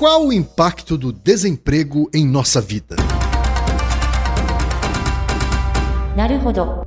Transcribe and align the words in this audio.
Qual 0.00 0.28
o 0.28 0.32
impacto 0.32 0.96
do 0.96 1.12
desemprego 1.12 2.08
em 2.14 2.26
nossa 2.26 2.58
vida? 2.58 2.96
Naruhodo. 6.16 6.86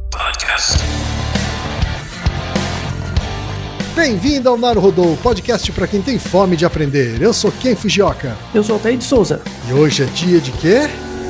Bem-vindo 3.95 4.49
ao 4.49 4.57
Naruhodô, 4.57 5.15
podcast 5.21 5.71
para 5.73 5.85
quem 5.85 6.01
tem 6.01 6.17
fome 6.17 6.57
de 6.57 6.65
aprender. 6.65 7.21
Eu 7.21 7.33
sou 7.33 7.51
Ken 7.51 7.75
Fujioka. 7.75 8.35
Eu 8.51 8.63
sou 8.63 8.77
Altair 8.77 8.97
de 8.97 9.03
Souza. 9.03 9.43
E 9.69 9.73
hoje 9.73 10.01
é 10.01 10.05
dia 10.07 10.41
de 10.41 10.51
quê? 10.53 10.89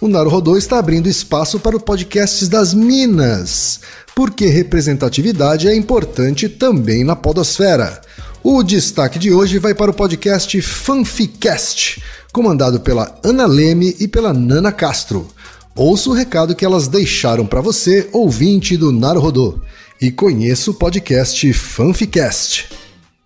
O 0.00 0.08
Naruhodô 0.08 0.56
está 0.56 0.78
abrindo 0.78 1.10
espaço 1.10 1.60
para 1.60 1.76
o 1.76 1.80
podcast 1.80 2.46
das 2.48 2.72
Minas, 2.72 3.80
porque 4.14 4.46
representatividade 4.46 5.68
é 5.68 5.76
importante 5.76 6.48
também 6.48 7.04
na 7.04 7.14
podosfera. 7.14 8.00
O 8.42 8.62
destaque 8.62 9.18
de 9.18 9.30
hoje 9.30 9.58
vai 9.58 9.74
para 9.74 9.90
o 9.90 9.94
podcast 9.94 10.58
Fanficast, 10.62 12.02
comandado 12.32 12.80
pela 12.80 13.14
Ana 13.22 13.44
Leme 13.44 13.94
e 14.00 14.08
pela 14.08 14.32
Nana 14.32 14.72
Castro. 14.72 15.28
Ouça 15.76 16.08
o 16.08 16.14
recado 16.14 16.54
que 16.54 16.64
elas 16.64 16.88
deixaram 16.88 17.44
para 17.44 17.60
você, 17.60 18.08
ouvinte 18.10 18.78
do 18.78 18.90
Naruhodô, 18.90 19.60
e 20.00 20.10
conheça 20.10 20.70
o 20.70 20.74
podcast 20.74 21.52
Fanficast. 21.52 22.79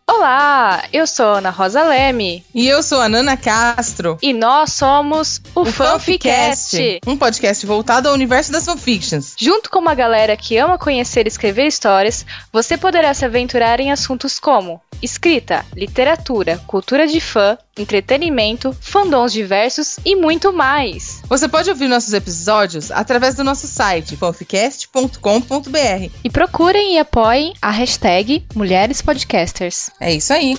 Olá, 0.07 0.85
eu 0.93 1.07
sou 1.07 1.25
Ana 1.37 1.49
Rosa 1.49 1.83
Leme. 1.83 2.45
E 2.55 2.69
eu 2.69 2.83
sou 2.83 3.01
a 3.01 3.09
Nana 3.09 3.39
Castro. 3.39 4.19
E 4.21 4.35
nós 4.35 4.75
somos 4.75 5.41
o, 5.55 5.63
o 5.63 5.65
Fanficast, 5.65 7.01
um 7.07 7.17
podcast 7.17 7.65
voltado 7.65 8.09
ao 8.09 8.15
universo 8.15 8.53
das 8.53 8.67
fanfictions. 8.67 9.35
Junto 9.39 9.71
com 9.71 9.79
uma 9.79 9.95
galera 9.95 10.37
que 10.37 10.59
ama 10.59 10.77
conhecer 10.77 11.27
e 11.27 11.29
escrever 11.29 11.67
histórias, 11.67 12.27
você 12.53 12.77
poderá 12.77 13.15
se 13.15 13.25
aventurar 13.25 13.81
em 13.81 13.91
assuntos 13.91 14.39
como 14.39 14.79
escrita, 15.03 15.65
literatura, 15.75 16.59
cultura 16.67 17.07
de 17.07 17.21
fã, 17.21 17.59
entretenimento, 17.77 18.75
fandoms 18.81 19.33
diversos 19.33 19.99
e 20.05 20.17
muito 20.17 20.53
mais. 20.53 21.23
Você 21.29 21.49
pode 21.49 21.69
ouvir 21.69 21.89
nossos 21.89 22.13
episódios 22.15 22.91
através 22.91 23.35
do 23.35 23.45
nosso 23.45 23.67
site 23.67 24.17
fanficast.com.br. 24.17 26.11
E 26.23 26.31
procurem 26.31 26.95
e 26.95 26.99
apoiem 26.99 27.53
a 27.61 27.71
hashtag 27.71 28.47
Mulheres 28.55 29.03
Podcasters. 29.03 29.91
É 30.01 30.15
isso 30.15 30.33
aí. 30.33 30.57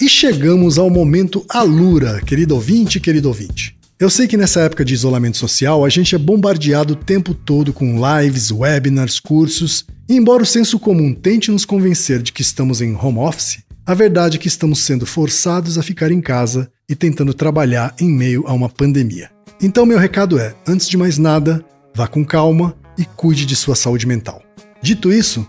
E 0.00 0.08
chegamos 0.08 0.78
ao 0.78 0.90
momento 0.90 1.44
Alura, 1.48 2.20
querido 2.20 2.54
ouvinte, 2.54 3.00
querido 3.00 3.28
ouvinte. 3.28 3.76
Eu 3.98 4.10
sei 4.10 4.26
que 4.26 4.36
nessa 4.36 4.60
época 4.60 4.84
de 4.84 4.92
isolamento 4.92 5.38
social 5.38 5.82
a 5.82 5.88
gente 5.88 6.14
é 6.14 6.18
bombardeado 6.18 6.92
o 6.92 6.96
tempo 6.96 7.32
todo 7.32 7.72
com 7.72 7.96
lives, 7.96 8.50
webinars, 8.50 9.18
cursos, 9.18 9.86
e 10.06 10.14
embora 10.14 10.42
o 10.42 10.46
senso 10.46 10.78
comum 10.78 11.14
tente 11.14 11.50
nos 11.50 11.64
convencer 11.64 12.20
de 12.20 12.30
que 12.30 12.42
estamos 12.42 12.82
em 12.82 12.94
home 12.94 13.18
office, 13.18 13.58
a 13.86 13.94
verdade 13.94 14.36
é 14.36 14.40
que 14.40 14.48
estamos 14.48 14.80
sendo 14.80 15.06
forçados 15.06 15.78
a 15.78 15.82
ficar 15.82 16.10
em 16.12 16.20
casa 16.20 16.70
e 16.86 16.94
tentando 16.94 17.32
trabalhar 17.32 17.94
em 17.98 18.10
meio 18.10 18.44
a 18.46 18.52
uma 18.52 18.68
pandemia. 18.68 19.30
Então, 19.62 19.86
meu 19.86 19.98
recado 19.98 20.38
é: 20.38 20.54
antes 20.66 20.88
de 20.88 20.96
mais 20.98 21.16
nada, 21.16 21.64
vá 21.94 22.06
com 22.06 22.22
calma 22.22 22.76
e 22.98 23.04
cuide 23.04 23.46
de 23.46 23.56
sua 23.56 23.74
saúde 23.74 24.06
mental. 24.06 24.42
Dito 24.82 25.10
isso, 25.10 25.48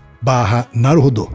barra 0.21 0.67
Naruhodô. 0.73 1.29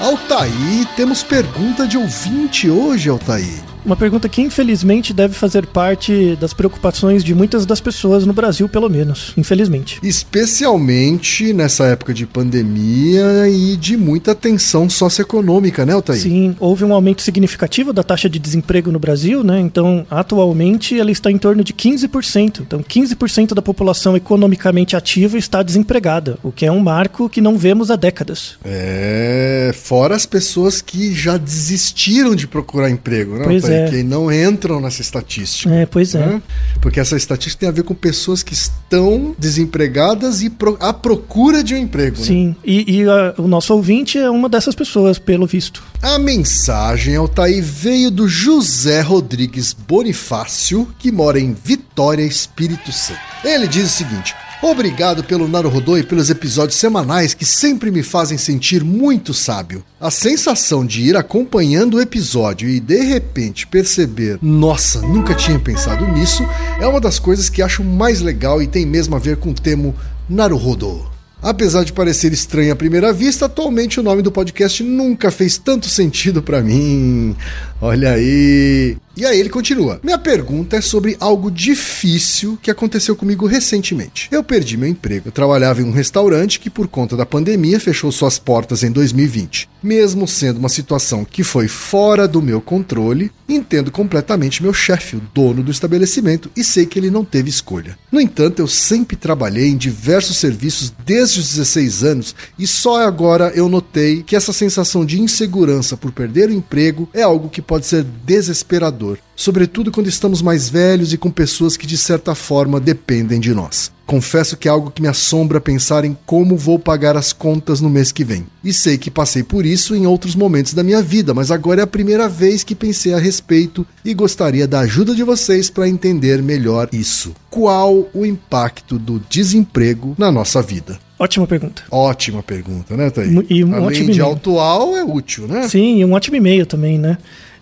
Altaí, 0.00 0.86
temos 0.96 1.22
pergunta 1.22 1.86
de 1.86 1.98
ouvinte 1.98 2.70
hoje, 2.70 3.10
Altaí. 3.10 3.67
Uma 3.88 3.96
pergunta 3.96 4.28
que 4.28 4.42
infelizmente 4.42 5.14
deve 5.14 5.32
fazer 5.32 5.64
parte 5.64 6.36
das 6.36 6.52
preocupações 6.52 7.24
de 7.24 7.34
muitas 7.34 7.64
das 7.64 7.80
pessoas 7.80 8.26
no 8.26 8.34
Brasil, 8.34 8.68
pelo 8.68 8.86
menos. 8.86 9.32
Infelizmente. 9.34 9.98
Especialmente 10.02 11.54
nessa 11.54 11.86
época 11.86 12.12
de 12.12 12.26
pandemia 12.26 13.48
e 13.48 13.78
de 13.78 13.96
muita 13.96 14.34
tensão 14.34 14.90
socioeconômica, 14.90 15.86
né, 15.86 15.94
Altair? 15.94 16.20
Sim, 16.20 16.54
houve 16.60 16.84
um 16.84 16.92
aumento 16.92 17.22
significativo 17.22 17.90
da 17.90 18.02
taxa 18.02 18.28
de 18.28 18.38
desemprego 18.38 18.92
no 18.92 18.98
Brasil, 18.98 19.42
né? 19.42 19.58
Então, 19.58 20.06
atualmente, 20.10 21.00
ela 21.00 21.10
está 21.10 21.30
em 21.30 21.38
torno 21.38 21.64
de 21.64 21.72
15%. 21.72 22.60
Então, 22.60 22.82
15% 22.82 23.54
da 23.54 23.62
população 23.62 24.14
economicamente 24.14 24.96
ativa 24.96 25.38
está 25.38 25.62
desempregada, 25.62 26.36
o 26.42 26.52
que 26.52 26.66
é 26.66 26.70
um 26.70 26.80
marco 26.80 27.26
que 27.26 27.40
não 27.40 27.56
vemos 27.56 27.90
há 27.90 27.96
décadas. 27.96 28.58
É, 28.62 29.70
fora 29.74 30.14
as 30.14 30.26
pessoas 30.26 30.82
que 30.82 31.14
já 31.14 31.38
desistiram 31.38 32.36
de 32.36 32.46
procurar 32.46 32.90
emprego, 32.90 33.38
né? 33.38 33.44
Pois 33.44 33.64
Altair? 33.64 33.77
É. 33.77 33.77
que 33.90 34.02
não 34.02 34.32
entram 34.32 34.80
nessa 34.80 35.00
estatística. 35.02 35.72
É, 35.74 35.86
pois 35.86 36.14
é. 36.14 36.18
né? 36.26 36.42
Porque 36.80 36.98
essa 37.00 37.16
estatística 37.16 37.60
tem 37.60 37.68
a 37.68 37.72
ver 37.72 37.82
com 37.82 37.94
pessoas 37.94 38.42
que 38.42 38.52
estão 38.54 39.34
desempregadas 39.38 40.42
e 40.42 40.50
pro- 40.50 40.76
à 40.80 40.92
procura 40.92 41.62
de 41.62 41.74
um 41.74 41.78
emprego. 41.78 42.18
né? 42.18 42.24
Sim, 42.24 42.56
e, 42.64 43.00
e, 43.00 43.04
a- 43.08 43.34
o 43.38 43.46
nosso 43.48 43.72
ouvinte 43.74 44.18
é 44.18 44.30
uma 44.30 44.48
dessas 44.48 44.74
pessoas, 44.74 45.18
pelo 45.18 45.46
visto. 45.46 45.82
A 46.02 46.18
mensagem, 46.18 47.16
Altair, 47.16 47.62
veio 47.62 48.10
do 48.10 48.28
José 48.28 49.00
Rodrigues 49.00 49.72
Bonifácio, 49.72 50.88
que 50.98 51.10
mora 51.12 51.38
em 51.40 51.52
Vitória, 51.52 52.22
Espírito 52.22 52.90
Santo. 52.92 53.20
Ele 53.44 53.66
diz 53.66 53.84
o 53.84 53.88
seguinte: 53.96 54.34
Obrigado 54.60 55.22
pelo 55.22 55.46
Naruhodô 55.46 55.96
e 55.96 56.02
pelos 56.02 56.30
episódios 56.30 56.78
semanais 56.78 57.32
que 57.32 57.44
sempre 57.44 57.92
me 57.92 58.02
fazem 58.02 58.36
sentir 58.36 58.82
muito 58.82 59.32
sábio. 59.32 59.84
A 60.00 60.10
sensação 60.10 60.84
de 60.84 61.02
ir 61.02 61.16
acompanhando 61.16 61.94
o 61.94 62.00
episódio 62.00 62.68
e 62.68 62.80
de 62.80 63.00
repente 63.02 63.68
perceber, 63.68 64.36
nossa, 64.42 65.00
nunca 65.00 65.32
tinha 65.32 65.60
pensado 65.60 66.06
nisso, 66.08 66.42
é 66.80 66.86
uma 66.88 67.00
das 67.00 67.20
coisas 67.20 67.48
que 67.48 67.62
acho 67.62 67.84
mais 67.84 68.20
legal 68.20 68.60
e 68.60 68.66
tem 68.66 68.84
mesmo 68.84 69.14
a 69.14 69.20
ver 69.20 69.36
com 69.36 69.50
o 69.50 69.54
termo 69.54 69.94
Naruhodô. 70.28 71.06
Apesar 71.40 71.84
de 71.84 71.92
parecer 71.92 72.32
estranho 72.32 72.72
à 72.72 72.76
primeira 72.76 73.12
vista, 73.12 73.46
atualmente 73.46 74.00
o 74.00 74.02
nome 74.02 74.22
do 74.22 74.32
podcast 74.32 74.82
nunca 74.82 75.30
fez 75.30 75.56
tanto 75.56 75.88
sentido 75.88 76.42
pra 76.42 76.60
mim. 76.60 77.36
Olha 77.80 78.14
aí. 78.14 78.96
E 79.18 79.26
aí 79.26 79.40
ele 79.40 79.48
continua. 79.48 79.98
Minha 80.00 80.16
pergunta 80.16 80.76
é 80.76 80.80
sobre 80.80 81.16
algo 81.18 81.50
difícil 81.50 82.56
que 82.62 82.70
aconteceu 82.70 83.16
comigo 83.16 83.46
recentemente. 83.46 84.28
Eu 84.30 84.44
perdi 84.44 84.76
meu 84.76 84.88
emprego. 84.88 85.26
Eu 85.26 85.32
trabalhava 85.32 85.82
em 85.82 85.84
um 85.84 85.90
restaurante 85.90 86.60
que 86.60 86.70
por 86.70 86.86
conta 86.86 87.16
da 87.16 87.26
pandemia 87.26 87.80
fechou 87.80 88.12
suas 88.12 88.38
portas 88.38 88.84
em 88.84 88.92
2020. 88.92 89.68
Mesmo 89.82 90.28
sendo 90.28 90.58
uma 90.58 90.68
situação 90.68 91.24
que 91.24 91.42
foi 91.42 91.66
fora 91.66 92.28
do 92.28 92.40
meu 92.40 92.60
controle, 92.60 93.32
entendo 93.48 93.90
completamente 93.90 94.62
meu 94.62 94.72
chefe, 94.72 95.16
o 95.16 95.22
dono 95.34 95.62
do 95.62 95.70
estabelecimento, 95.70 96.50
e 96.56 96.62
sei 96.62 96.86
que 96.86 96.98
ele 96.98 97.10
não 97.10 97.24
teve 97.24 97.48
escolha. 97.48 97.98
No 98.12 98.20
entanto, 98.20 98.60
eu 98.60 98.68
sempre 98.68 99.16
trabalhei 99.16 99.68
em 99.68 99.76
diversos 99.76 100.36
serviços 100.36 100.92
desde 101.04 101.40
os 101.40 101.48
16 101.48 102.04
anos 102.04 102.34
e 102.58 102.66
só 102.66 103.02
agora 103.02 103.50
eu 103.54 103.68
notei 103.68 104.22
que 104.22 104.36
essa 104.36 104.52
sensação 104.52 105.04
de 105.04 105.20
insegurança 105.20 105.96
por 105.96 106.12
perder 106.12 106.50
o 106.50 106.52
emprego 106.52 107.08
é 107.12 107.22
algo 107.22 107.48
que 107.48 107.62
pode 107.62 107.86
ser 107.86 108.04
desesperador, 108.24 109.07
sobretudo 109.36 109.92
quando 109.92 110.08
estamos 110.08 110.42
mais 110.42 110.68
velhos 110.68 111.12
e 111.12 111.16
com 111.16 111.30
pessoas 111.30 111.76
que 111.76 111.86
de 111.86 111.96
certa 111.96 112.34
forma 112.34 112.80
dependem 112.80 113.38
de 113.38 113.54
nós. 113.54 113.90
Confesso 114.08 114.56
que 114.56 114.66
é 114.66 114.70
algo 114.70 114.90
que 114.90 115.02
me 115.02 115.08
assombra 115.08 115.60
pensar 115.60 116.02
em 116.02 116.16
como 116.24 116.56
vou 116.56 116.78
pagar 116.78 117.14
as 117.14 117.30
contas 117.30 117.78
no 117.78 117.90
mês 117.90 118.10
que 118.10 118.24
vem. 118.24 118.46
E 118.64 118.72
sei 118.72 118.96
que 118.96 119.10
passei 119.10 119.42
por 119.42 119.66
isso 119.66 119.94
em 119.94 120.06
outros 120.06 120.34
momentos 120.34 120.72
da 120.72 120.82
minha 120.82 121.02
vida, 121.02 121.34
mas 121.34 121.50
agora 121.50 121.82
é 121.82 121.84
a 121.84 121.86
primeira 121.86 122.26
vez 122.26 122.64
que 122.64 122.74
pensei 122.74 123.12
a 123.12 123.18
respeito 123.18 123.86
e 124.02 124.14
gostaria 124.14 124.66
da 124.66 124.80
ajuda 124.80 125.14
de 125.14 125.22
vocês 125.22 125.68
para 125.68 125.86
entender 125.86 126.42
melhor 126.42 126.88
isso. 126.90 127.34
Qual 127.50 128.08
o 128.14 128.24
impacto 128.24 128.98
do 128.98 129.22
desemprego 129.28 130.14
na 130.16 130.32
nossa 130.32 130.62
vida? 130.62 130.98
Ótima 131.18 131.46
pergunta. 131.46 131.82
Ótima 131.90 132.42
pergunta, 132.42 132.96
né, 132.96 133.10
Thaí? 133.10 133.44
E 133.50 133.62
um 133.62 133.74
Além 133.74 133.86
ótimo 133.88 134.10
de 134.10 134.20
e-mail. 134.20 134.36
atual, 134.36 134.96
é 134.96 135.04
útil, 135.04 135.46
né? 135.48 135.68
Sim, 135.68 135.98
e 135.98 136.04
um 136.04 136.12
ótimo 136.12 136.36
e-mail 136.36 136.64
também, 136.64 136.96
né? 136.96 137.18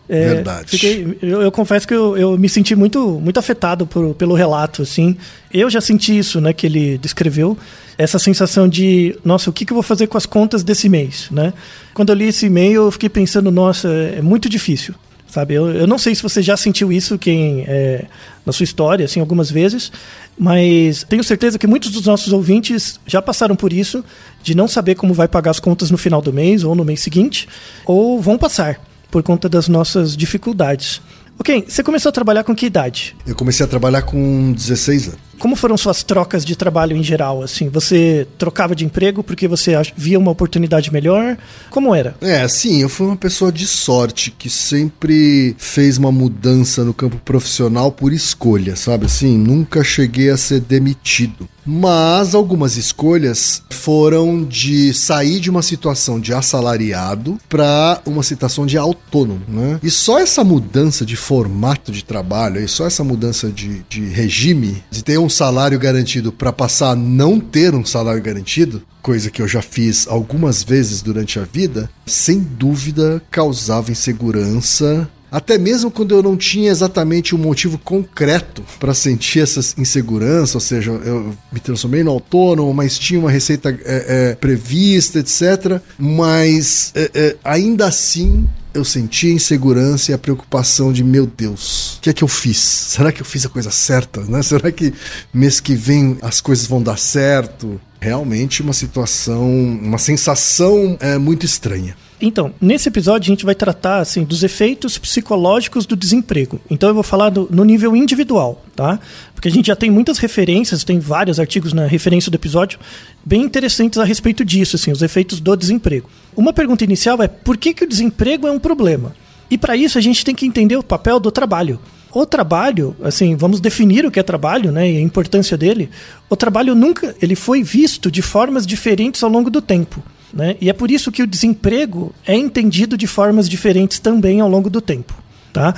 É, 0.09 0.35
Verdade. 0.35 0.69
fiquei- 0.71 1.19
eu, 1.21 1.43
eu 1.43 1.51
confesso 1.51 1.87
que 1.87 1.93
eu, 1.95 2.17
eu 2.17 2.39
me 2.39 2.49
senti 2.49 2.77
muito, 2.77 3.19
muito 3.21 3.39
afetado 3.39 3.87
por- 3.87 4.15
pelo 4.15 4.35
relato, 4.35 4.83
assim. 4.83 5.17
Eu 5.53 5.69
já 5.69 5.81
senti 5.81 6.17
isso, 6.17 6.41
né, 6.41 6.53
que 6.53 6.67
ele 6.67 6.97
descreveu. 6.99 7.59
Essa 7.99 8.19
sensação 8.19 8.69
de, 8.69 9.17
nossa, 9.25 9.51
o 9.51 9.53
que, 9.53 9.65
que 9.65 9.73
eu 9.73 9.75
vou 9.75 9.83
fazer 9.83 10.07
com 10.07 10.17
as 10.17 10.27
contas 10.27 10.63
desse 10.63 10.89
mês, 10.89 11.29
né? 11.31 11.53
Quando 11.95 12.11
eu 12.11 12.15
li 12.15 12.27
esse 12.29 12.47
e-mail, 12.47 12.83
eu 12.85 12.91
fiquei 12.91 13.09
pensando, 13.09 13.51
nossa, 13.51 13.89
é 13.89 14.21
muito 14.23 14.49
difícil, 14.51 14.95
sabe? 15.27 15.55
Eu, 15.55 15.71
eu 15.71 15.87
não 15.87 15.97
sei 15.99 16.15
se 16.15 16.23
você 16.23 16.41
já 16.43 16.57
sentiu 16.59 16.93
isso, 16.93 17.19
quem 17.19 17.65
é, 17.67 18.05
na 18.45 18.53
sua 18.53 18.65
história, 18.65 19.07
assim, 19.07 19.19
algumas 19.19 19.51
vezes, 19.51 19.91
mas 20.39 21.05
tenho 21.09 21.25
certeza 21.25 21.59
que 21.59 21.67
muitos 21.67 21.91
dos 21.91 22.07
nossos 22.07 22.33
ouvintes 22.33 23.01
já 23.07 23.23
passaram 23.23 23.57
por 23.57 23.73
isso, 23.73 24.05
de 24.43 24.55
não 24.55 24.69
saber 24.69 24.95
como 24.95 25.15
vai 25.15 25.27
pagar 25.27 25.51
as 25.53 25.59
contas 25.59 25.91
no 25.91 25.97
final 25.97 26.21
do 26.21 26.33
mês 26.33 26.63
ou 26.65 26.75
no 26.75 26.85
mês 26.85 27.01
seguinte, 27.01 27.49
ou 27.87 28.21
vão 28.21 28.37
passar 28.39 28.79
por 29.17 29.23
conta 29.23 29.49
das 29.49 29.67
nossas 29.67 30.15
dificuldades. 30.15 31.01
Ok, 31.39 31.65
você 31.67 31.83
começou 31.83 32.11
a 32.11 32.13
trabalhar 32.13 32.45
com 32.45 32.55
que 32.55 32.67
idade? 32.67 33.17
Eu 33.27 33.35
comecei 33.35 33.65
a 33.65 33.67
trabalhar 33.67 34.03
com 34.03 34.53
16 34.53 35.09
anos. 35.09 35.26
Como 35.39 35.57
foram 35.57 35.77
suas 35.77 36.03
trocas 36.03 36.45
de 36.45 36.57
trabalho 36.57 36.97
em 36.97 37.03
geral? 37.03 37.43
Assim, 37.43 37.69
você 37.69 38.27
trocava 38.39 38.75
de 38.75 38.85
emprego 38.85 39.23
porque 39.23 39.47
você 39.49 39.73
via 39.97 40.19
uma 40.19 40.31
oportunidade 40.31 40.93
melhor? 40.93 41.37
Como 41.71 41.95
era? 41.95 42.15
É, 42.21 42.47
sim, 42.49 42.81
eu 42.81 42.89
fui 42.89 43.07
uma 43.07 43.17
pessoa 43.17 43.53
de 43.53 43.67
sorte 43.67 44.31
que 44.31 44.49
sempre 44.49 45.55
fez 45.59 45.99
uma 45.99 46.13
mudança 46.13 46.85
no 46.85 46.95
campo 46.95 47.19
profissional 47.25 47.93
por 47.93 48.13
escolha, 48.13 48.77
sabe 48.77 49.07
assim? 49.07 49.37
Nunca 49.37 49.85
cheguei 49.85 50.31
a 50.31 50.37
ser 50.37 50.61
demitido. 50.61 51.49
Mas 51.67 52.33
algumas 52.35 52.77
escolhas 52.77 53.63
foram 53.71 54.45
de 54.45 54.95
sair 54.95 55.41
de 55.41 55.51
uma 55.51 55.63
situação 55.63 56.21
de 56.21 56.33
assalariado 56.33 57.39
para 57.49 58.01
uma 58.07 58.23
situação 58.23 58.65
de 58.65 58.79
autônomo, 58.79 59.43
né? 59.49 59.81
E 59.83 59.91
só 59.91 60.21
essa 60.21 60.45
mudança 60.45 61.05
de 61.05 61.17
formato 61.17 61.91
de 61.91 62.05
trabalho, 62.05 62.61
e 62.61 62.69
só 62.69 62.87
essa 62.87 63.03
mudança 63.03 63.49
de, 63.49 63.85
de 63.89 64.05
regime, 64.05 64.83
de 64.91 65.03
ter 65.03 65.19
um 65.19 65.26
salário 65.29 65.79
garantido 65.79 66.33
para 66.33 66.53
passar 66.53 66.91
a 66.91 66.97
não 66.97 67.39
ter 67.39 67.75
um 67.75 67.85
salário 67.85 68.23
garantido, 68.23 68.83
coisa 69.03 69.31
que 69.31 69.41
eu 69.41 69.49
já 69.49 69.63
fiz 69.63 70.07
algumas 70.09 70.63
vezes 70.63 71.03
durante 71.03 71.39
a 71.39 71.45
vida, 71.45 71.89
sem 72.05 72.41
dúvida 72.41 73.23
causava 73.31 73.93
insegurança. 73.93 75.09
Até 75.31 75.59
mesmo 75.59 75.91
quando 75.91 76.15
eu 76.15 76.23
não 76.23 76.37
tinha 76.37 76.71
exatamente 76.71 77.35
um 77.35 77.39
motivo 77.39 77.79
concreto 77.79 78.63
para 78.79 78.95
sentir 78.95 79.41
essa 79.41 79.61
insegurança, 79.81 80.57
ou 80.57 80.61
seja, 80.61 80.93
eu 80.93 81.35
me 81.53 81.61
transformei 81.61 82.03
no 82.03 82.11
autônomo, 82.13 82.73
mas 82.73 82.99
tinha 82.99 83.19
uma 83.21 83.31
receita 83.31 83.71
é, 83.85 84.31
é, 84.31 84.35
prevista, 84.37 85.19
etc. 85.19 85.81
Mas 85.99 86.93
é, 86.95 87.37
ainda 87.45 87.87
assim 87.87 88.47
eu 88.77 88.85
sentia 88.85 89.31
a 89.31 89.35
insegurança 89.35 90.11
e 90.11 90.15
a 90.15 90.19
preocupação 90.19 90.93
de 90.93 91.03
meu 91.03 91.27
Deus, 91.27 91.97
o 91.97 92.01
que 92.03 92.11
é 92.11 92.13
que 92.13 92.23
eu 92.23 92.29
fiz? 92.29 92.59
Será 92.59 93.11
que 93.11 93.21
eu 93.21 93.27
fiz 93.27 93.45
a 93.47 93.49
coisa 93.49 93.71
certa? 93.71 94.21
Né? 94.23 94.43
Será 94.45 94.71
que 94.71 94.93
mês 95.33 95.61
que 95.61 95.75
vem 95.75 96.19
as 96.23 96.41
coisas 96.41 96.67
vão 96.67 96.83
dar 96.83 96.99
certo? 96.99 97.81
Realmente 98.01 98.63
uma 98.63 98.73
situação, 98.73 99.51
uma 99.51 99.99
sensação 99.99 100.97
é, 101.01 101.19
muito 101.19 101.47
estranha. 101.47 101.97
Então, 102.21 102.55
nesse 102.61 102.89
episódio 102.89 103.29
a 103.29 103.33
gente 103.35 103.45
vai 103.45 103.55
tratar 103.55 103.99
assim 103.99 104.25
dos 104.25 104.43
efeitos 104.43 104.97
psicológicos 104.97 105.85
do 105.85 105.95
desemprego. 105.95 106.59
Então 106.71 106.89
eu 106.89 106.95
vou 106.95 107.03
falar 107.03 107.29
do- 107.29 107.47
no 107.51 107.63
nível 107.63 107.95
individual, 107.95 108.65
tá? 108.75 108.99
Porque 109.35 109.49
a 109.49 109.51
gente 109.51 109.67
já 109.67 109.77
tem 109.77 109.91
muitas 109.91 110.17
referências, 110.17 110.83
tem 110.83 110.99
vários 110.99 111.39
artigos 111.39 111.75
na 111.75 111.87
referência 111.87 112.31
do 112.31 112.35
episódio 112.37 112.79
bem 113.25 113.43
interessantes 113.43 113.99
a 113.99 114.05
respeito 114.05 114.47
disso, 114.47 114.77
assim, 114.77 114.91
os 114.93 115.03
efeitos 115.03 115.41
do 115.41 115.55
desemprego. 115.55 116.09
Uma 116.35 116.55
pergunta 116.55 116.85
inicial 116.85 117.23
é 117.23 117.29
por 117.29 117.57
que, 117.59 117.75
que 117.75 117.85
o 117.85 117.89
desemprego 117.89 118.47
é 118.47 118.51
um 118.51 118.59
problema? 118.59 119.15
E 119.51 119.59
para 119.59 119.77
isso 119.77 119.99
a 119.99 120.01
gente 120.01 120.25
tem 120.25 120.35
que 120.35 120.47
entender 120.47 120.77
o 120.77 120.83
papel 120.83 121.21
do 121.21 121.31
trabalho. 121.31 121.79
O 122.13 122.25
trabalho, 122.25 122.97
assim, 123.03 123.37
vamos 123.37 123.61
definir 123.61 124.07
o 124.07 124.11
que 124.11 124.19
é 124.19 124.23
trabalho, 124.23 124.73
né, 124.73 124.91
e 124.91 124.97
a 124.97 125.01
importância 125.03 125.55
dele. 125.57 125.91
O 126.31 126.35
trabalho 126.37 126.75
nunca, 126.75 127.15
ele 127.21 127.37
foi 127.37 127.63
visto 127.63 128.11
de 128.11 128.23
formas 128.23 128.67
diferentes 128.67 129.23
ao 129.23 129.29
longo 129.29 129.51
do 129.51 129.61
tempo, 129.61 130.03
né? 130.33 130.57
E 130.61 130.69
é 130.69 130.73
por 130.73 130.91
isso 130.91 131.13
que 131.13 131.23
o 131.23 131.27
desemprego 131.27 132.15
é 132.27 132.35
entendido 132.35 132.97
de 132.97 133.07
formas 133.07 133.49
diferentes 133.49 133.99
também 133.99 134.41
ao 134.41 134.49
longo 134.49 134.69
do 134.69 134.81
tempo, 134.81 135.15
tá? 135.53 135.75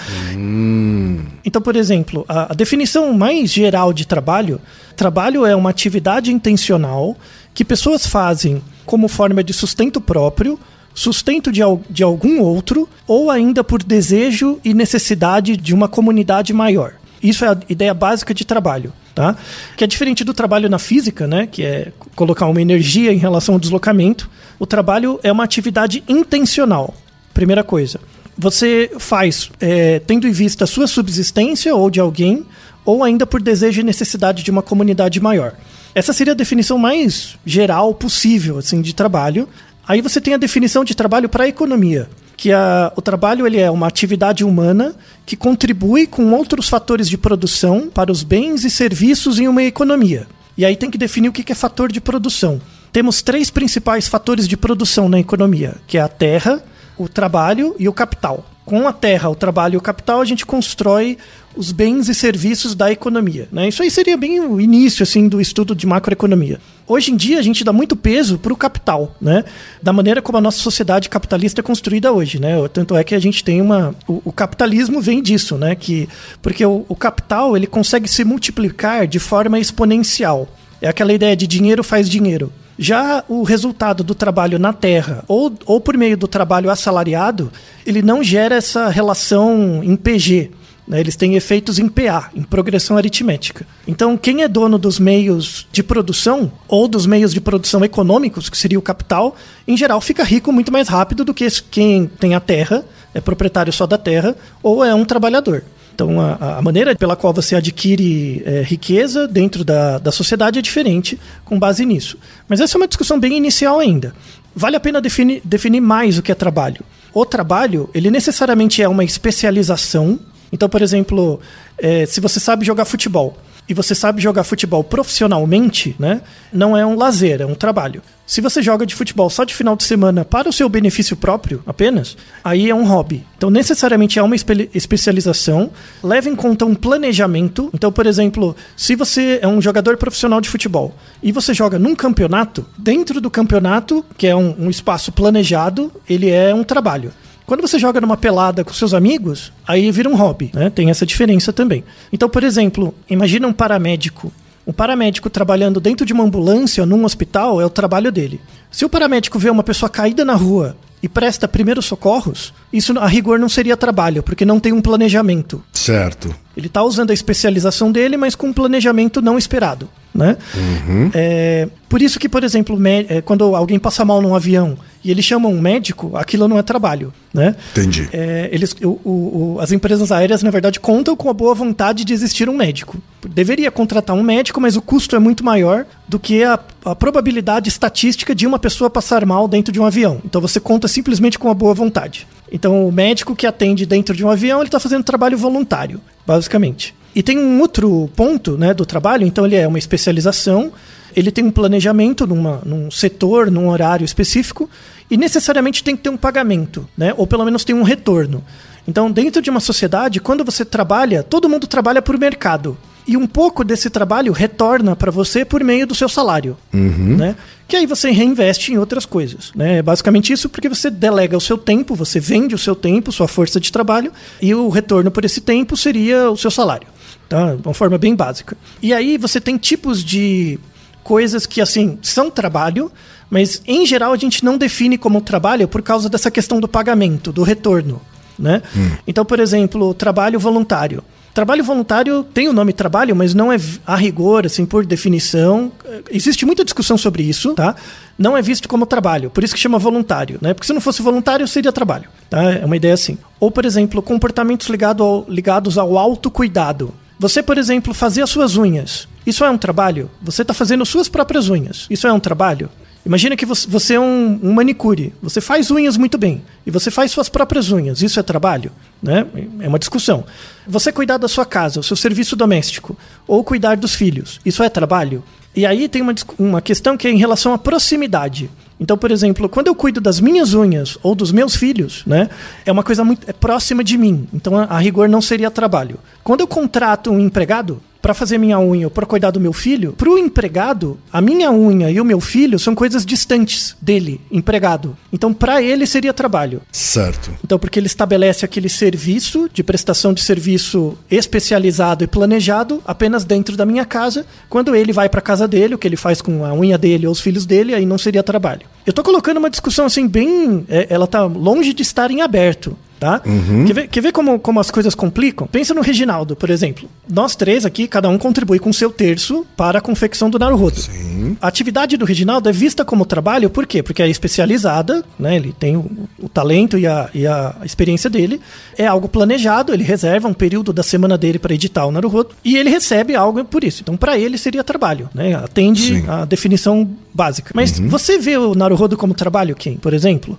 Então, 1.45 1.63
por 1.63 1.77
exemplo, 1.77 2.25
a, 2.29 2.53
a 2.53 2.55
definição 2.55 3.13
mais 3.13 3.51
geral 3.53 3.93
de 3.93 4.07
trabalho, 4.07 4.61
trabalho 4.97 5.45
é 5.47 5.55
uma 5.55 5.71
atividade 5.71 6.33
intencional 6.33 7.17
que 7.55 7.65
pessoas 7.65 8.07
fazem 8.07 8.63
como 8.85 9.09
forma 9.09 9.45
de 9.45 9.53
sustento 9.53 10.01
próprio, 10.01 10.59
sustento 10.95 11.53
de, 11.53 11.61
de 11.91 12.03
algum 12.03 12.41
outro, 12.41 12.89
ou 13.07 13.31
ainda 13.31 13.63
por 13.63 13.83
desejo 13.83 14.59
e 14.65 14.75
necessidade 14.75 15.57
de 15.57 15.75
uma 15.75 15.89
comunidade 15.89 16.53
maior. 16.53 16.95
Isso 17.23 17.45
é 17.45 17.49
a 17.49 17.59
ideia 17.69 17.93
básica 17.93 18.33
de 18.33 18.45
trabalho, 18.45 18.93
tá? 19.15 19.37
Que 19.77 19.85
é 19.85 19.87
diferente 19.87 20.25
do 20.25 20.33
trabalho 20.33 20.69
na 20.69 20.79
física, 20.79 21.27
né? 21.27 21.47
Que 21.47 21.65
é 21.65 21.93
colocar 22.15 22.47
uma 22.47 22.63
energia 22.63 23.13
em 23.13 23.19
relação 23.19 23.55
ao 23.55 23.61
deslocamento. 23.61 24.31
O 24.59 24.67
trabalho 24.67 25.19
é 25.23 25.31
uma 25.31 25.45
atividade 25.45 26.03
intencional. 26.09 26.95
Primeira 27.35 27.65
coisa. 27.65 28.01
Você 28.37 28.91
faz 28.99 29.51
é, 29.61 29.99
tendo 30.01 30.27
em 30.29 30.31
vista 30.31 30.65
a 30.65 30.67
sua 30.67 30.87
subsistência 30.87 31.75
ou 31.75 31.91
de 31.91 31.99
alguém, 31.99 32.47
ou 32.85 33.03
ainda 33.03 33.27
por 33.27 33.43
desejo 33.43 33.81
e 33.81 33.85
necessidade 33.85 34.43
de 34.43 34.51
uma 34.51 34.63
comunidade 34.63 35.21
maior. 35.21 35.55
Essa 35.95 36.13
seria 36.13 36.33
a 36.33 36.37
definição 36.37 36.79
mais 36.79 37.37
geral 37.45 37.93
possível 37.95 38.59
assim 38.59 38.81
de 38.81 38.95
trabalho. 38.95 39.49
Aí 39.87 40.01
você 40.01 40.21
tem 40.21 40.35
a 40.35 40.39
definição 40.39 40.85
de 40.85 40.95
trabalho 40.95 41.29
para 41.29 41.45
a 41.45 41.49
economia, 41.49 42.09
que 42.39 42.53
a, 42.53 42.93
o 42.95 43.03
trabalho 43.03 43.45
ele 43.49 43.59
é 43.59 43.69
uma 43.69 43.89
atividade 43.89 44.45
humana 44.45 44.95
que 45.27 45.37
contribui 45.37 46.07
com 46.07 46.33
outros 46.33 46.69
fatores 46.69 47.09
de 47.09 47.19
produção 47.19 47.91
para 47.93 48.13
os 48.13 48.23
bens 48.23 48.65
e 48.65 48.71
serviços 48.71 49.41
em 49.41 49.49
uma 49.49 49.65
economia. 49.65 50.29
E 50.57 50.65
aí 50.65 50.77
tem 50.77 50.89
que 50.89 50.97
definir 50.97 51.29
o 51.29 51.33
que 51.33 51.51
é 51.51 51.55
fator 51.55 51.91
de 51.91 52.01
produção. 52.01 52.61
Temos 52.93 53.23
três 53.23 53.51
principais 53.51 54.07
fatores 54.07 54.47
de 54.47 54.57
produção 54.57 55.09
na 55.09 55.19
economia, 55.19 55.75
que 55.89 55.99
é 55.99 56.01
a 56.01 56.07
terra, 56.07 56.63
o 56.97 57.09
trabalho 57.09 57.75
e 57.77 57.89
o 57.89 57.93
capital. 57.93 58.47
com 58.65 58.87
a 58.87 58.93
terra, 58.93 59.31
o 59.31 59.35
trabalho 59.35 59.75
e 59.75 59.77
o 59.79 59.81
capital, 59.81 60.21
a 60.21 60.25
gente 60.27 60.45
constrói 60.45 61.17
os 61.59 61.73
bens 61.73 62.09
e 62.09 62.15
serviços 62.15 62.77
da 62.77 62.93
economia. 62.93 63.49
Né? 63.51 63.69
Isso 63.69 63.83
aí 63.83 63.91
seria 63.91 64.17
bem 64.17 64.39
o 64.39 64.61
início 64.61 65.03
assim 65.03 65.29
do 65.29 65.41
estudo 65.41 65.75
de 65.75 65.89
macroeconomia. 65.89 66.61
Hoje 66.87 67.11
em 67.11 67.17
dia 67.17 67.41
a 67.41 67.43
gente 67.43 67.65
dá 67.65 67.73
muito 67.73 67.97
peso 67.97 68.39
para 68.39 68.53
o 68.53 68.57
capital, 68.57 69.15
né? 69.21 69.45
Da 69.83 69.93
maneira 69.93 70.23
como 70.23 70.39
a 70.39 70.41
nossa 70.41 70.59
sociedade 70.59 71.09
capitalista 71.09 71.61
é 71.61 71.63
construída 71.63 72.13
hoje, 72.13 72.41
né? 72.41 72.57
Tanto 72.73 72.97
é 72.97 73.03
que 73.03 73.15
a 73.15 73.19
gente 73.19 73.43
tem 73.43 73.61
uma, 73.61 73.95
o, 74.07 74.23
o 74.25 74.33
capitalismo 74.33 75.01
vem 75.01 75.21
disso, 75.21 75.59
né? 75.59 75.75
Que 75.75 76.09
porque 76.41 76.65
o, 76.65 76.87
o 76.89 76.95
capital 76.95 77.57
ele 77.57 77.67
consegue 77.67 78.09
se 78.09 78.25
multiplicar 78.25 79.07
de 79.07 79.19
forma 79.19 79.59
exponencial. 79.59 80.49
É 80.81 80.89
aquela 80.89 81.13
ideia 81.13 81.37
de 81.37 81.47
dinheiro 81.47 81.83
faz 81.83 82.09
dinheiro. 82.09 82.53
Já 82.79 83.25
o 83.29 83.43
resultado 83.43 84.05
do 84.05 84.15
trabalho 84.15 84.59
na 84.59 84.73
terra, 84.73 85.25
ou, 85.27 85.53
ou 85.67 85.81
por 85.81 85.97
meio 85.97 86.17
do 86.17 86.29
trabalho 86.29 86.71
assalariado, 86.71 87.53
ele 87.85 88.01
não 88.01 88.23
gera 88.23 88.55
essa 88.55 88.89
relação 88.89 89.83
em 89.83 89.97
PG. 89.97 90.53
Né? 90.89 91.01
Eles 91.01 91.17
têm 91.17 91.35
efeitos 91.35 91.79
em 91.79 91.89
PA, 91.89 92.31
em 92.35 92.43
progressão 92.43 92.97
aritmética. 92.97 93.67
Então, 93.87 94.17
quem 94.17 94.43
é 94.43 94.49
dono 94.49 94.79
dos 94.79 94.99
meios 94.99 95.67
de 95.71 95.83
produção, 95.83 96.51
ou 96.67 96.89
dos 96.89 97.07
meios 97.07 97.33
de 97.33 97.41
produção 97.41 97.85
econômicos, 97.85 98.49
que 98.49 98.57
seria 98.57 98.79
o 98.79 98.83
capital, 98.83 99.37
em 99.67 99.77
geral 99.77 100.01
fica 100.01 100.25
rico 100.25 100.51
muito 100.53 100.73
mais 100.73 100.89
rápido 100.89 101.25
do 101.25 101.35
que 101.35 101.47
quem 101.71 102.07
tem 102.07 102.35
a 102.35 102.41
terra, 102.41 102.85
é 103.13 103.21
proprietário 103.21 103.73
só 103.73 103.87
da 103.87 103.99
terra, 103.99 104.35
ou 104.63 104.85
é 104.85 104.95
um 104.95 105.05
trabalhador. 105.05 105.63
Então, 105.95 106.21
a, 106.21 106.59
a, 106.59 106.63
maneira 106.63 106.95
pela 106.95 107.17
qual 107.17 107.33
você 107.33 107.57
adquire 107.57 108.41
é, 108.47 108.63
riqueza 108.63 109.27
dentro 109.27 109.65
da, 109.65 109.99
da 109.99 110.13
sociedade 110.13 110.57
é 110.57 110.63
diferente 110.63 111.19
com 111.45 111.59
base 111.59 111.85
nisso. 111.85 112.17
Mas 112.49 112.61
essa 112.61 112.77
é 112.77 112.79
uma 112.79 112.87
discussão 112.87 113.19
bem 113.19 113.37
inicial 113.37 113.81
ainda. 113.81 114.15
Vale 114.55 114.77
a 114.77 114.81
pena 114.81 115.01
definir, 115.01 115.43
definir 115.45 115.81
mais 115.81 116.17
o 116.17 116.23
que 116.23 116.31
é 116.31 116.37
trabalho. 116.37 116.85
O 117.13 117.27
trabalho, 117.27 117.91
ele 117.93 118.13
necessariamente 118.13 118.81
é 118.81 118.89
uma 118.89 119.03
especialização. 119.03 120.21
Então, 120.53 120.69
por 120.69 120.83
exemplo, 120.83 121.41
é, 121.77 122.07
se 122.07 122.21
você 122.21 122.41
sabe 122.41 122.65
jogar 122.65 122.85
futebol, 122.85 123.37
e 123.69 123.75
você 123.75 123.95
sabe 123.95 124.23
jogar 124.23 124.45
futebol 124.45 124.83
profissionalmente, 124.83 125.95
né? 125.99 126.23
Não 126.51 126.77
é 126.77 126.87
um 126.87 126.97
lazer, 126.97 127.43
é 127.43 127.47
um 127.47 127.55
trabalho. 127.55 128.03
Se 128.27 128.41
você 128.41 128.63
joga 128.63 128.87
de 128.87 128.95
futebol 128.95 129.29
só 129.29 129.45
de 129.45 129.55
final 129.55 129.77
de 129.77 129.85
semana 129.85 130.25
para 130.25 130.49
o 130.49 130.53
seu 130.53 130.69
benefício 130.69 131.17
próprio 131.17 131.63
apenas, 131.67 132.17
aí 132.43 132.71
é 132.71 132.75
um 132.75 132.87
hobby. 132.87 133.25
Então, 133.37 133.51
necessariamente 133.51 134.19
é 134.19 134.23
uma 134.23 134.35
espe 134.35 134.71
especialização. 134.75 135.71
Leva 136.03 136.29
em 136.29 136.37
conta 136.37 136.65
um 136.65 136.75
planejamento. 136.75 137.71
Então, 137.75 137.93
por 137.93 138.07
exemplo, 138.07 138.57
se 138.77 138.95
você 138.95 139.39
é 139.43 139.49
um 139.49 139.61
jogador 139.61 139.97
profissional 139.97 140.41
de 140.41 140.49
futebol 140.49 140.95
e 141.23 141.31
você 141.31 141.53
joga 141.53 141.79
num 141.79 141.95
campeonato, 141.95 142.67
dentro 142.77 143.21
do 143.21 143.31
campeonato, 143.31 144.05
que 144.17 144.27
é 144.27 144.37
um, 144.37 144.55
um 144.59 144.71
espaço 144.71 145.13
planejado, 145.13 145.93
ele 146.09 146.31
é 146.31 146.55
um 146.55 146.65
trabalho. 146.65 147.13
Quando 147.49 147.63
você 147.63 147.79
joga 147.79 147.99
numa 147.99 148.19
pelada 148.19 148.63
com 148.63 148.75
seus 148.75 148.93
amigos, 148.93 149.51
aí 149.67 149.91
vira 149.91 150.07
um 150.07 150.15
hobby, 150.15 150.51
né? 150.53 150.69
Tem 150.69 150.91
essa 150.91 151.07
diferença 151.07 151.51
também. 151.51 151.83
Então, 152.13 152.29
por 152.29 152.45
exemplo, 152.45 152.95
imagina 153.09 153.49
um 153.49 153.55
paramédico. 153.55 154.31
Um 154.67 154.73
paramédico 154.73 155.31
trabalhando 155.31 155.81
dentro 155.81 156.05
de 156.05 156.13
uma 156.13 156.25
ambulância 156.25 156.85
num 156.85 157.07
hospital 157.07 157.59
é 157.59 157.65
o 157.65 157.71
trabalho 157.71 158.13
dele. 158.13 158.39
Se 158.71 158.85
o 158.85 158.89
paramédico 158.91 159.39
vê 159.39 159.49
uma 159.49 159.63
pessoa 159.63 159.89
caída 159.89 160.27
na 160.27 160.35
rua 160.35 160.77
e 161.03 161.09
presta 161.09 161.47
primeiros 161.47 161.87
socorros, 161.87 162.53
isso 162.73 162.99
a 162.99 163.07
rigor 163.07 163.39
não 163.39 163.49
seria 163.49 163.77
trabalho, 163.77 164.23
porque 164.23 164.45
não 164.45 164.59
tem 164.59 164.73
um 164.73 164.81
planejamento. 164.81 165.63
Certo. 165.73 166.35
Ele 166.57 166.67
está 166.67 166.83
usando 166.83 167.11
a 167.11 167.15
especialização 167.15 167.93
dele, 167.93 168.17
mas 168.17 168.35
com 168.35 168.49
um 168.49 168.53
planejamento 168.53 169.23
não 169.23 169.39
esperado. 169.39 169.89
Né? 170.15 170.37
Uhum. 170.57 171.11
É, 171.15 171.69
por 171.89 172.03
isso 172.03 172.19
que, 172.19 172.29
por 172.29 172.43
exemplo, 172.43 172.77
é, 173.09 173.21
quando 173.21 173.55
alguém 173.55 173.79
passa 173.79 174.05
mal 174.05 174.21
num 174.21 174.35
avião 174.35 174.77
e 175.05 175.13
eles 175.13 175.25
chamam 175.25 175.53
um 175.53 175.61
médico, 175.61 176.17
aquilo 176.17 176.49
não 176.49 176.59
é 176.59 176.63
trabalho. 176.63 177.13
Né? 177.33 177.55
Entendi. 177.71 178.09
É, 178.13 178.49
eles, 178.51 178.75
o, 178.83 178.89
o, 179.05 179.55
o, 179.55 179.61
as 179.61 179.71
empresas 179.71 180.11
aéreas, 180.11 180.43
na 180.43 180.51
verdade, 180.51 180.81
contam 180.81 181.15
com 181.15 181.31
a 181.31 181.33
boa 181.33 181.55
vontade 181.55 182.05
de 182.05 182.13
existir 182.13 182.49
um 182.49 182.57
médico. 182.57 182.99
Deveria 183.29 183.71
contratar 183.71 184.17
um 184.17 184.23
médico, 184.25 184.61
mas 184.61 184.77
o 184.77 184.83
custo 184.83 185.15
é 185.15 185.21
muito 185.21 185.45
maior 185.45 185.87
do 186.09 186.19
que 186.19 186.43
a, 186.43 186.59
a 186.85 186.97
probabilidade 186.97 187.69
estatística 187.69 188.35
de 188.35 188.45
uma 188.45 188.59
pessoa 188.59 188.91
passar 188.91 189.25
mal 189.25 189.47
dentro 189.47 189.73
de 189.73 189.79
um 189.79 189.85
avião. 189.85 190.21
Então 190.25 190.41
você 190.41 190.59
conta 190.59 190.88
simplesmente 190.89 191.39
com 191.39 191.51
a 191.51 191.55
boa 191.55 191.75
vontade. 191.75 192.27
Então 192.51 192.87
o 192.89 192.93
médico 192.93 193.37
que 193.37 193.47
atende 193.47 193.87
dentro 193.87 194.17
de 194.17 194.25
um 194.25 194.31
avião, 194.31 194.59
ele 194.59 194.69
está 194.69 194.81
fazendo 194.81 195.05
trabalho 195.05 195.37
voluntário, 195.37 196.01
basicamente. 196.27 196.95
E 197.15 197.23
tem 197.23 197.39
um 197.39 197.61
outro 197.61 198.09
ponto 198.15 198.57
né, 198.57 198.73
do 198.73 198.87
trabalho, 198.87 199.27
então 199.27 199.45
ele 199.47 199.57
é 199.57 199.67
uma 199.67 199.79
especialização, 199.79 200.73
ele 201.17 201.31
tem 201.31 201.45
um 201.45 201.51
planejamento 201.51 202.27
numa, 202.27 202.61
num 202.65 202.91
setor, 202.91 203.51
num 203.51 203.69
horário 203.69 204.05
específico, 204.05 204.69
e 205.11 205.17
necessariamente 205.17 205.83
tem 205.83 205.97
que 205.97 206.03
ter 206.03 206.11
um 206.11 206.17
pagamento, 206.17 206.89
né, 206.97 207.15
ou 207.17 207.27
pelo 207.27 207.45
menos 207.45 207.65
tem 207.65 207.75
um 207.75 207.83
retorno. 207.83 208.45
Então, 208.87 209.11
dentro 209.11 209.43
de 209.43 209.51
uma 209.51 209.61
sociedade, 209.61 210.21
quando 210.21 210.45
você 210.45 210.65
trabalha, 210.65 211.23
todo 211.23 211.49
mundo 211.49 211.67
trabalha 211.67 212.01
por 212.01 212.19
mercado. 212.19 212.77
E 213.09 213.17
um 213.17 213.27
pouco 213.27 213.65
desse 213.65 213.91
trabalho 213.91 214.33
retorna 214.33 214.95
para 214.95 215.11
você 215.11 215.45
por 215.45 215.65
meio 215.65 215.87
do 215.87 215.95
seu 215.95 216.09
salário. 216.09 216.57
Uhum. 216.73 217.17
Né? 217.17 217.35
Que 217.67 217.75
aí 217.75 217.87
você 217.87 218.11
reinveste 218.11 218.73
em 218.73 218.79
outras 218.79 219.05
coisas. 219.05 219.51
Né? 219.55 219.79
É 219.79 219.83
basicamente 219.83 220.33
isso 220.33 220.49
porque 220.49 220.69
você 220.69 220.91
delega 220.91 221.37
o 221.37 221.41
seu 221.41 221.59
tempo, 221.59 221.95
você 221.95 222.21
vende 222.21 222.55
o 222.55 222.59
seu 222.59 222.77
tempo, 222.77 223.11
sua 223.11 223.27
força 223.27 223.59
de 223.59 223.73
trabalho, 223.73 224.13
e 224.41 224.55
o 224.55 224.69
retorno 224.69 225.11
por 225.11 225.25
esse 225.25 225.41
tempo 225.41 225.77
seria 225.77 226.31
o 226.31 226.37
seu 226.37 226.51
salário 226.51 226.87
tá? 227.29 227.57
Uma 227.63 227.75
forma 227.75 227.99
bem 227.99 228.17
básica. 228.17 228.57
E 228.83 228.93
aí 228.93 229.19
você 229.19 229.41
tem 229.41 229.57
tipos 229.59 230.03
de 230.03 230.59
coisas 231.05 231.47
que, 231.47 231.61
assim, 231.61 231.99
são 232.03 232.31
trabalho, 232.31 232.91
mas 233.31 233.63
em 233.67 233.85
geral 233.87 234.13
a 234.13 234.17
gente 234.17 234.45
não 234.45 234.57
define 234.57 234.97
como 234.97 235.21
trabalho 235.21 235.69
por 235.69 235.83
causa 235.83 236.09
dessa 236.09 236.31
questão 236.31 236.59
do 236.59 236.67
pagamento, 236.67 237.33
do 237.33 237.43
retorno, 237.43 238.01
né? 238.39 238.63
Hum. 238.77 238.91
Então, 239.07 239.25
por 239.25 239.39
exemplo, 239.39 239.93
trabalho 239.95 240.41
voluntário. 240.41 241.05
Trabalho 241.39 241.63
voluntário 241.63 242.25
tem 242.25 242.49
o 242.49 242.53
nome 242.53 242.73
trabalho, 242.73 243.15
mas 243.15 243.33
não 243.33 243.53
é 243.53 243.57
a 243.87 243.95
rigor, 243.95 244.45
assim, 244.45 244.67
por 244.67 244.85
definição. 244.85 245.71
Existe 246.11 246.45
muita 246.45 246.65
discussão 246.65 246.99
sobre 246.99 247.23
isso, 247.23 247.55
tá? 247.55 247.77
Não 248.19 248.37
é 248.37 248.43
visto 248.43 248.69
como 248.69 248.85
trabalho, 248.85 249.31
por 249.31 249.45
isso 249.45 249.55
que 249.55 249.61
chama 249.61 249.79
voluntário, 249.79 250.41
né? 250.43 250.53
Porque 250.53 250.67
se 250.67 250.73
não 250.73 250.81
fosse 250.81 251.01
voluntário, 251.01 251.47
seria 251.47 251.71
trabalho, 251.71 252.09
tá? 252.29 252.43
É 252.43 252.65
uma 252.65 252.77
ideia 252.77 252.93
assim. 252.93 253.17
Ou, 253.39 253.53
por 253.53 253.65
exemplo, 253.65 254.03
comportamentos 254.03 254.67
ligado 254.67 255.01
ao, 255.01 255.27
ligados 255.29 255.79
ao 255.79 255.97
autocuidado. 255.97 256.93
Você, 257.21 257.41
por 257.41 257.57
exemplo, 257.57 257.95
fazer 257.95 258.23
as 258.23 258.31
suas 258.31 258.57
unhas. 258.57 259.07
Isso 259.25 259.45
é 259.45 259.51
um 259.51 259.57
trabalho? 259.57 260.11
Você 260.21 260.43
está 260.43 260.53
fazendo 260.53 260.85
suas 260.85 261.09
próprias 261.09 261.49
unhas. 261.49 261.87
Isso 261.89 262.09
é 262.09 262.13
um 262.13 262.19
trabalho? 262.19 262.69
Imagina 263.09 263.35
que 263.37 263.47
você 263.47 263.95
é 263.95 264.01
um, 264.01 264.53
manicure, 264.53 265.15
você 265.23 265.41
faz 265.41 265.71
unhas 265.71 265.97
muito 265.97 266.19
bem 266.19 266.43
e 266.67 266.71
você 266.71 266.91
faz 266.91 267.11
suas 267.11 267.31
próprias 267.31 267.73
unhas. 267.73 268.03
Isso 268.03 268.21
é 268.21 268.23
trabalho? 268.23 268.71
Né? 269.03 269.27
É 269.61 269.67
uma 269.67 269.79
discussão. 269.79 270.27
Você 270.67 270.93
cuidar 270.93 271.17
da 271.17 271.27
sua 271.27 271.47
casa, 271.47 271.81
o 271.81 271.83
seu 271.83 271.97
serviço 271.97 272.37
doméstico, 272.37 272.99
ou 273.27 273.43
cuidar 273.43 273.79
dos 273.79 273.95
filhos. 273.95 274.39
Isso 274.45 274.63
é 274.63 274.69
trabalho? 274.69 275.25
E 275.57 275.65
aí 275.65 275.89
tem 275.89 276.03
uma, 276.03 276.15
uma 276.39 276.61
questão 276.61 276.99
que 276.99 277.09
é 277.09 277.11
em 277.11 277.17
relação 277.17 277.55
à 277.55 277.59
proximidade. 277.59 278.51
Então, 278.79 278.99
por 278.99 279.11
exemplo, 279.11 279.49
quando 279.49 279.69
eu 279.69 279.75
cuido 279.75 280.03
das 280.03 280.21
minhas 280.21 280.53
unhas 280.53 280.99
ou 281.03 281.15
dos 281.15 281.33
meus 281.33 281.57
filhos, 281.57 282.03
né, 282.07 282.29
é 282.67 282.71
uma 282.71 282.83
coisa 282.83 283.03
muito 283.05 283.27
é 283.27 283.33
próxima 283.33 283.83
de 283.83 283.97
mim. 283.97 284.29
Então, 284.35 284.55
a, 284.55 284.65
a 284.65 284.79
rigor 284.79 285.09
não 285.09 285.23
seria 285.23 285.51
trabalho. 285.51 285.99
Quando 286.23 286.41
eu 286.41 286.47
contrato 286.47 287.11
um 287.11 287.19
empregado, 287.19 287.81
para 288.01 288.15
fazer 288.15 288.39
minha 288.39 288.59
unha 288.59 288.87
ou 288.87 288.91
para 288.91 289.07
cuidar 289.07 289.31
do 289.31 289.41
meu 289.41 289.53
filho, 289.53 289.93
para 289.93 290.09
o 290.09 290.19
empregado, 290.19 290.99
a 291.13 291.21
minha 291.21 291.51
unha 291.51 291.91
e 291.91 292.01
o 292.01 292.05
meu 292.05 292.21
filho 292.21 292.59
são 292.59 292.75
coisas 292.75 293.05
distantes 293.05 293.77
dele, 293.81 294.21
empregado. 294.31 294.97
Então, 295.13 295.33
para 295.33 295.63
ele 295.63 295.87
seria 295.87 296.13
trabalho. 296.13 296.63
Certo. 296.71 297.31
Então, 297.45 297.59
porque 297.59 297.79
ele 297.79 297.87
estabelece 297.87 298.45
aquele 298.45 298.69
serviço 298.69 299.49
de 299.53 299.63
prestação 299.63 300.13
de 300.13 300.23
serviço 300.23 300.97
especializado 301.11 302.05
e 302.05 302.07
planejado 302.07 302.83
apenas 302.87 303.25
dentro 303.25 303.57
da 303.57 303.67
minha 303.67 303.85
casa. 303.85 304.27
Quando 304.49 304.75
ele 304.75 304.93
vai 304.93 305.09
para 305.09 305.21
casa 305.21 305.49
dele, 305.49 305.75
o 305.75 305.79
que 305.79 305.87
ele 305.87 305.97
faz 305.97 306.21
com 306.21 306.45
a 306.45 306.53
unha 306.53 306.79
dele 306.79 307.07
ou 307.07 307.13
os 307.13 307.21
filhos 307.21 307.47
dele, 307.47 307.75
aí 307.75 307.85
não 307.85 307.99
seria 307.99 308.23
trabalho. 308.23 308.63
Eu 308.87 308.93
tô 308.93 309.03
colocando 309.03 309.39
uma 309.39 309.51
discussão 309.51 309.87
assim 309.87 310.07
bem, 310.07 310.65
é, 310.69 310.87
ela 310.91 311.07
tá 311.07 311.25
longe 311.25 311.73
de 311.73 311.83
estar 311.83 312.11
em 312.11 312.23
aberto 312.23 312.77
tá? 312.99 313.23
Uhum. 313.25 313.65
Quer 313.65 313.73
ver, 313.73 313.89
quer 313.89 314.01
ver 314.01 314.13
como, 314.13 314.39
como 314.39 314.61
as 314.61 314.71
coisas 314.71 314.95
complicam? 314.95 315.47
Pensa 315.47 315.75
no 315.75 315.81
Reginaldo, 315.81 316.37
por 316.37 316.51
exemplo. 316.51 316.89
Nós 317.09 317.35
três 317.37 317.65
aqui, 317.65 317.87
cada 317.87 318.09
um 318.09 318.19
contribui 318.19 318.59
com 318.59 318.73
seu 318.73 318.91
terço 318.91 319.47
para 319.57 319.79
a 319.79 319.81
confecção 319.81 320.29
do 320.29 320.39
Naruhodo. 320.39 320.81
Sim. 320.81 321.37
A 321.41 321.49
atividade 321.49 321.97
do 321.97 322.05
Reginaldo 322.05 322.49
é 322.49 322.53
vista 322.53 322.85
como 322.85 323.07
trabalho, 323.07 323.51
por 323.51 323.67
quê? 323.67 323.83
Porque 323.83 324.03
é 324.03 324.09
especializada, 324.09 325.05
né? 325.19 325.37
Ele 325.37 325.55
tem 325.59 325.77
o, 325.77 325.91
o 326.19 326.29
talento 326.29 326.79
e 326.79 326.87
a, 326.87 327.09
e 327.15 327.27
a 327.27 327.57
experiência 327.65 328.11
dele. 328.11 328.41
É 328.77 328.87
algo 328.87 329.09
planejado, 329.09 329.73
ele 329.73 329.85
reserva 329.85 330.29
um 330.29 330.35
período 330.35 330.73
da 330.73 330.83
semana 330.83 331.17
dele 331.17 331.39
para 331.39 331.55
editar 331.55 331.87
o 331.87 331.93
Naruhodo 331.93 332.31
e 332.45 332.57
ele 332.57 332.71
recebe 332.71 333.15
algo 333.15 333.45
por 333.45 333.65
isso. 333.65 333.83
Então, 333.83 333.97
para 333.97 334.19
ele 334.19 334.37
seria 334.37 334.65
trabalho, 334.65 335.09
né? 335.15 335.35
Atende 335.35 336.01
Sim. 336.01 336.05
a 336.09 336.25
definição 336.25 336.89
básica. 337.19 337.51
Mas 337.53 337.81
você 337.81 338.17
vê 338.17 338.37
o 338.37 338.55
Naruhodo 338.55 338.97
como 338.97 339.13
trabalho, 339.13 339.57
Ken, 339.57 339.75
por 339.77 339.93
exemplo? 339.93 340.37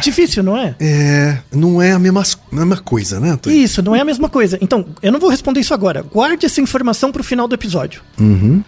Difícil, 0.00 0.42
não 0.42 0.56
é? 0.56 0.74
É, 0.80 1.38
não 1.52 1.82
é 1.82 1.92
a 1.92 1.98
mesma, 1.98 2.22
mesma 2.50 2.76
coisa, 2.78 3.20
né, 3.20 3.30
Antônio? 3.30 3.58
Isso, 3.58 3.82
não 3.82 3.94
é 3.94 4.00
a 4.00 4.04
mesma 4.04 4.28
coisa. 4.30 4.56
Então, 4.62 4.86
eu 5.02 5.12
não 5.12 5.20
vou 5.20 5.28
responder 5.28 5.60
isso 5.60 5.74
agora. 5.74 6.02
Guarde 6.02 6.46
essa 6.46 6.60
informação 6.60 7.12
pro 7.12 7.22
final 7.22 7.46
do 7.46 7.54
episódio. 7.54 8.00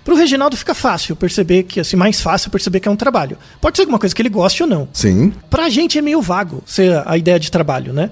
Pro 0.04 0.14
Reginaldo 0.14 0.56
fica 0.56 0.74
fácil 0.74 1.16
perceber 1.16 1.62
que, 1.62 1.80
assim, 1.80 1.96
mais 1.96 2.20
fácil 2.20 2.50
perceber 2.50 2.80
que 2.80 2.88
é 2.88 2.90
um 2.90 2.96
trabalho. 2.96 3.38
Pode 3.60 3.76
ser 3.76 3.82
alguma 3.82 3.98
coisa 3.98 4.14
que 4.14 4.20
ele 4.20 4.28
goste 4.28 4.62
ou 4.62 4.68
não. 4.68 4.88
Sim. 4.92 5.32
Pra 5.48 5.70
gente 5.70 5.96
é 5.96 6.02
meio 6.02 6.20
vago 6.20 6.62
ser 6.66 7.02
a 7.06 7.16
ideia 7.16 7.40
de 7.40 7.50
trabalho, 7.50 7.92
né? 7.94 8.10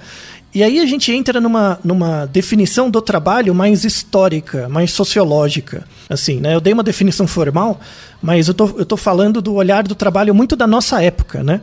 E 0.54 0.62
aí 0.62 0.80
a 0.80 0.86
gente 0.86 1.12
entra 1.12 1.40
numa, 1.40 1.78
numa 1.84 2.26
definição 2.26 2.90
do 2.90 3.02
trabalho 3.02 3.54
mais 3.54 3.84
histórica, 3.84 4.68
mais 4.68 4.90
sociológica. 4.90 5.84
Assim, 6.08 6.40
né? 6.40 6.54
Eu 6.54 6.60
dei 6.60 6.72
uma 6.72 6.82
definição 6.82 7.26
formal, 7.26 7.78
mas 8.22 8.48
eu 8.48 8.54
tô, 8.54 8.66
eu 8.78 8.86
tô 8.86 8.96
falando 8.96 9.42
do 9.42 9.54
olhar 9.54 9.82
do 9.82 9.94
trabalho 9.94 10.34
muito 10.34 10.56
da 10.56 10.66
nossa 10.66 11.02
época, 11.02 11.42
né? 11.42 11.60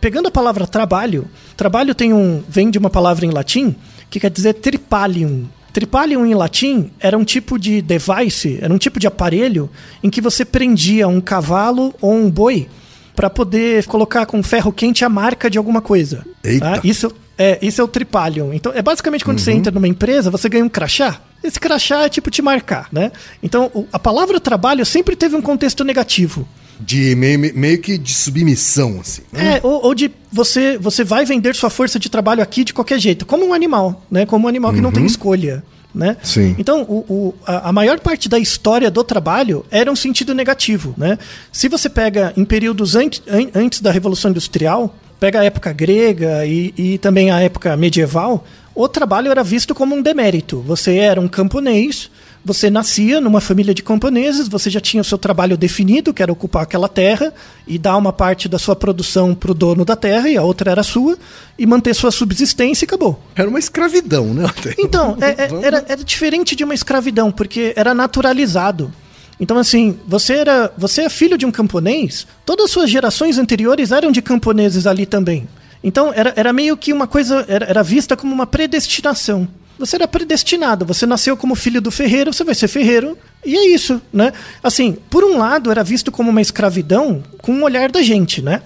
Pegando 0.00 0.28
a 0.28 0.30
palavra 0.30 0.66
trabalho, 0.66 1.26
trabalho 1.56 1.94
tem 1.94 2.12
um, 2.12 2.42
vem 2.46 2.70
de 2.70 2.78
uma 2.78 2.90
palavra 2.90 3.24
em 3.24 3.30
latim 3.30 3.74
que 4.10 4.20
quer 4.20 4.30
dizer 4.30 4.54
tripalium. 4.54 5.46
Tripalium 5.72 6.26
em 6.26 6.34
latim 6.34 6.90
era 7.00 7.16
um 7.16 7.24
tipo 7.24 7.58
de 7.58 7.80
device, 7.80 8.58
era 8.60 8.72
um 8.72 8.76
tipo 8.76 9.00
de 9.00 9.06
aparelho 9.06 9.70
em 10.02 10.10
que 10.10 10.20
você 10.20 10.44
prendia 10.44 11.08
um 11.08 11.18
cavalo 11.18 11.94
ou 11.98 12.12
um 12.12 12.30
boi 12.30 12.68
para 13.16 13.30
poder 13.30 13.86
colocar 13.86 14.26
com 14.26 14.42
ferro 14.42 14.70
quente 14.70 15.02
a 15.02 15.08
marca 15.08 15.48
de 15.48 15.56
alguma 15.56 15.80
coisa. 15.80 16.26
Eita. 16.44 16.72
Tá? 16.72 16.80
Isso 16.84 17.10
é, 17.38 17.58
isso 17.62 17.80
é 17.80 17.84
o 17.84 17.88
tripalium. 17.88 18.52
Então, 18.52 18.72
é 18.74 18.82
basicamente 18.82 19.24
quando 19.24 19.38
você 19.38 19.52
entra 19.52 19.72
numa 19.72 19.88
empresa, 19.88 20.30
você 20.30 20.48
ganha 20.48 20.64
um 20.64 20.68
crachá. 20.68 21.20
Esse 21.42 21.58
crachá 21.58 22.02
é 22.02 22.08
tipo 22.08 22.30
te 22.30 22.40
marcar, 22.42 22.88
né? 22.92 23.10
Então, 23.42 23.70
o- 23.74 23.86
a 23.92 23.98
palavra 23.98 24.38
trabalho 24.40 24.84
sempre 24.86 25.16
teve 25.16 25.34
um 25.34 25.42
contexto 25.42 25.82
negativo. 25.84 26.46
De 26.80 27.14
meio, 27.14 27.38
meio 27.54 27.78
que 27.80 27.96
de 27.98 28.12
submissão, 28.14 28.98
assim. 29.00 29.22
né? 29.32 29.56
É, 29.58 29.60
ou, 29.62 29.84
ou 29.86 29.94
de 29.94 30.10
você, 30.32 30.76
você 30.78 31.04
vai 31.04 31.24
vender 31.24 31.54
sua 31.54 31.70
força 31.70 31.98
de 31.98 32.08
trabalho 32.08 32.42
aqui 32.42 32.64
de 32.64 32.72
qualquer 32.74 32.98
jeito, 32.98 33.24
como 33.26 33.44
um 33.46 33.52
animal, 33.54 34.04
né? 34.10 34.26
Como 34.26 34.46
um 34.46 34.48
animal 34.48 34.72
que 34.72 34.80
não 34.80 34.90
tem 34.92 35.04
escolha. 35.06 35.62
Né? 35.94 36.16
Sim. 36.22 36.56
Então, 36.58 36.82
o, 36.84 37.04
o- 37.06 37.34
a, 37.46 37.68
a 37.68 37.72
maior 37.72 38.00
parte 38.00 38.26
da 38.26 38.38
história 38.38 38.90
do 38.90 39.04
trabalho 39.04 39.62
era 39.70 39.92
um 39.92 39.96
sentido 39.96 40.34
negativo. 40.34 40.94
Né? 40.96 41.18
Se 41.52 41.68
você 41.68 41.86
pega 41.90 42.32
em 42.34 42.46
períodos 42.46 42.96
antes, 42.96 43.20
an- 43.28 43.50
antes 43.54 43.78
da 43.82 43.90
Revolução 43.90 44.30
Industrial, 44.30 44.96
pega 45.22 45.38
a 45.38 45.44
época 45.44 45.72
grega 45.72 46.44
e, 46.44 46.74
e 46.76 46.98
também 46.98 47.30
a 47.30 47.38
época 47.38 47.76
medieval, 47.76 48.44
o 48.74 48.88
trabalho 48.88 49.30
era 49.30 49.44
visto 49.44 49.72
como 49.72 49.94
um 49.94 50.02
demérito. 50.02 50.60
Você 50.66 50.96
era 50.96 51.20
um 51.20 51.28
camponês, 51.28 52.10
você 52.44 52.68
nascia 52.68 53.20
numa 53.20 53.40
família 53.40 53.72
de 53.72 53.84
camponeses, 53.84 54.48
você 54.48 54.68
já 54.68 54.80
tinha 54.80 55.00
o 55.00 55.04
seu 55.04 55.16
trabalho 55.16 55.56
definido, 55.56 56.12
que 56.12 56.24
era 56.24 56.32
ocupar 56.32 56.64
aquela 56.64 56.88
terra 56.88 57.32
e 57.68 57.78
dar 57.78 57.96
uma 57.98 58.12
parte 58.12 58.48
da 58.48 58.58
sua 58.58 58.74
produção 58.74 59.32
para 59.32 59.52
o 59.52 59.54
dono 59.54 59.84
da 59.84 59.94
terra 59.94 60.28
e 60.28 60.36
a 60.36 60.42
outra 60.42 60.72
era 60.72 60.82
sua, 60.82 61.16
e 61.56 61.64
manter 61.66 61.94
sua 61.94 62.10
subsistência 62.10 62.84
e 62.84 62.86
acabou. 62.86 63.22
Era 63.36 63.48
uma 63.48 63.60
escravidão, 63.60 64.34
né? 64.34 64.50
Então, 64.76 65.16
é- 65.20 65.44
é- 65.44 65.48
era, 65.64 65.84
era 65.88 66.02
diferente 66.02 66.56
de 66.56 66.64
uma 66.64 66.74
escravidão, 66.74 67.30
porque 67.30 67.72
era 67.76 67.94
naturalizado. 67.94 68.92
Então, 69.40 69.58
assim, 69.58 69.98
você 70.06 70.34
era 70.34 70.72
você 70.76 71.02
é 71.02 71.08
filho 71.08 71.36
de 71.36 71.46
um 71.46 71.50
camponês, 71.50 72.26
todas 72.46 72.66
as 72.66 72.70
suas 72.70 72.90
gerações 72.90 73.38
anteriores 73.38 73.90
eram 73.92 74.12
de 74.12 74.22
camponeses 74.22 74.86
ali 74.86 75.06
também. 75.06 75.48
Então, 75.82 76.12
era, 76.14 76.32
era 76.36 76.52
meio 76.52 76.76
que 76.76 76.92
uma 76.92 77.06
coisa, 77.06 77.44
era, 77.48 77.66
era 77.66 77.82
vista 77.82 78.16
como 78.16 78.32
uma 78.32 78.46
predestinação. 78.46 79.48
Você 79.78 79.96
era 79.96 80.06
predestinado, 80.06 80.84
você 80.84 81.06
nasceu 81.06 81.36
como 81.36 81.56
filho 81.56 81.80
do 81.80 81.90
ferreiro, 81.90 82.32
você 82.32 82.44
vai 82.44 82.54
ser 82.54 82.68
ferreiro, 82.68 83.18
e 83.44 83.56
é 83.56 83.66
isso, 83.68 84.00
né? 84.12 84.32
Assim, 84.62 84.96
por 85.10 85.24
um 85.24 85.38
lado, 85.38 85.70
era 85.70 85.82
visto 85.82 86.12
como 86.12 86.30
uma 86.30 86.40
escravidão 86.40 87.22
com 87.38 87.54
o 87.54 87.64
olhar 87.64 87.90
da 87.90 88.00
gente, 88.00 88.40
né? 88.40 88.62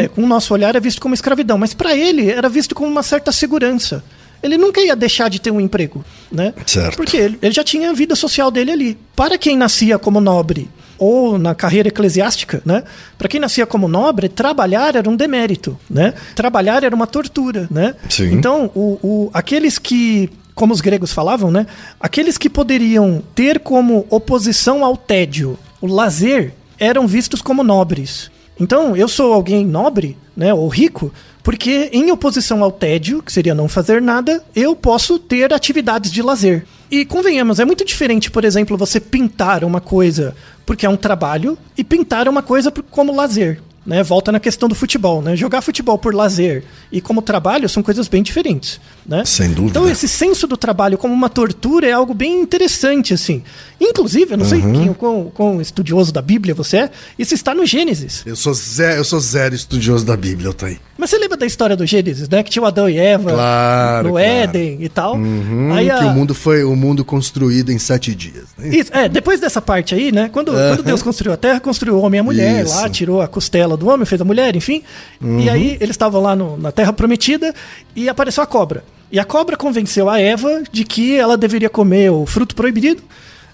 É, 0.00 0.08
com 0.08 0.22
o 0.22 0.26
nosso 0.26 0.52
olhar 0.52 0.74
é 0.76 0.80
visto 0.80 1.00
como 1.00 1.14
escravidão, 1.14 1.56
mas 1.56 1.72
para 1.72 1.96
ele 1.96 2.30
era 2.30 2.48
visto 2.48 2.74
como 2.74 2.90
uma 2.90 3.02
certa 3.02 3.32
segurança. 3.32 4.04
Ele 4.42 4.58
nunca 4.58 4.80
ia 4.80 4.96
deixar 4.96 5.28
de 5.30 5.40
ter 5.40 5.50
um 5.50 5.60
emprego, 5.60 6.04
né? 6.30 6.52
Certo. 6.66 6.96
Porque 6.96 7.16
ele, 7.16 7.38
ele 7.40 7.52
já 7.52 7.62
tinha 7.62 7.90
a 7.90 7.92
vida 7.92 8.14
social 8.16 8.50
dele 8.50 8.70
ali. 8.72 8.98
Para 9.14 9.38
quem 9.38 9.56
nascia 9.56 9.98
como 9.98 10.20
nobre 10.20 10.68
ou 10.98 11.38
na 11.38 11.54
carreira 11.54 11.88
eclesiástica, 11.88 12.62
né? 12.64 12.82
Para 13.18 13.28
quem 13.28 13.40
nascia 13.40 13.66
como 13.66 13.88
nobre, 13.88 14.28
trabalhar 14.28 14.94
era 14.96 15.08
um 15.08 15.16
demérito, 15.16 15.78
né? 15.90 16.14
Trabalhar 16.34 16.84
era 16.84 16.94
uma 16.94 17.06
tortura, 17.06 17.66
né? 17.70 17.94
Sim. 18.08 18.32
Então, 18.34 18.70
o, 18.74 18.98
o- 19.02 19.30
aqueles 19.34 19.78
que, 19.78 20.28
como 20.54 20.72
os 20.72 20.80
gregos 20.80 21.12
falavam, 21.12 21.50
né? 21.50 21.66
Aqueles 22.00 22.36
que 22.38 22.48
poderiam 22.50 23.22
ter 23.34 23.58
como 23.60 24.06
oposição 24.10 24.84
ao 24.84 24.96
tédio 24.96 25.58
o 25.80 25.86
lazer 25.86 26.52
eram 26.78 27.06
vistos 27.06 27.42
como 27.42 27.64
nobres. 27.64 28.30
Então, 28.60 28.96
eu 28.96 29.08
sou 29.08 29.32
alguém 29.32 29.64
nobre, 29.66 30.16
né, 30.36 30.54
ou 30.54 30.68
rico, 30.68 31.12
porque 31.42 31.90
em 31.92 32.10
oposição 32.10 32.62
ao 32.62 32.70
tédio, 32.70 33.22
que 33.22 33.32
seria 33.32 33.54
não 33.54 33.68
fazer 33.68 34.00
nada, 34.00 34.44
eu 34.54 34.76
posso 34.76 35.18
ter 35.18 35.52
atividades 35.52 36.10
de 36.10 36.22
lazer. 36.22 36.64
E 36.90 37.04
convenhamos, 37.04 37.58
é 37.58 37.64
muito 37.64 37.84
diferente, 37.84 38.30
por 38.30 38.44
exemplo, 38.44 38.76
você 38.76 39.00
pintar 39.00 39.64
uma 39.64 39.80
coisa 39.80 40.34
porque 40.64 40.86
é 40.86 40.88
um 40.88 40.96
trabalho 40.96 41.58
e 41.76 41.82
pintar 41.82 42.28
uma 42.28 42.42
coisa 42.42 42.70
como 42.90 43.14
lazer. 43.14 43.60
Né? 43.84 44.00
Volta 44.04 44.30
na 44.30 44.38
questão 44.38 44.68
do 44.68 44.76
futebol, 44.76 45.20
né? 45.20 45.34
Jogar 45.34 45.60
futebol 45.60 45.98
por 45.98 46.14
lazer 46.14 46.62
e 46.92 47.00
como 47.00 47.20
trabalho 47.20 47.68
são 47.68 47.82
coisas 47.82 48.06
bem 48.06 48.22
diferentes, 48.22 48.80
né? 49.04 49.24
Sem 49.24 49.48
dúvida. 49.48 49.70
Então 49.70 49.90
esse 49.90 50.06
senso 50.06 50.46
do 50.46 50.56
trabalho 50.56 50.96
como 50.96 51.12
uma 51.12 51.28
tortura 51.28 51.88
é 51.88 51.92
algo 51.92 52.14
bem 52.14 52.40
interessante, 52.40 53.12
assim. 53.12 53.42
Inclusive, 53.80 54.34
eu 54.34 54.38
não 54.38 54.44
sei 54.44 54.60
quem, 54.60 54.88
o 54.88 54.94
quão, 54.94 55.32
quão 55.34 55.60
estudioso 55.60 56.12
da 56.12 56.22
Bíblia 56.22 56.54
você 56.54 56.76
é, 56.76 56.90
isso 57.18 57.34
está 57.34 57.52
no 57.56 57.66
Gênesis. 57.66 58.22
Eu 58.24 58.36
sou 58.36 58.54
zero, 58.54 59.00
eu 59.00 59.04
sou 59.04 59.18
zero 59.18 59.52
estudioso 59.52 60.06
da 60.06 60.16
Bíblia, 60.16 60.50
Altair. 60.50 60.78
Mas 61.02 61.10
você 61.10 61.18
lembra 61.18 61.36
da 61.36 61.44
história 61.44 61.74
do 61.76 61.84
Gênesis, 61.84 62.28
né? 62.28 62.44
Que 62.44 62.50
tinha 62.50 62.62
o 62.62 62.64
Adão 62.64 62.88
e 62.88 62.96
Eva 62.96 63.32
Claro, 63.32 64.06
no 64.06 64.12
claro. 64.14 64.24
Éden 64.24 64.76
e 64.78 64.88
tal. 64.88 65.16
Hum, 65.16 65.72
Aí 65.72 65.90
a- 65.90 65.98
Que 65.98 66.04
o 66.04 66.10
mundo 66.10 66.32
foi 66.32 66.62
o 66.62 66.76
mundo 66.76 67.04
construído 67.04 67.72
em 67.72 67.78
sete 67.80 68.14
dias. 68.14 68.44
né? 68.56 68.68
Isso, 68.68 68.92
é, 68.94 69.08
depois 69.08 69.40
dessa 69.40 69.60
parte 69.60 69.96
aí, 69.96 70.12
né? 70.12 70.30
Quando, 70.32 70.52
quando 70.52 70.84
Deus 70.84 71.02
construiu 71.02 71.32
a 71.32 71.36
terra, 71.36 71.58
construiu 71.58 71.96
o 71.96 72.00
homem 72.02 72.18
e 72.18 72.20
a 72.20 72.22
mulher 72.22 72.64
Isso. 72.64 72.76
lá, 72.76 72.88
tirou 72.88 73.20
a 73.20 73.26
costela 73.26 73.76
do 73.76 73.88
homem, 73.88 74.06
fez 74.06 74.20
a 74.20 74.24
mulher, 74.24 74.54
enfim. 74.54 74.84
E 75.20 75.50
aí 75.50 75.76
eles 75.80 75.90
estavam 75.94 76.22
lá 76.22 76.36
no- 76.36 76.56
na 76.56 76.70
terra 76.70 76.92
prometida 76.92 77.52
e 77.96 78.08
apareceu 78.08 78.44
a 78.44 78.46
cobra. 78.46 78.84
E 79.10 79.18
a 79.18 79.24
cobra 79.24 79.56
convenceu 79.56 80.08
a 80.08 80.20
Eva 80.20 80.62
de 80.70 80.84
que 80.84 81.16
ela 81.16 81.36
deveria 81.36 81.68
comer 81.68 82.10
o 82.12 82.24
fruto 82.26 82.54
proibido. 82.54 83.02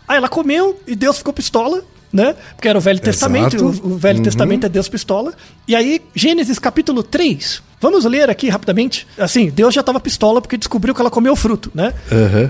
Aí 0.06 0.18
ela 0.18 0.28
comeu 0.28 0.78
e 0.87 0.94
Deus 0.94 1.16
ficou 1.16 1.32
pistola. 1.32 1.82
Né? 2.12 2.35
Porque 2.55 2.68
era 2.68 2.79
o 2.79 2.81
Velho 2.81 3.01
Testamento, 3.01 3.64
o, 3.64 3.92
o 3.92 3.99
Velho 3.99 4.23
Testamento 4.23 4.64
é 4.64 4.68
Deus 4.68 4.88
pistola. 4.88 5.35
E 5.66 5.77
aí, 5.77 6.01
Gênesis 6.14 6.59
capítulo 6.59 7.03
3. 7.03 7.62
Vamos 7.81 8.05
ler 8.05 8.29
aqui 8.29 8.49
rapidamente. 8.49 9.07
Assim, 9.16 9.51
Deus 9.51 9.75
já 9.75 9.81
estava 9.81 10.01
pistola 10.01 10.40
porque 10.40 10.57
descobriu 10.57 10.94
que 10.94 11.01
ela 11.01 11.11
comeu 11.11 11.33
o 11.33 11.37
fruto, 11.37 11.71
né? 11.75 11.92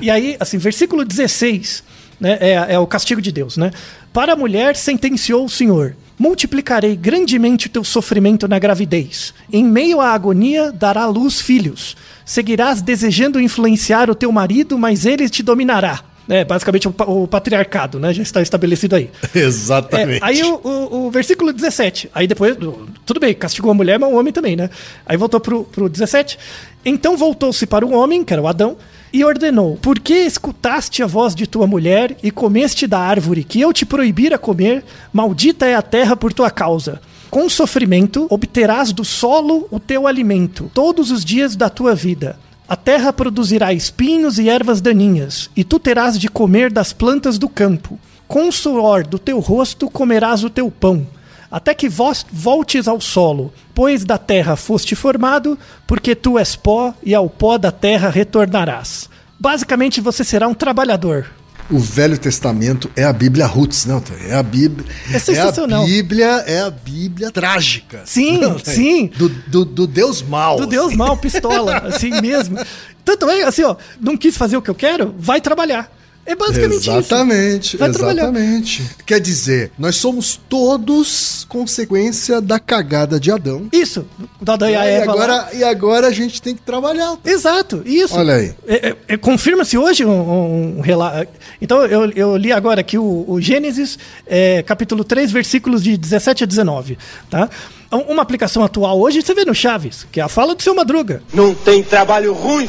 E 0.01 0.11
aí, 0.11 0.37
assim, 0.41 0.59
versículo 0.59 1.05
16, 1.05 1.83
né, 2.21 2.39
é, 2.41 2.75
é 2.75 2.79
o 2.79 2.87
castigo 2.87 3.21
de 3.21 3.31
Deus, 3.31 3.57
né? 3.57 3.71
Para 4.13 4.33
a 4.33 4.37
mulher 4.37 4.75
sentenciou 4.75 5.45
o 5.45 5.49
Senhor: 5.49 5.95
multiplicarei 6.19 6.97
grandemente 6.97 7.67
o 7.67 7.71
teu 7.71 7.85
sofrimento 7.85 8.49
na 8.49 8.59
gravidez. 8.59 9.35
Em 9.53 9.65
meio 9.65 10.01
à 10.01 10.13
agonia 10.13 10.73
dará 10.73 11.03
à 11.03 11.07
luz 11.07 11.41
filhos. 11.41 11.97
Seguirás 12.25 12.83
desejando 12.83 13.41
influenciar 13.41 14.11
o 14.11 14.15
teu 14.15 14.33
marido, 14.33 14.79
mas 14.79 15.07
ele 15.07 15.29
te 15.29 15.43
dominará. 15.43 16.01
É, 16.29 16.45
basicamente 16.45 16.87
o, 16.87 16.95
o 17.07 17.27
patriarcado, 17.27 17.99
né? 17.99 18.13
Já 18.13 18.23
está 18.23 18.43
estabelecido 18.43 18.97
aí. 18.97 19.11
Exatamente. 19.35 20.23
É, 20.23 20.27
aí 20.27 20.43
o, 20.43 20.61
o- 20.63 21.07
o 21.07 21.11
versículo 21.11 21.53
17. 21.53 22.11
Aí 22.15 22.27
depois, 22.27 22.55
do- 22.57 22.89
tudo 23.07 23.19
bem, 23.21 23.33
castigou 23.35 23.71
a 23.71 23.75
mulher, 23.75 23.99
mas 23.99 24.13
o 24.13 24.17
homem 24.17 24.33
também, 24.33 24.55
né? 24.57 24.69
Aí 25.07 25.17
voltou 25.17 25.41
pro, 25.41 25.65
pro 25.65 25.89
17. 25.89 26.39
Então 26.85 27.17
voltou-se 27.17 27.67
para 27.67 27.85
o 27.87 27.93
homem, 27.93 28.23
que 28.25 28.33
era 28.33 28.43
o 28.43 28.47
Adão, 28.47 28.77
e 29.13 29.25
ordenou: 29.25 29.77
Por 29.79 29.99
que 29.99 30.15
escutaste 30.15 31.03
a 31.03 31.07
voz 31.07 31.35
de 31.35 31.47
tua 31.47 31.67
mulher 31.67 32.17
e 32.23 32.31
comeste 32.31 32.87
da 32.87 32.99
árvore 32.99 33.43
que 33.43 33.61
eu 33.61 33.73
te 33.73 33.87
proibira 33.87 34.37
comer? 34.39 34.85
Maldita 35.13 35.67
é 35.67 35.75
a 35.75 35.83
terra 35.83 36.15
por 36.15 36.33
tua 36.33 36.51
causa. 36.51 37.01
Com 37.31 37.49
sofrimento 37.49 38.27
obterás 38.31 38.93
do 38.93 39.05
solo 39.05 39.67
o 39.71 39.79
teu 39.79 40.07
alimento, 40.07 40.71
todos 40.73 41.11
os 41.11 41.25
dias 41.25 41.55
da 41.57 41.69
tua 41.69 41.95
vida. 41.95 42.39
A 42.69 42.77
terra 42.77 43.15
produzirá 43.15 43.73
espinhos 43.73 44.39
e 44.39 44.51
ervas 44.51 44.83
daninhas, 44.83 45.49
e 45.57 45.65
tu 45.65 45.79
terás 45.79 46.19
de 46.19 46.29
comer 46.29 46.71
das 46.71 46.93
plantas 46.93 47.39
do 47.39 47.49
campo. 47.49 47.99
Com 48.27 48.47
o 48.47 48.53
suor 48.53 49.07
do 49.07 49.19
teu 49.19 49.41
rosto 49.41 49.89
comerás 49.89 50.45
o 50.45 50.51
teu 50.51 50.71
pão, 50.71 51.07
até 51.51 51.73
que 51.73 51.89
voltes 51.89 52.87
ao 52.87 53.01
solo, 53.01 53.51
pois 53.75 54.05
da 54.05 54.19
terra 54.19 54.55
foste 54.55 54.95
formado, 54.95 55.59
porque 55.87 56.15
tu 56.15 56.39
és 56.39 56.55
pó, 56.57 56.93
e 57.03 57.15
ao 57.15 57.31
pó 57.31 57.57
da 57.57 57.73
terra 57.73 58.11
retornarás. 58.11 59.09
Basicamente, 59.41 59.99
você 60.03 60.23
será 60.23 60.47
um 60.47 60.53
trabalhador. 60.53 61.31
O 61.71 61.79
Velho 61.79 62.17
Testamento 62.17 62.91
é 62.97 63.05
a 63.05 63.13
Bíblia 63.13 63.47
Roots, 63.47 63.85
não? 63.85 64.03
É 64.27 64.35
a 64.35 64.43
Bíblia. 64.43 64.87
É 65.13 65.19
sensacional. 65.19 65.83
É 65.83 65.85
a 65.85 65.87
Bíblia, 65.87 66.27
é 66.47 66.61
a 66.61 66.71
Bíblia 66.71 67.31
trágica. 67.31 68.03
Sim, 68.07 68.39
Não, 68.39 68.59
sim. 68.59 69.11
Do, 69.17 69.29
do, 69.29 69.65
do 69.67 69.87
Deus 69.87 70.23
mal. 70.23 70.57
Do 70.57 70.67
Deus 70.67 70.95
mal, 70.95 71.17
pistola, 71.17 71.77
assim 71.89 72.11
mesmo. 72.23 72.59
Tanto 73.05 73.29
é, 73.29 73.43
assim, 73.43 73.65
ó, 73.65 73.77
não 74.01 74.17
quis 74.17 74.37
fazer 74.37 74.57
o 74.57 74.63
que 74.63 74.71
eu 74.71 74.75
quero, 74.75 75.15
vai 75.19 75.41
trabalhar. 75.41 75.91
É 76.31 76.37
basicamente 76.37 76.81
isso. 76.83 76.91
Exatamente, 76.91 77.77
Vai 77.79 77.91
trabalhar. 77.91 78.23
exatamente. 78.25 78.83
Quer 79.07 79.19
dizer, 79.19 79.73
nós 79.79 79.97
somos 79.97 80.39
todos 80.49 81.47
consequência 81.49 82.39
da 82.41 82.61
cagada 82.61 83.19
de 83.19 83.31
Adão. 83.33 83.67
Isso, 83.73 84.05
da 84.41 84.53
Adão 84.53 84.69
e 84.69 84.77
a 84.77 84.85
e, 84.87 84.91
Eva 84.91 85.15
lá. 85.15 85.25
agora, 85.25 85.49
e 85.55 85.65
agora 85.65 86.07
a 86.09 86.13
gente 86.13 86.43
tem 86.43 86.55
que 86.55 86.61
trabalhar. 86.61 87.17
Exato, 87.25 87.83
isso. 87.87 88.15
Olha 88.15 88.35
aí. 88.35 88.55
É, 88.67 88.89
é, 88.91 88.97
é, 89.09 89.17
Confirma-se 89.17 89.79
hoje 89.79 90.05
um, 90.05 90.77
um 90.79 90.81
relato. 90.83 91.33
Então, 91.63 91.85
eu, 91.87 92.11
eu 92.13 92.37
li 92.37 92.53
agora 92.53 92.83
aqui 92.83 92.99
o, 92.99 93.25
o 93.27 93.41
Gênesis, 93.41 93.99
é, 94.27 94.63
capítulo 94.63 95.03
3, 95.05 95.33
versículos 95.33 95.83
de 95.83 95.97
17 95.97 96.45
a 96.45 96.47
19. 96.47 96.99
Tá? 97.31 97.49
Um- 97.91 98.13
Uma 98.13 98.23
aplicação 98.23 98.63
atual 98.63 99.01
hoje 99.01 99.23
você 99.23 99.33
vê 99.33 99.47
no 99.47 99.55
Chaves, 99.55 100.07
que 100.13 100.21
é 100.21 100.23
a 100.23 100.29
fala 100.29 100.55
do 100.55 100.63
seu 100.63 100.75
Madruga. 100.75 101.23
Não 101.33 101.55
tem 101.55 101.83
trabalho 101.83 102.35
ruim. 102.35 102.69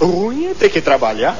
Ruim 0.00 0.46
é 0.46 0.54
ter 0.54 0.70
que 0.70 0.80
trabalhar. 0.80 1.36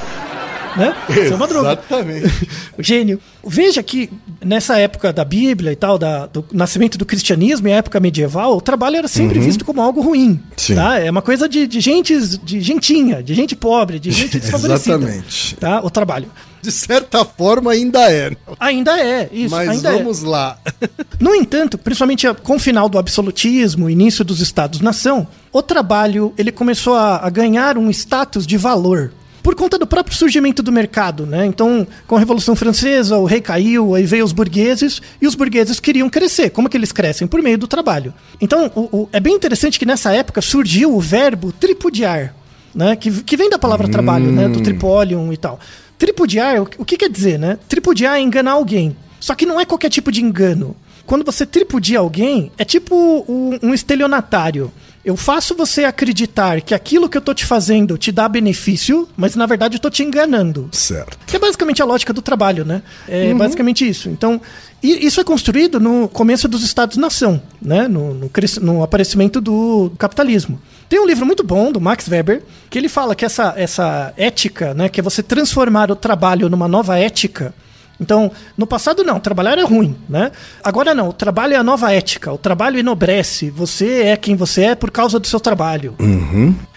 Né? 0.76 0.94
Seu 1.28 1.36
Madruga. 1.38 1.72
Exatamente. 1.72 2.48
Gênio. 2.78 3.20
Veja 3.46 3.82
que 3.82 4.10
nessa 4.44 4.78
época 4.78 5.12
da 5.12 5.24
Bíblia 5.24 5.72
e 5.72 5.76
tal, 5.76 5.98
da- 5.98 6.26
do 6.26 6.44
nascimento 6.52 6.96
do 6.98 7.04
cristianismo 7.06 7.68
e 7.68 7.72
a 7.72 7.76
época 7.76 7.98
medieval, 8.00 8.56
o 8.56 8.60
trabalho 8.60 8.96
era 8.96 9.08
sempre 9.08 9.38
visto 9.38 9.64
como 9.64 9.80
algo 9.80 10.00
ruim. 10.00 10.30
Uhum. 10.30 10.40
Sim. 10.56 10.74
Tá? 10.74 10.98
É 10.98 11.10
uma 11.10 11.22
coisa 11.22 11.48
de, 11.48 11.66
de 11.66 11.80
gente, 11.80 12.16
de 12.38 12.60
gentinha, 12.60 13.22
de 13.22 13.34
gente 13.34 13.56
pobre, 13.56 13.98
de 13.98 14.10
gente 14.10 14.38
desfavorecida. 14.40 14.96
Exatamente. 14.96 15.56
Tá? 15.56 15.80
O 15.84 15.90
trabalho. 15.90 16.30
De 16.62 16.70
certa 16.70 17.24
forma, 17.24 17.72
ainda 17.72 18.10
é. 18.12 18.32
Ainda 18.60 19.00
é, 19.00 19.30
isso, 19.32 19.54
Mas 19.54 19.82
é. 19.82 19.92
vamos 19.92 20.22
lá. 20.22 20.58
No 21.18 21.34
entanto, 21.34 21.76
principalmente 21.76 22.26
com 22.42 22.56
o 22.56 22.58
final 22.58 22.88
do 22.88 22.96
absolutismo, 22.98 23.90
início 23.90 24.24
dos 24.24 24.40
estados-nação, 24.40 25.28
o 25.52 25.60
trabalho 25.62 26.32
ele 26.38 26.50
começou 26.50 26.94
a, 26.94 27.16
a 27.16 27.28
ganhar 27.28 27.76
um 27.76 27.90
status 27.90 28.46
de 28.46 28.56
valor. 28.56 29.12
Por 29.42 29.54
conta 29.54 29.78
do 29.78 29.86
próprio 29.86 30.14
surgimento 30.16 30.62
do 30.62 30.70
mercado, 30.70 31.24
né? 31.24 31.46
Então, 31.46 31.86
com 32.06 32.16
a 32.16 32.18
Revolução 32.18 32.54
Francesa, 32.54 33.16
o 33.16 33.24
rei 33.24 33.40
caiu, 33.40 33.94
aí 33.94 34.04
veio 34.04 34.24
os 34.24 34.32
burgueses, 34.32 35.00
e 35.20 35.26
os 35.26 35.34
burgueses 35.34 35.80
queriam 35.80 36.10
crescer. 36.10 36.50
Como 36.50 36.68
que 36.68 36.76
eles 36.76 36.92
crescem? 36.92 37.26
Por 37.26 37.42
meio 37.42 37.56
do 37.56 37.66
trabalho. 37.66 38.12
Então, 38.40 38.70
o- 38.74 38.96
o- 39.02 39.08
é 39.12 39.18
bem 39.20 39.34
interessante 39.34 39.78
que 39.78 39.86
nessa 39.86 40.12
época 40.12 40.42
surgiu 40.42 40.94
o 40.94 41.00
verbo 41.00 41.52
tripudiar, 41.52 42.34
né? 42.74 42.94
Que, 42.96 43.10
que 43.22 43.36
vem 43.36 43.48
da 43.48 43.58
palavra 43.58 43.88
trabalho, 43.88 44.30
né? 44.30 44.46
Do 44.48 44.60
tripolium 44.62 45.32
e 45.32 45.36
tal. 45.36 45.58
Tripudiar, 45.98 46.60
o, 46.60 46.68
o 46.78 46.84
que 46.84 46.96
quer 46.96 47.08
dizer, 47.10 47.38
né? 47.38 47.58
Tripudiar 47.68 48.16
é 48.18 48.20
enganar 48.20 48.52
alguém. 48.52 48.94
Só 49.18 49.34
que 49.34 49.44
não 49.46 49.60
é 49.60 49.64
qualquer 49.64 49.88
tipo 49.90 50.12
de 50.12 50.22
engano. 50.22 50.76
Quando 51.06 51.24
você 51.24 51.44
tripudia 51.44 51.98
alguém, 51.98 52.52
é 52.56 52.64
tipo 52.64 52.94
um, 53.28 53.58
um 53.62 53.74
estelionatário. 53.74 54.70
Eu 55.02 55.16
faço 55.16 55.54
você 55.54 55.84
acreditar 55.84 56.60
que 56.60 56.74
aquilo 56.74 57.08
que 57.08 57.16
eu 57.16 57.22
tô 57.22 57.32
te 57.32 57.46
fazendo 57.46 57.96
te 57.96 58.12
dá 58.12 58.28
benefício, 58.28 59.08
mas 59.16 59.34
na 59.34 59.46
verdade 59.46 59.76
eu 59.76 59.80
tô 59.80 59.88
te 59.88 60.02
enganando. 60.02 60.68
Certo. 60.72 61.18
Que 61.26 61.36
é 61.36 61.38
basicamente 61.38 61.80
a 61.80 61.86
lógica 61.86 62.12
do 62.12 62.20
trabalho, 62.20 62.64
né? 62.64 62.82
É 63.08 63.32
basicamente 63.32 63.88
isso. 63.88 64.10
Então, 64.10 64.40
isso 64.82 65.20
é 65.20 65.24
construído 65.24 65.80
no 65.80 66.06
começo 66.06 66.46
dos 66.46 66.62
Estados-nação, 66.62 67.42
né? 67.62 67.88
No, 67.88 68.12
no, 68.12 68.30
no 68.60 68.82
aparecimento 68.82 69.40
do 69.40 69.90
capitalismo. 69.98 70.60
Tem 70.86 71.00
um 71.00 71.06
livro 71.06 71.24
muito 71.24 71.42
bom 71.42 71.72
do 71.72 71.80
Max 71.80 72.06
Weber 72.06 72.42
que 72.68 72.76
ele 72.78 72.88
fala 72.88 73.14
que 73.14 73.24
essa, 73.24 73.54
essa 73.56 74.12
ética, 74.18 74.74
né? 74.74 74.90
Que 74.90 75.00
é 75.00 75.02
você 75.02 75.22
transformar 75.22 75.90
o 75.90 75.96
trabalho 75.96 76.50
numa 76.50 76.68
nova 76.68 76.98
ética. 76.98 77.54
Então, 78.00 78.32
no 78.56 78.66
passado 78.66 79.04
não, 79.04 79.20
trabalhar 79.20 79.52
era 79.52 79.64
ruim, 79.66 79.94
né? 80.08 80.32
Agora 80.64 80.94
não, 80.94 81.10
o 81.10 81.12
trabalho 81.12 81.52
é 81.52 81.56
a 81.56 81.62
nova 81.62 81.92
ética, 81.92 82.32
o 82.32 82.38
trabalho 82.38 82.78
enobrece, 82.78 83.50
você 83.50 84.04
é 84.04 84.16
quem 84.16 84.34
você 84.34 84.62
é 84.62 84.74
por 84.74 84.90
causa 84.90 85.20
do 85.20 85.26
seu 85.26 85.38
trabalho. 85.38 85.94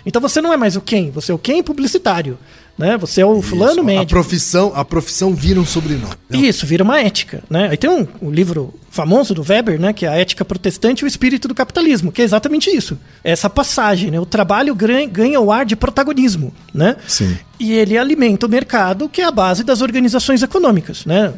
Então 0.05 0.21
você 0.21 0.41
não 0.41 0.51
é 0.51 0.57
mais 0.57 0.75
o 0.75 0.81
quem, 0.81 1.11
você 1.11 1.31
é 1.31 1.35
o 1.35 1.37
quem 1.37 1.63
publicitário, 1.63 2.37
né? 2.77 2.97
Você 2.97 3.21
é 3.21 3.25
o 3.25 3.41
fulano 3.41 3.81
A 3.81 3.83
médico. 3.83 4.09
profissão, 4.09 4.71
a 4.75 4.83
profissão 4.83 5.33
vira 5.35 5.59
um 5.59 5.65
sobrenome. 5.65 6.13
Isso, 6.31 6.65
vira 6.65 6.83
uma 6.83 6.99
ética, 6.99 7.43
né? 7.49 7.67
Aí 7.69 7.77
tem 7.77 7.89
um, 7.89 8.07
um 8.21 8.31
livro 8.31 8.73
famoso 8.89 9.33
do 9.33 9.41
Weber, 9.47 9.79
né, 9.79 9.91
que 9.91 10.05
é 10.05 10.09
a 10.09 10.15
ética 10.15 10.45
protestante 10.45 11.01
e 11.01 11.05
o 11.05 11.07
espírito 11.07 11.47
do 11.47 11.55
capitalismo, 11.55 12.11
que 12.11 12.21
é 12.21 12.25
exatamente 12.25 12.69
isso. 12.69 12.97
Essa 13.23 13.49
passagem, 13.49 14.11
né? 14.11 14.19
O 14.19 14.25
trabalho 14.25 14.73
ganha, 14.75 15.07
ganha 15.07 15.39
o 15.39 15.51
ar 15.51 15.65
de 15.65 15.75
protagonismo, 15.75 16.53
né? 16.73 16.95
Sim. 17.07 17.35
E 17.59 17.73
ele 17.73 17.97
alimenta 17.97 18.45
o 18.45 18.49
mercado, 18.49 19.09
que 19.09 19.21
é 19.21 19.25
a 19.25 19.31
base 19.31 19.63
das 19.63 19.81
organizações 19.81 20.43
econômicas, 20.43 21.05
né? 21.05 21.33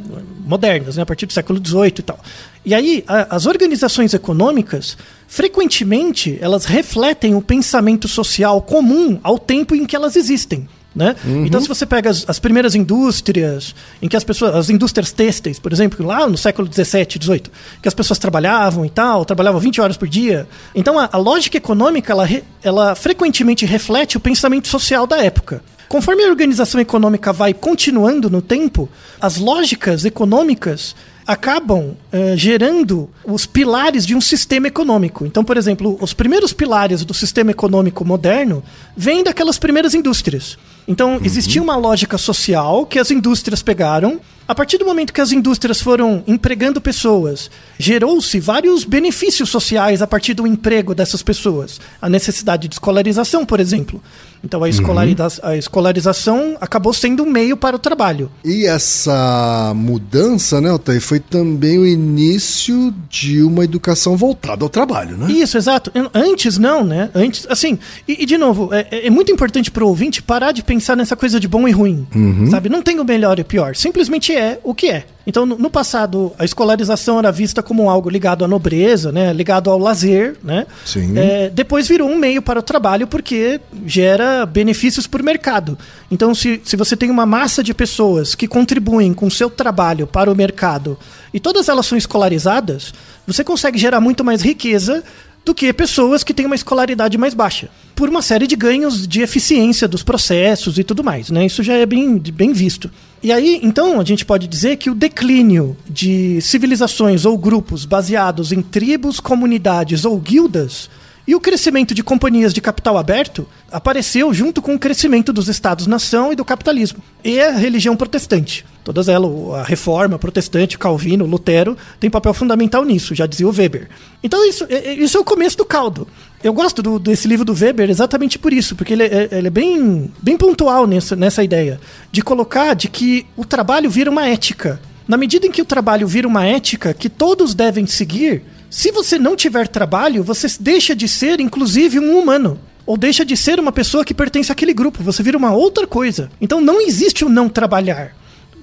Modernas, 0.45 0.98
né? 0.98 1.04
A 1.04 1.06
partir 1.06 1.26
do 1.26 1.34
século 1.34 1.62
XVIII 1.65 1.93
e 2.00 2.02
tal. 2.02 2.19
E 2.65 2.74
aí, 2.74 3.04
a- 3.08 3.36
as 3.36 3.45
organizações 3.45 4.13
econômicas, 4.13 4.98
frequentemente, 5.28 6.38
elas 6.41 6.65
refletem 6.65 7.36
o 7.36 7.41
pensamento 7.41 8.08
social 8.08 8.62
comum 8.62 9.19
ao 9.24 9.38
tempo 9.39 9.76
em 9.76 9.86
que 9.86 9.95
elas 9.95 10.15
existem. 10.15 10.67
Né? 10.95 11.13
Então, 11.25 11.60
se 11.60 11.67
você 11.67 11.86
pega 11.86 12.10
as, 12.10 12.23
as 12.25 12.39
primeiras 12.39 12.73
indústrias, 12.73 13.75
em 14.01 14.08
que 14.08 14.15
as 14.15 14.23
pessoas, 14.23 14.55
as 14.55 14.69
indústrias 14.69 15.12
têxteis, 15.12 15.60
por 15.60 15.73
exemplo, 15.73 16.05
lá 16.05 16.25
no 16.25 16.38
século 16.38 16.69
17, 16.69 17.19
18, 17.19 17.51
que 17.81 17.88
as 17.88 17.93
pessoas 17.93 18.17
trabalhavam 18.17 18.86
e 18.86 18.89
tal, 18.89 19.25
trabalhavam 19.25 19.60
20 19.60 19.81
horas 19.81 19.97
por 19.97 20.08
dia. 20.08 20.47
Então, 20.73 20.97
a, 20.97 21.10
a 21.12 21.17
lógica 21.17 21.58
econômica, 21.58 22.13
ela, 22.13 22.29
ela 22.63 22.95
frequentemente 22.95 23.65
reflete 23.65 24.15
o 24.15 24.21
pensamento 24.21 24.69
social 24.69 25.05
da 25.05 25.17
época. 25.21 25.62
Conforme 25.89 26.23
a 26.23 26.29
organização 26.29 26.79
econômica 26.79 27.34
vai 27.34 27.53
continuando 27.53 28.29
no 28.29 28.41
tempo, 28.41 28.89
as 29.19 29.38
lógicas 29.38 30.05
econômicas 30.05 30.95
acabam 31.27 31.95
eh, 32.12 32.36
gerando 32.38 33.10
os 33.23 33.45
pilares 33.45 34.05
de 34.05 34.15
um 34.15 34.21
sistema 34.21 34.67
econômico. 34.67 35.25
Então, 35.25 35.43
por 35.43 35.58
exemplo, 35.58 35.97
os 35.99 36.13
primeiros 36.13 36.53
pilares 36.53 37.03
do 37.03 37.13
sistema 37.13 37.51
econômico 37.51 38.05
moderno 38.05 38.63
vêm 38.95 39.23
daquelas 39.23 39.58
primeiras 39.58 39.93
indústrias. 39.93 40.58
Então, 40.88 41.19
existia 41.24 41.62
uma 41.62 41.76
lógica 41.76 42.17
social 42.17 42.86
que 42.86 43.00
as 43.00 43.10
indústrias 43.10 43.62
pegaram. 43.62 44.19
A 44.47 44.53
partir 44.53 44.77
do 44.77 44.86
momento 44.86 45.12
que 45.12 45.21
as 45.21 45.31
indústrias 45.31 45.81
foram 45.81 46.23
empregando 46.27 46.79
pessoas, 46.79 47.49
gerou-se 47.79 48.39
vários 48.39 48.84
benefícios 48.84 49.49
sociais 49.49 50.01
a 50.01 50.08
partir 50.08 50.34
do 50.36 50.45
emprego 50.45 50.93
dessas 50.93 51.23
pessoas. 51.23 51.79
A 52.01 52.08
necessidade 52.08 52.67
de 52.67 52.75
escolarização, 52.75 53.43
por 53.45 53.60
exemplo. 53.60 54.01
Então, 54.43 54.63
a, 54.63 54.69
escolariza- 54.69 55.39
a 55.41 55.58
escolarização 55.58 56.55
acabou 56.62 56.93
sendo 56.93 57.23
um 57.23 57.25
meio 57.31 57.58
para 57.58 57.75
o 57.75 57.79
trabalho. 57.79 58.29
E 58.43 58.67
essa 58.67 59.73
mudança, 59.75 60.62
né, 60.62 60.69
Altair, 60.69 61.01
foi 61.01 61.19
também 61.19 61.79
o 61.79 61.86
início 61.88 62.93
de 63.10 63.41
uma 63.41 63.63
educação 63.63 64.15
voltada 64.15 64.63
ao 64.63 64.69
trabalho, 64.69 65.17
né? 65.17 65.31
Isso, 65.31 65.58
exato. 65.58 65.91
Antes 66.13 66.60
não, 66.60 66.84
né? 66.84 67.10
Antes, 67.15 67.47
assim, 67.49 67.79
e, 68.08 68.21
e 68.21 68.25
de 68.27 68.38
novo, 68.38 68.69
é, 68.71 69.08
é 69.08 69.10
muito 69.10 69.31
importante 69.31 69.71
pro 69.71 69.88
ouvinte 69.88 70.21
parar 70.21 70.51
de 70.51 70.62
pensar 70.62 70.95
nessa 70.95 71.15
coisa 71.15 71.39
de 71.39 71.47
bom 71.47 71.67
e 71.67 71.71
ruim, 71.71 72.05
sabe? 72.51 72.69
Não 72.69 72.84
tem 72.84 72.99
o 72.99 73.03
melhor 73.05 73.39
e 73.39 73.41
o 73.41 73.45
pior, 73.45 73.75
simplesmente 73.75 74.31
é 74.36 74.60
o 74.63 74.74
que 74.74 74.89
é. 74.89 75.06
Então, 75.28 75.45
no, 75.45 75.69
passado, 75.71 76.32
a 76.38 76.45
escolarização 76.45 77.17
era 77.17 77.32
vista 77.32 77.63
como 77.63 77.89
algo 77.89 78.10
ligado 78.10 78.45
à 78.45 78.48
nobreza, 78.48 79.12
né? 79.12 79.34
Ligado 79.34 79.71
ao 79.71 79.80
lazer, 79.80 80.38
né? 80.43 80.67
Sim. 80.86 81.17
É, 81.17 81.50
depois 81.50 81.88
virou 81.88 82.08
um 82.08 82.17
meio 82.17 82.41
para 82.41 82.60
o 82.60 82.63
trabalho 82.63 83.08
porque 83.08 83.60
gera 83.86 84.45
benefícios 84.45 85.08
para 85.08 85.21
o 85.21 85.26
mercado. 85.26 85.78
Então, 86.12 86.36
se, 86.36 86.62
se 86.63 86.76
você 86.76 86.95
tem 86.95 87.10
uma 87.10 87.26
massa 87.26 87.63
de 87.63 87.74
pessoas 87.74 88.36
que 88.36 88.48
contribuem 88.48 89.13
com 89.13 89.26
o 89.26 89.32
seu 89.32 89.50
trabalho 89.50 90.06
para 90.06 90.32
o 90.32 90.36
mercado 90.36 90.98
e 91.34 91.39
todas 91.39 91.69
elas 91.69 91.88
são 91.88 91.98
escolarizadas, 91.98 92.93
você 93.26 93.43
consegue 93.43 93.80
gerar 93.80 94.00
muito 94.00 94.24
mais 94.24 94.43
riqueza 94.43 95.04
do 95.45 95.53
que 95.53 95.71
pessoas 95.71 96.23
que 96.23 96.34
têm 96.34 96.47
uma 96.47 96.55
escolaridade 96.55 97.17
mais 97.17 97.36
baixa. 97.36 97.69
Por 97.95 98.10
uma 98.10 98.21
série 98.21 98.47
de 98.47 98.55
ganhos 98.55 99.08
de 99.08 99.21
eficiência 99.21 99.88
dos 99.88 100.03
processos 100.03 100.77
e 100.79 100.84
tudo 100.84 101.03
mais, 101.03 101.29
né? 101.29 101.45
Isso 101.45 101.62
já 101.62 101.75
é 101.75 101.86
bem, 101.86 102.17
bem 102.17 102.51
visto. 102.51 102.89
E 103.21 103.31
aí, 103.31 103.60
então, 103.63 104.01
a 104.01 104.03
gente 104.03 104.25
pode 104.25 104.47
dizer 104.47 104.75
que 104.77 104.89
o 104.89 104.95
declínio 104.95 105.77
de 105.88 106.41
civilizações 106.41 107.25
ou 107.25 107.38
grupos 107.38 107.86
baseados 107.86 108.51
em 108.51 108.62
tribos, 108.62 109.19
comunidades 109.19 110.03
ou 110.03 110.19
guildas 110.19 110.89
e 111.27 111.33
o 111.33 111.39
crescimento 111.39 111.93
de 111.93 112.03
companhias 112.03 112.53
de 112.53 112.61
capital 112.61 112.97
aberto 112.97 113.47
apareceu 113.71 114.31
junto 114.33 114.61
com 114.61 114.75
o 114.75 114.79
crescimento 114.79 115.33
dos 115.33 115.47
estados-nação 115.47 116.31
e 116.31 116.35
do 116.35 116.45
capitalismo. 116.45 116.99
E 117.23 117.39
a 117.41 117.51
religião 117.51 117.95
protestante. 117.95 118.63
Todas 118.83 119.07
elas, 119.09 119.31
a 119.55 119.63
reforma 119.63 120.19
protestante, 120.19 120.77
Calvino, 120.77 121.25
Lutero, 121.25 121.75
tem 121.99 122.09
papel 122.09 122.33
fundamental 122.33 122.85
nisso, 122.85 123.15
já 123.15 123.25
dizia 123.25 123.47
o 123.47 123.51
Weber. 123.51 123.89
Então 124.23 124.47
isso, 124.47 124.65
é- 124.69 124.89
é- 124.89 124.93
isso 124.93 125.17
é 125.17 125.19
o 125.19 125.23
começo 125.23 125.57
do 125.57 125.65
caldo. 125.65 126.07
Eu 126.43 126.53
gosto 126.53 126.83
do- 126.83 126.99
desse 126.99 127.27
livro 127.27 127.43
do 127.43 127.53
Weber 127.55 127.89
exatamente 127.89 128.38
por 128.38 128.53
isso, 128.53 128.75
porque 128.75 128.93
ele 128.93 129.03
é, 129.03 129.29
ele 129.31 129.47
é 129.47 129.49
bem, 129.49 130.11
bem 130.21 130.38
pontual 130.38 130.85
nessa, 130.85 131.15
nessa 131.15 131.43
ideia 131.43 131.79
de 132.11 132.21
colocar 132.21 132.75
de 132.75 132.88
que 132.88 133.25
o 133.35 133.43
trabalho 133.43 133.89
vira 133.89 134.11
uma 134.11 134.27
ética. 134.27 134.79
Na 135.07 135.17
medida 135.17 135.47
em 135.47 135.51
que 135.51 135.61
o 135.61 135.65
trabalho 135.65 136.07
vira 136.07 136.27
uma 136.27 136.45
ética 136.45 136.93
que 136.93 137.09
todos 137.09 137.55
devem 137.55 137.88
seguir, 137.88 138.43
se 138.75 138.91
você 138.91 139.17
não 139.17 139.38
tiver 139.38 139.69
trabalho, 139.69 140.21
você 140.21 140.47
deixa 140.59 140.93
de 140.93 141.07
ser, 141.07 141.39
inclusive, 141.39 141.97
um 141.97 142.19
humano. 142.19 142.59
Ou 142.85 142.97
deixa 142.97 143.23
de 143.23 143.38
ser 143.38 143.57
uma 143.57 143.71
pessoa 143.71 144.03
que 144.03 144.13
pertence 144.13 144.51
àquele 144.51 144.73
grupo. 144.73 145.01
Você 145.01 145.23
vira 145.23 145.38
uma 145.38 145.53
outra 145.53 145.88
coisa. 145.88 146.29
Então 146.41 146.59
não 146.59 146.81
existe 146.81 147.23
o 147.23 147.29
não 147.29 147.47
trabalhar. 147.47 148.13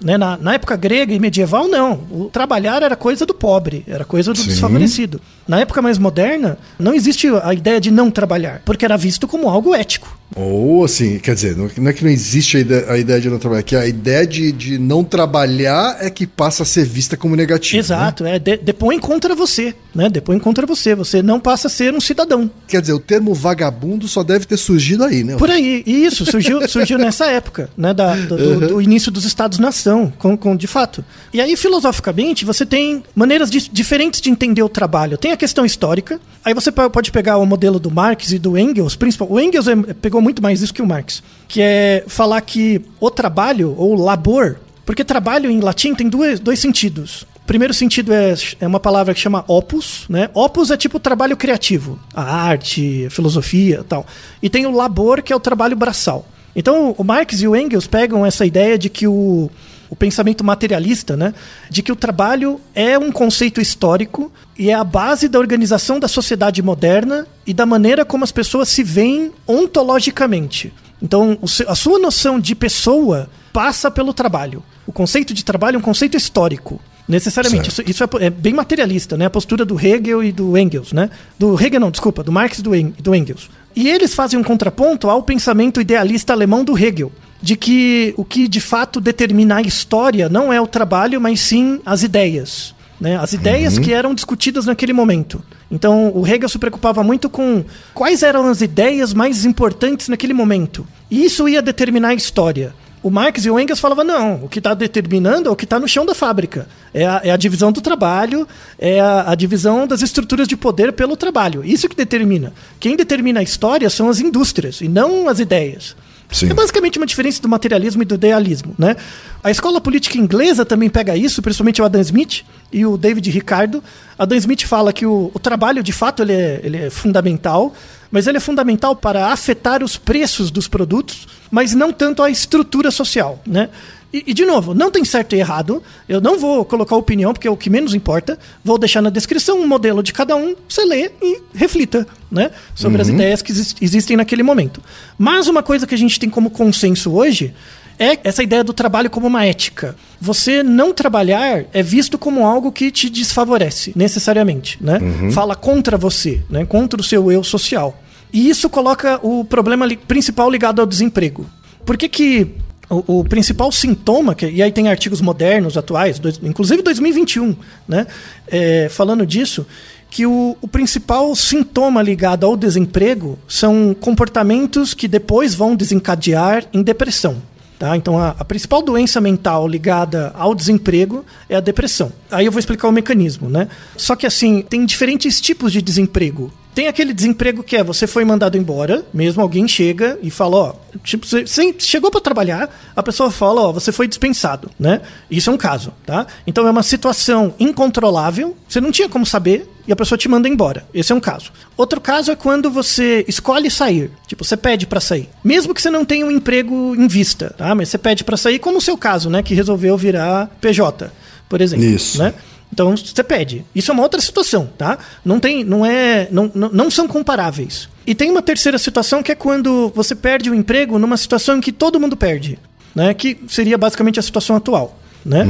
Né? 0.02 0.18
Na, 0.18 0.36
na 0.36 0.54
época 0.54 0.76
grega 0.76 1.12
e 1.14 1.18
medieval, 1.20 1.68
não. 1.68 2.00
O 2.10 2.28
trabalhar 2.32 2.82
era 2.82 2.96
coisa 2.96 3.24
do 3.26 3.34
pobre, 3.34 3.84
era 3.86 4.04
coisa 4.04 4.32
do 4.32 4.38
Sim. 4.38 4.48
desfavorecido. 4.48 5.20
Na 5.46 5.60
época 5.60 5.82
mais 5.82 5.98
moderna, 5.98 6.56
não 6.78 6.94
existe 6.94 7.28
a 7.42 7.52
ideia 7.52 7.80
de 7.80 7.90
não 7.90 8.10
trabalhar, 8.10 8.62
porque 8.64 8.84
era 8.84 8.96
visto 8.96 9.26
como 9.28 9.48
algo 9.48 9.74
ético. 9.74 10.18
Ou 10.34 10.82
assim, 10.84 11.18
quer 11.18 11.34
dizer, 11.34 11.54
não, 11.56 11.66
é 11.88 11.92
que 11.92 12.02
não 12.02 12.10
existe 12.10 12.56
a 12.56 12.60
ideia, 12.60 12.90
a 12.90 12.96
ideia 12.96 13.20
de 13.20 13.28
não 13.28 13.38
trabalhar, 13.38 13.60
é 13.60 13.62
que 13.62 13.76
a 13.76 13.86
ideia 13.86 14.26
de, 14.26 14.50
de 14.50 14.78
não 14.78 15.04
trabalhar 15.04 15.98
é 16.00 16.08
que 16.08 16.26
passa 16.26 16.62
a 16.62 16.66
ser 16.66 16.86
vista 16.86 17.18
como 17.18 17.36
negativa. 17.36 17.76
né? 17.76 17.80
Exato, 17.80 18.24
é, 18.24 18.38
de, 18.38 18.56
depõe 18.56 18.98
contra 18.98 19.34
você, 19.34 19.74
né? 19.94 20.08
Depõe 20.08 20.38
contra 20.38 20.64
você. 20.66 20.94
Você 20.94 21.20
não 21.22 21.38
passa 21.38 21.66
a 21.66 21.70
ser 21.70 21.92
um 21.92 22.00
cidadão. 22.00 22.50
Quer 22.66 22.80
dizer, 22.80 22.94
o 22.94 22.98
termo 22.98 23.34
vagabundo 23.34 24.08
só 24.08 24.22
deve 24.22 24.46
ter 24.46 24.56
surgido 24.56 25.04
aí, 25.04 25.22
né? 25.22 25.36
Por 25.36 25.50
aí, 25.50 25.82
isso 25.86 26.24
surgiu, 26.24 26.66
surgiu 26.66 26.96
nessa 26.96 27.26
época, 27.26 27.68
né, 27.76 27.92
da, 27.92 28.14
do, 28.14 28.36
do- 28.36 28.68
do 28.68 28.80
início 28.80 29.12
dos 29.12 29.26
Estados-nação, 29.26 29.91
com, 30.18 30.36
com, 30.36 30.56
de 30.56 30.66
fato. 30.66 31.04
E 31.32 31.40
aí, 31.40 31.56
filosoficamente, 31.56 32.44
você 32.44 32.64
tem 32.64 33.02
maneiras 33.14 33.50
di- 33.50 33.68
diferentes 33.70 34.20
de 34.20 34.30
entender 34.30 34.62
o 34.62 34.68
trabalho. 34.68 35.18
Tem 35.18 35.32
a 35.32 35.36
questão 35.36 35.64
histórica, 35.64 36.20
aí 36.44 36.54
você 36.54 36.70
po- 36.72 36.88
pode 36.90 37.10
pegar 37.10 37.36
o 37.38 37.44
modelo 37.46 37.78
do 37.78 37.90
Marx 37.90 38.32
e 38.32 38.38
do 38.38 38.56
Engels, 38.58 38.96
principal. 38.96 39.28
O 39.30 39.38
Engels 39.40 39.68
é- 39.68 39.76
pegou 39.94 40.20
muito 40.22 40.42
mais 40.42 40.62
isso 40.62 40.72
que 40.74 40.82
o 40.82 40.86
Marx, 40.86 41.22
que 41.48 41.60
é 41.60 42.04
falar 42.06 42.40
que 42.40 42.80
o 43.00 43.10
trabalho, 43.10 43.74
ou 43.76 43.94
labor, 43.94 44.56
porque 44.86 45.04
trabalho 45.04 45.50
em 45.50 45.60
latim 45.60 45.94
tem 45.94 46.08
duas, 46.08 46.40
dois 46.40 46.58
sentidos. 46.58 47.26
Primeiro 47.46 47.74
sentido 47.74 48.12
é, 48.12 48.34
é 48.60 48.66
uma 48.66 48.78
palavra 48.78 49.12
que 49.12 49.18
chama 49.20 49.44
opus, 49.48 50.04
né? 50.08 50.30
Opus 50.32 50.70
é 50.70 50.76
tipo 50.76 51.00
trabalho 51.00 51.36
criativo, 51.36 51.98
a 52.14 52.22
arte, 52.22 53.06
a 53.06 53.10
filosofia 53.10 53.84
tal. 53.88 54.06
E 54.40 54.48
tem 54.48 54.64
o 54.64 54.70
labor, 54.70 55.20
que 55.22 55.32
é 55.32 55.36
o 55.36 55.40
trabalho 55.40 55.76
braçal. 55.76 56.24
Então, 56.54 56.94
o 56.98 57.02
Marx 57.02 57.40
e 57.40 57.48
o 57.48 57.56
Engels 57.56 57.86
pegam 57.86 58.24
essa 58.24 58.44
ideia 58.46 58.76
de 58.78 58.88
que 58.90 59.06
o, 59.08 59.50
o 59.92 59.96
pensamento 59.96 60.42
materialista, 60.42 61.18
né? 61.18 61.34
De 61.68 61.82
que 61.82 61.92
o 61.92 61.96
trabalho 61.96 62.58
é 62.74 62.98
um 62.98 63.12
conceito 63.12 63.60
histórico 63.60 64.32
e 64.58 64.70
é 64.70 64.74
a 64.74 64.82
base 64.82 65.28
da 65.28 65.38
organização 65.38 66.00
da 66.00 66.08
sociedade 66.08 66.62
moderna 66.62 67.26
e 67.46 67.52
da 67.52 67.66
maneira 67.66 68.02
como 68.02 68.24
as 68.24 68.32
pessoas 68.32 68.70
se 68.70 68.82
veem 68.82 69.30
ontologicamente. 69.46 70.72
Então, 71.02 71.38
a 71.68 71.74
sua 71.74 71.98
noção 71.98 72.40
de 72.40 72.54
pessoa 72.54 73.28
passa 73.52 73.90
pelo 73.90 74.14
trabalho. 74.14 74.62
O 74.86 74.92
conceito 74.92 75.34
de 75.34 75.44
trabalho 75.44 75.76
é 75.76 75.78
um 75.78 75.82
conceito 75.82 76.16
histórico. 76.16 76.80
Necessariamente. 77.06 77.68
Isso, 77.68 77.82
isso 77.84 78.02
é, 78.04 78.08
é 78.20 78.30
bem 78.30 78.54
materialista, 78.54 79.16
né? 79.18 79.26
A 79.26 79.30
postura 79.30 79.64
do 79.64 79.78
Hegel 79.78 80.22
e 80.24 80.32
do 80.32 80.56
Engels, 80.56 80.92
né? 80.92 81.10
Do 81.38 81.60
Hegel 81.60 81.80
não, 81.80 81.90
desculpa, 81.90 82.22
do 82.22 82.32
Marx 82.32 82.60
e 82.60 82.62
do, 82.62 82.74
En- 82.74 82.94
do 82.98 83.14
Engels. 83.14 83.50
E 83.74 83.88
eles 83.88 84.14
fazem 84.14 84.38
um 84.38 84.42
contraponto 84.42 85.08
ao 85.08 85.22
pensamento 85.22 85.80
idealista 85.80 86.32
alemão 86.32 86.64
do 86.64 86.76
Hegel, 86.76 87.10
de 87.40 87.56
que 87.56 88.14
o 88.16 88.24
que 88.24 88.46
de 88.46 88.60
fato 88.60 89.00
determina 89.00 89.56
a 89.56 89.62
história 89.62 90.28
não 90.28 90.52
é 90.52 90.60
o 90.60 90.66
trabalho, 90.66 91.20
mas 91.20 91.40
sim 91.40 91.80
as 91.84 92.02
ideias. 92.02 92.74
Né? 93.00 93.16
As 93.16 93.32
ideias 93.32 93.80
que 93.80 93.92
eram 93.92 94.14
discutidas 94.14 94.66
naquele 94.66 94.92
momento. 94.92 95.42
Então, 95.68 96.12
o 96.14 96.24
Hegel 96.24 96.48
se 96.48 96.58
preocupava 96.58 97.02
muito 97.02 97.28
com 97.28 97.64
quais 97.92 98.22
eram 98.22 98.46
as 98.46 98.60
ideias 98.60 99.12
mais 99.12 99.44
importantes 99.44 100.06
naquele 100.06 100.32
momento. 100.32 100.86
E 101.10 101.24
isso 101.24 101.48
ia 101.48 101.60
determinar 101.60 102.10
a 102.10 102.14
história. 102.14 102.72
O 103.02 103.10
Marx 103.10 103.44
e 103.44 103.50
o 103.50 103.58
Engels 103.58 103.80
falavam, 103.80 104.04
não, 104.04 104.44
o 104.44 104.48
que 104.48 104.58
está 104.58 104.74
determinando 104.74 105.48
é 105.48 105.52
o 105.52 105.56
que 105.56 105.64
está 105.64 105.80
no 105.80 105.88
chão 105.88 106.06
da 106.06 106.14
fábrica. 106.14 106.68
É 106.94 107.04
a, 107.04 107.20
é 107.24 107.30
a 107.30 107.36
divisão 107.36 107.72
do 107.72 107.80
trabalho, 107.80 108.46
é 108.78 109.00
a, 109.00 109.32
a 109.32 109.34
divisão 109.34 109.86
das 109.86 110.02
estruturas 110.02 110.46
de 110.46 110.56
poder 110.56 110.92
pelo 110.92 111.16
trabalho. 111.16 111.64
Isso 111.64 111.88
que 111.88 111.96
determina. 111.96 112.52
Quem 112.78 112.96
determina 112.96 113.40
a 113.40 113.42
história 113.42 113.90
são 113.90 114.08
as 114.08 114.20
indústrias 114.20 114.80
e 114.80 114.88
não 114.88 115.28
as 115.28 115.40
ideias. 115.40 115.96
Sim. 116.30 116.48
É 116.48 116.54
basicamente 116.54 116.96
uma 116.96 117.06
diferença 117.06 117.42
do 117.42 117.48
materialismo 117.48 118.02
e 118.02 118.06
do 118.06 118.14
idealismo, 118.14 118.74
né? 118.78 118.96
A 119.44 119.50
escola 119.50 119.80
política 119.80 120.16
inglesa 120.16 120.64
também 120.64 120.88
pega 120.88 121.14
isso, 121.14 121.42
principalmente 121.42 121.82
o 121.82 121.84
Adam 121.84 122.00
Smith 122.00 122.42
e 122.72 122.86
o 122.86 122.96
David 122.96 123.30
Ricardo. 123.30 123.84
Adam 124.18 124.38
Smith 124.38 124.62
fala 124.62 124.92
que 124.92 125.04
o, 125.04 125.30
o 125.34 125.38
trabalho, 125.38 125.82
de 125.82 125.92
fato, 125.92 126.22
ele 126.22 126.32
é, 126.32 126.60
ele 126.62 126.76
é 126.78 126.90
fundamental, 126.90 127.74
mas 128.12 128.26
ele 128.28 128.36
é 128.36 128.40
fundamental 128.40 128.94
para 128.94 129.32
afetar 129.32 129.82
os 129.82 129.96
preços 129.96 130.50
dos 130.50 130.68
produtos, 130.68 131.26
mas 131.50 131.74
não 131.74 131.92
tanto 131.92 132.22
a 132.22 132.30
estrutura 132.30 132.90
social, 132.92 133.42
né? 133.44 133.68
E, 134.12 134.24
e, 134.26 134.34
de 134.34 134.44
novo, 134.44 134.74
não 134.74 134.90
tem 134.90 135.02
certo 135.06 135.34
e 135.34 135.38
errado. 135.38 135.82
Eu 136.06 136.20
não 136.20 136.38
vou 136.38 136.66
colocar 136.66 136.94
opinião, 136.96 137.32
porque 137.32 137.48
é 137.48 137.50
o 137.50 137.56
que 137.56 137.70
menos 137.70 137.94
importa. 137.94 138.38
Vou 138.62 138.76
deixar 138.76 139.00
na 139.00 139.08
descrição 139.08 139.58
um 139.58 139.66
modelo 139.66 140.02
de 140.02 140.12
cada 140.12 140.36
um, 140.36 140.54
você 140.68 140.84
lê 140.84 141.10
e 141.22 141.40
reflita 141.54 142.06
né, 142.30 142.50
sobre 142.74 143.00
as 143.00 143.08
ideias 143.14 143.40
que 143.40 143.50
exis- 143.50 143.74
existem 143.80 144.14
naquele 144.14 144.42
momento. 144.42 144.82
Mas 145.16 145.48
uma 145.48 145.62
coisa 145.62 145.86
que 145.86 145.94
a 145.94 145.98
gente 145.98 146.20
tem 146.20 146.28
como 146.28 146.50
consenso 146.50 147.10
hoje 147.10 147.54
é 147.98 148.18
essa 148.22 148.42
ideia 148.42 148.62
do 148.62 148.74
trabalho 148.74 149.08
como 149.08 149.26
uma 149.26 149.46
ética. 149.46 149.96
Você 150.20 150.62
não 150.62 150.92
trabalhar 150.92 151.64
é 151.72 151.82
visto 151.82 152.18
como 152.18 152.46
algo 152.46 152.70
que 152.70 152.90
te 152.90 153.08
desfavorece, 153.08 153.92
necessariamente. 153.96 154.76
Né? 154.78 154.98
Fala 155.32 155.54
contra 155.56 155.96
você, 155.96 156.42
né? 156.50 156.66
contra 156.66 157.00
o 157.00 157.04
seu 157.04 157.32
eu 157.32 157.42
social. 157.42 157.98
E 158.32 158.48
isso 158.48 158.68
coloca 158.70 159.20
o 159.22 159.44
problema 159.44 159.84
li- 159.84 159.96
principal 159.96 160.50
ligado 160.50 160.80
ao 160.80 160.86
desemprego. 160.86 161.46
Por 161.84 161.96
que, 161.96 162.08
que 162.08 162.48
o, 162.88 163.20
o 163.20 163.24
principal 163.24 163.70
sintoma, 163.70 164.34
que, 164.34 164.46
e 164.48 164.62
aí 164.62 164.72
tem 164.72 164.88
artigos 164.88 165.20
modernos, 165.20 165.76
atuais, 165.76 166.18
dois- 166.18 166.40
inclusive 166.42 166.82
2021, 166.82 167.54
né, 167.86 168.06
é, 168.46 168.88
falando 168.90 169.26
disso, 169.26 169.66
que 170.10 170.26
o, 170.26 170.56
o 170.60 170.68
principal 170.68 171.34
sintoma 171.34 172.02
ligado 172.02 172.44
ao 172.44 172.56
desemprego 172.56 173.38
são 173.48 173.94
comportamentos 173.98 174.94
que 174.94 175.08
depois 175.08 175.54
vão 175.54 175.74
desencadear 175.74 176.64
em 176.72 176.82
depressão. 176.82 177.36
Tá? 177.78 177.96
Então, 177.96 178.16
a, 178.18 178.36
a 178.38 178.44
principal 178.44 178.80
doença 178.82 179.20
mental 179.20 179.66
ligada 179.66 180.30
ao 180.36 180.54
desemprego 180.54 181.24
é 181.48 181.56
a 181.56 181.60
depressão. 181.60 182.12
Aí 182.30 182.46
eu 182.46 182.52
vou 182.52 182.60
explicar 182.60 182.86
o 182.88 182.92
mecanismo, 182.92 183.48
né? 183.48 183.66
Só 183.96 184.14
que, 184.14 184.24
assim, 184.24 184.62
tem 184.62 184.84
diferentes 184.86 185.40
tipos 185.40 185.72
de 185.72 185.82
desemprego. 185.82 186.52
Tem 186.74 186.88
aquele 186.88 187.12
desemprego 187.12 187.62
que 187.62 187.76
é 187.76 187.84
você 187.84 188.06
foi 188.06 188.24
mandado 188.24 188.56
embora, 188.56 189.04
mesmo 189.12 189.42
alguém 189.42 189.68
chega 189.68 190.18
e 190.22 190.30
fala, 190.30 190.56
ó, 190.56 190.74
tipo, 191.04 191.26
você, 191.26 191.46
você 191.46 191.74
chegou 191.78 192.10
para 192.10 192.20
trabalhar, 192.20 192.74
a 192.96 193.02
pessoa 193.02 193.30
fala, 193.30 193.60
ó, 193.60 193.72
você 193.72 193.92
foi 193.92 194.08
dispensado, 194.08 194.70
né? 194.78 195.02
Isso 195.30 195.50
é 195.50 195.52
um 195.52 195.58
caso, 195.58 195.92
tá? 196.06 196.26
Então 196.46 196.66
é 196.66 196.70
uma 196.70 196.82
situação 196.82 197.54
incontrolável, 197.60 198.56
você 198.66 198.80
não 198.80 198.90
tinha 198.90 199.08
como 199.08 199.26
saber 199.26 199.68
e 199.86 199.92
a 199.92 199.96
pessoa 199.96 200.16
te 200.16 200.28
manda 200.28 200.48
embora. 200.48 200.86
Esse 200.94 201.12
é 201.12 201.14
um 201.14 201.20
caso. 201.20 201.52
Outro 201.76 202.00
caso 202.00 202.30
é 202.30 202.36
quando 202.36 202.70
você 202.70 203.24
escolhe 203.28 203.70
sair, 203.70 204.10
tipo, 204.26 204.42
você 204.42 204.56
pede 204.56 204.86
para 204.86 205.00
sair, 205.00 205.28
mesmo 205.44 205.74
que 205.74 205.82
você 205.82 205.90
não 205.90 206.06
tenha 206.06 206.24
um 206.24 206.30
emprego 206.30 206.94
em 206.96 207.06
vista, 207.06 207.54
tá? 207.56 207.74
Mas 207.74 207.90
você 207.90 207.98
pede 207.98 208.24
para 208.24 208.36
sair, 208.38 208.58
como 208.58 208.78
o 208.78 208.82
seu 208.82 208.96
caso, 208.96 209.28
né, 209.28 209.42
que 209.42 209.54
resolveu 209.54 209.96
virar 209.96 210.46
PJ, 210.58 211.12
por 211.50 211.60
exemplo, 211.60 211.84
Isso. 211.84 212.18
né? 212.18 212.32
Então 212.72 212.96
você 212.96 213.22
pede. 213.22 213.64
Isso 213.74 213.90
é 213.90 213.94
uma 213.94 214.02
outra 214.02 214.20
situação, 214.20 214.68
tá? 214.78 214.98
Não 215.24 215.38
tem, 215.38 215.62
não 215.62 215.84
é, 215.84 216.26
não, 216.30 216.50
não, 216.54 216.90
são 216.90 217.06
comparáveis. 217.06 217.88
E 218.06 218.14
tem 218.14 218.30
uma 218.30 218.40
terceira 218.40 218.78
situação 218.78 219.22
que 219.22 219.30
é 219.30 219.34
quando 219.34 219.92
você 219.94 220.14
perde 220.14 220.50
o 220.50 220.54
emprego 220.54 220.98
numa 220.98 221.16
situação 221.16 221.58
em 221.58 221.60
que 221.60 221.70
todo 221.70 222.00
mundo 222.00 222.16
perde, 222.16 222.58
né? 222.94 223.12
Que 223.12 223.38
seria 223.46 223.76
basicamente 223.76 224.18
a 224.18 224.22
situação 224.22 224.56
atual, 224.56 224.98
né? 225.24 225.44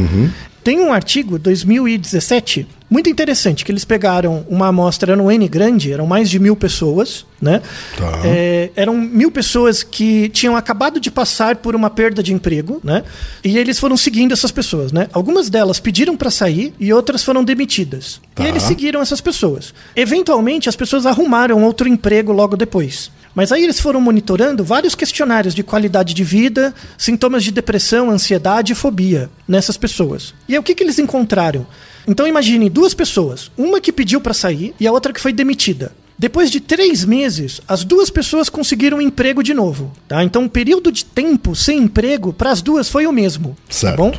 Tem 0.65 0.81
um 0.81 0.93
artigo 0.93 1.39
2017 1.39 2.67
muito 2.93 3.09
interessante 3.09 3.65
que 3.65 3.73
eles 3.73 3.85
pegaram 3.85 4.45
uma 4.49 4.69
amostra 4.69 5.17
no 5.17 5.31
N 5.31 5.49
grande, 5.49 5.93
eram 5.93 6.07
mais 6.07 6.29
de 6.29 6.39
mil 6.39 6.55
pessoas, 6.55 7.25
né? 7.41 7.63
Tá. 7.97 8.21
É, 8.23 8.71
eram 8.77 8.95
mil 8.95 9.31
pessoas 9.31 9.83
que 9.83 10.29
tinham 10.29 10.55
acabado 10.55 11.01
de 11.01 11.11
passar 11.11 11.57
por 11.57 11.75
uma 11.75 11.89
perda 11.89 12.23
de 12.23 12.35
emprego, 12.35 12.81
né? 12.85 13.03
E 13.43 13.57
eles 13.57 13.79
foram 13.79 13.97
seguindo 13.97 14.33
essas 14.33 14.53
pessoas, 14.53 14.93
né? 14.93 15.09
Algumas 15.13 15.49
delas 15.49 15.81
pediram 15.81 16.17
para 16.17 16.31
sair 16.31 16.75
e 16.79 16.93
outras 16.93 17.25
foram 17.25 17.43
demitidas. 17.43 18.21
Tá. 18.35 18.45
E 18.45 18.47
eles 18.47 18.63
seguiram 18.63 19.01
essas 19.01 19.21
pessoas. 19.21 19.73
Eventualmente, 19.97 20.69
as 20.69 20.77
pessoas 20.77 21.07
arrumaram 21.07 21.65
outro 21.65 21.89
emprego 21.89 22.31
logo 22.31 22.57
depois. 22.57 23.11
Mas 23.35 23.51
aí 23.51 23.65
eles 23.65 23.81
foram 23.81 24.01
monitorando 24.01 24.65
vários 24.65 24.95
questionários 24.95 25.55
de 25.55 25.63
qualidade 25.63 26.13
de 26.13 26.23
vida, 26.23 26.75
sintomas 26.99 27.43
de 27.43 27.51
depressão, 27.51 28.11
ansiedade 28.11 28.73
e 28.73 28.77
fobia 28.77 29.31
nessas 29.49 29.77
pessoas. 29.77 30.35
E 30.49 30.53
aí 30.53 30.59
o 30.59 30.63
que, 30.63 30.75
que 30.75 30.83
eles 30.83 30.99
encontraram? 30.99 31.67
Então 32.07 32.27
imagine 32.27 32.69
duas 32.69 32.95
pessoas, 32.95 33.51
uma 33.57 33.81
que 33.81 33.93
pediu 33.93 34.21
para 34.21 34.35
sair 34.35 34.75
e 34.79 34.87
a 34.87 34.93
outra 34.93 35.13
que 35.13 35.21
foi 35.21 35.33
demitida. 35.33 35.93
Depois 36.19 36.51
de 36.51 36.61
três 36.61 37.05
meses, 37.05 37.61
as 37.67 37.85
duas 37.85 38.11
pessoas 38.11 38.49
conseguiram 38.49 38.99
um 38.99 39.03
emprego 39.03 39.43
de 39.43 39.55
novo. 39.55 39.91
Tá? 40.07 40.23
Então 40.23 40.45
o 40.45 40.51
período 40.51 40.93
de 40.93 41.05
tempo 41.05 41.57
sem 41.57 41.79
emprego 41.79 42.33
para 42.33 42.51
as 42.51 42.63
duas 42.63 42.89
foi 42.89 43.07
o 43.07 43.13
mesmo. 43.13 43.57
Certo. 43.69 43.97
Tá 43.97 44.03
bom? 44.03 44.13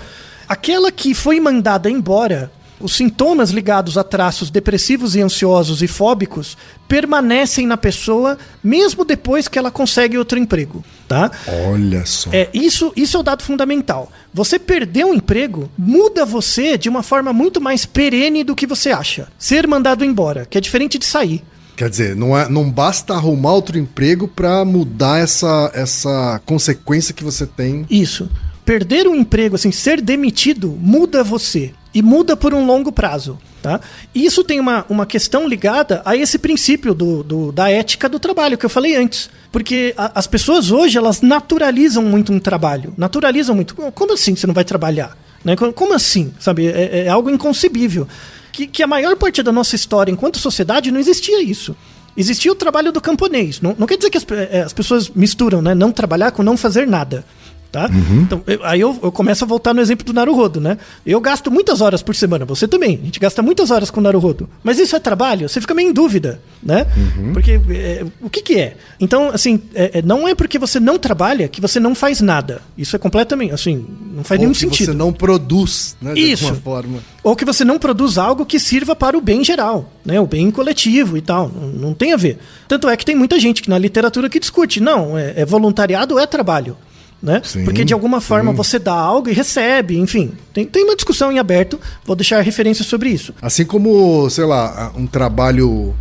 Aquela 0.48 0.92
que 0.92 1.14
foi 1.14 1.40
mandada 1.40 1.90
embora, 1.90 2.52
os 2.84 2.96
sintomas 2.96 3.50
ligados 3.50 3.98
a 3.98 4.04
traços 4.04 4.50
depressivos 4.50 5.16
e 5.16 5.22
ansiosos 5.22 5.82
e 5.82 5.88
fóbicos 5.88 6.58
permanecem 6.88 7.66
na 7.66 7.78
pessoa 7.78 8.38
mesmo 8.62 9.06
depois 9.06 9.48
que 9.48 9.58
ela 9.58 9.72
consegue 9.72 10.18
outro 10.18 10.38
emprego, 10.38 10.84
tá? 11.08 11.32
Olha 11.68 12.06
só. 12.06 12.30
É, 12.34 12.50
isso, 12.54 12.92
isso 12.96 13.16
é 13.16 13.20
o 13.22 13.24
dado 13.24 13.42
fundamental. 13.42 14.12
Você 14.34 14.60
perder 14.60 15.06
um 15.06 15.14
emprego 15.14 15.72
muda 15.78 16.26
você 16.26 16.78
de 16.78 16.90
uma 16.90 17.02
forma 17.02 17.32
muito 17.32 17.62
mais 17.62 17.86
perene 17.86 18.44
do 18.44 18.56
que 18.56 18.68
você 18.68 18.92
acha. 18.92 19.30
Ser 19.40 19.66
mandado 19.66 20.04
embora, 20.04 20.46
que 20.46 20.58
é 20.58 20.62
diferente 20.62 21.00
de 21.00 21.06
sair. 21.06 21.42
Quer 21.76 21.90
dizer, 21.90 22.16
não, 22.16 22.38
é, 22.38 22.48
não 22.50 22.70
basta 22.70 23.14
arrumar 23.14 23.54
outro 23.54 23.80
emprego 23.80 24.28
pra 24.28 24.64
mudar 24.64 25.20
essa, 25.20 25.72
essa 25.74 26.42
consequência 26.46 27.14
que 27.14 27.24
você 27.24 27.48
tem. 27.48 27.86
Isso. 27.90 28.30
Perder 28.66 29.08
um 29.08 29.16
emprego, 29.16 29.56
assim, 29.56 29.72
ser 29.72 30.02
demitido, 30.02 30.78
muda 30.80 31.24
você. 31.24 31.74
E 31.94 32.02
muda 32.02 32.36
por 32.36 32.54
um 32.54 32.66
longo 32.66 32.92
prazo. 32.92 33.38
Tá? 33.62 33.80
Isso 34.14 34.44
tem 34.44 34.60
uma, 34.60 34.86
uma 34.90 35.06
questão 35.06 35.48
ligada 35.48 36.02
a 36.04 36.18
esse 36.18 36.38
princípio 36.38 36.94
do, 36.94 37.24
do 37.24 37.52
da 37.52 37.70
ética 37.70 38.10
do 38.10 38.20
trabalho 38.20 38.58
que 38.58 38.66
eu 38.66 38.70
falei 38.70 38.96
antes. 38.96 39.30
Porque 39.52 39.94
a, 39.96 40.20
as 40.20 40.28
pessoas 40.28 40.72
hoje 40.72 40.98
elas 40.98 41.22
naturalizam 41.22 42.04
muito 42.04 42.34
um 42.34 42.40
trabalho. 42.40 42.94
Naturalizam 42.98 43.56
muito. 43.56 43.76
Como 43.76 44.14
assim 44.14 44.36
você 44.36 44.48
não 44.48 44.54
vai 44.54 44.66
trabalhar? 44.66 45.18
Né? 45.46 45.56
Como 45.56 45.94
assim? 45.94 46.34
Sabe? 46.40 46.68
É, 46.68 47.06
é 47.06 47.10
algo 47.10 47.30
inconcebível. 47.30 48.08
Que, 48.52 48.68
que 48.68 48.84
a 48.84 48.88
maior 48.88 49.16
parte 49.16 49.42
da 49.42 49.52
nossa 49.52 49.76
história 49.76 50.12
enquanto 50.12 50.40
sociedade 50.40 50.92
não 50.92 51.00
existia 51.00 51.42
isso. 51.42 51.76
Existia 52.16 52.52
o 52.52 52.56
trabalho 52.56 52.92
do 52.92 53.02
camponês. 53.02 53.62
Não, 53.62 53.76
não 53.78 53.88
quer 53.88 53.98
dizer 53.98 54.10
que 54.10 54.18
as, 54.18 54.26
é, 54.52 54.62
as 54.62 54.74
pessoas 54.74 55.10
misturam, 55.10 55.62
né? 55.62 55.74
Não 55.74 55.92
trabalhar 55.92 56.32
com 56.32 56.44
não 56.44 56.58
fazer 56.58 56.86
nada 56.86 57.26
tá? 57.74 57.90
Uhum. 57.92 58.22
Então, 58.22 58.44
eu, 58.46 58.64
aí 58.64 58.80
eu, 58.80 59.00
eu, 59.02 59.12
começo 59.12 59.44
a 59.44 59.48
voltar 59.48 59.74
no 59.74 59.82
exemplo 59.82 60.06
do 60.06 60.14
Naruhodo, 60.14 60.62
né? 60.62 60.78
Eu 61.04 61.20
gasto 61.20 61.50
muitas 61.50 61.82
horas 61.82 62.04
por 62.04 62.14
semana, 62.14 62.46
você 62.46 62.68
também. 62.68 63.00
A 63.02 63.06
gente 63.06 63.20
gasta 63.20 63.42
muitas 63.42 63.72
horas 63.72 63.90
com 63.90 64.00
o 64.00 64.04
Naruhodo. 64.04 64.48
Mas 64.64 64.78
isso 64.78 64.96
é 64.96 65.00
trabalho? 65.00 65.50
Você 65.50 65.60
fica 65.60 65.74
meio 65.74 65.90
em 65.90 65.92
dúvida, 65.92 66.40
né? 66.62 66.86
Uhum. 66.96 67.34
Porque 67.34 67.60
é, 67.72 68.06
o 68.22 68.30
que, 68.30 68.44
que 68.44 68.60
é? 68.60 68.78
Então, 69.00 69.32
assim, 69.34 69.60
é, 69.74 69.98
é, 69.98 70.02
não 70.04 70.28
é 70.28 70.36
porque 70.36 70.60
você 70.60 70.80
não 70.80 71.00
trabalha 71.00 71.48
que 71.48 71.60
você 71.60 71.80
não 71.80 71.96
faz 71.96 72.22
nada. 72.22 72.62
Isso 72.78 72.96
é 72.96 73.00
completamente, 73.00 73.56
assim, 73.56 73.88
não 74.14 74.24
faz 74.24 74.38
Ou 74.38 74.44
nenhum 74.44 74.54
que 74.54 74.60
sentido. 74.60 74.92
você 74.92 74.94
não 74.94 75.12
produz, 75.12 75.98
né? 76.00 76.14
De 76.14 76.22
isso. 76.22 76.46
alguma 76.46 76.62
forma. 76.62 77.00
Ou 77.24 77.36
que 77.36 77.44
você 77.44 77.66
não 77.66 77.80
produz 77.80 78.20
algo 78.20 78.46
que 78.46 78.60
sirva 78.60 78.96
para 78.96 79.18
o 79.18 79.22
bem 79.22 79.44
geral, 79.44 79.92
né? 80.06 80.20
O 80.22 80.28
bem 80.28 80.52
coletivo 80.52 81.18
e 81.18 81.22
tal. 81.22 81.50
Não, 81.50 81.70
não 81.70 81.94
tem 81.96 82.14
a 82.14 82.18
ver. 82.18 82.38
Tanto 82.68 82.88
é 82.88 82.96
que 82.96 83.04
tem 83.04 83.16
muita 83.16 83.40
gente 83.40 83.64
que 83.64 83.70
na 83.70 83.80
literatura 83.80 84.30
que 84.30 84.40
discute, 84.40 84.80
não, 84.80 85.18
é, 85.18 85.34
é 85.38 85.46
voluntariado 85.46 86.14
ou 86.14 86.20
é 86.20 86.28
trabalho 86.28 86.78
né? 87.24 87.42
Sim, 87.44 87.64
Porque 87.64 87.86
de 87.86 87.94
alguma 87.94 88.20
forma 88.20 88.52
sim. 88.52 88.58
você 88.58 88.78
dá 88.78 88.94
algo 88.94 89.30
e 89.30 89.34
recebe, 89.34 89.98
enfim. 89.98 90.34
Tem, 90.54 90.66
tem 90.66 90.84
uma 90.84 90.96
discussão 90.96 91.32
em 91.32 91.40
aberto, 91.40 91.80
vou 92.06 92.18
deixar 92.18 92.42
referências 92.42 92.86
sobre 92.86 93.10
isso. 93.10 93.34
Assim 93.42 93.64
como, 93.64 94.30
sei 94.30 94.44
lá, 94.44 94.92
um 94.94 95.08
trabalho. 95.08 95.96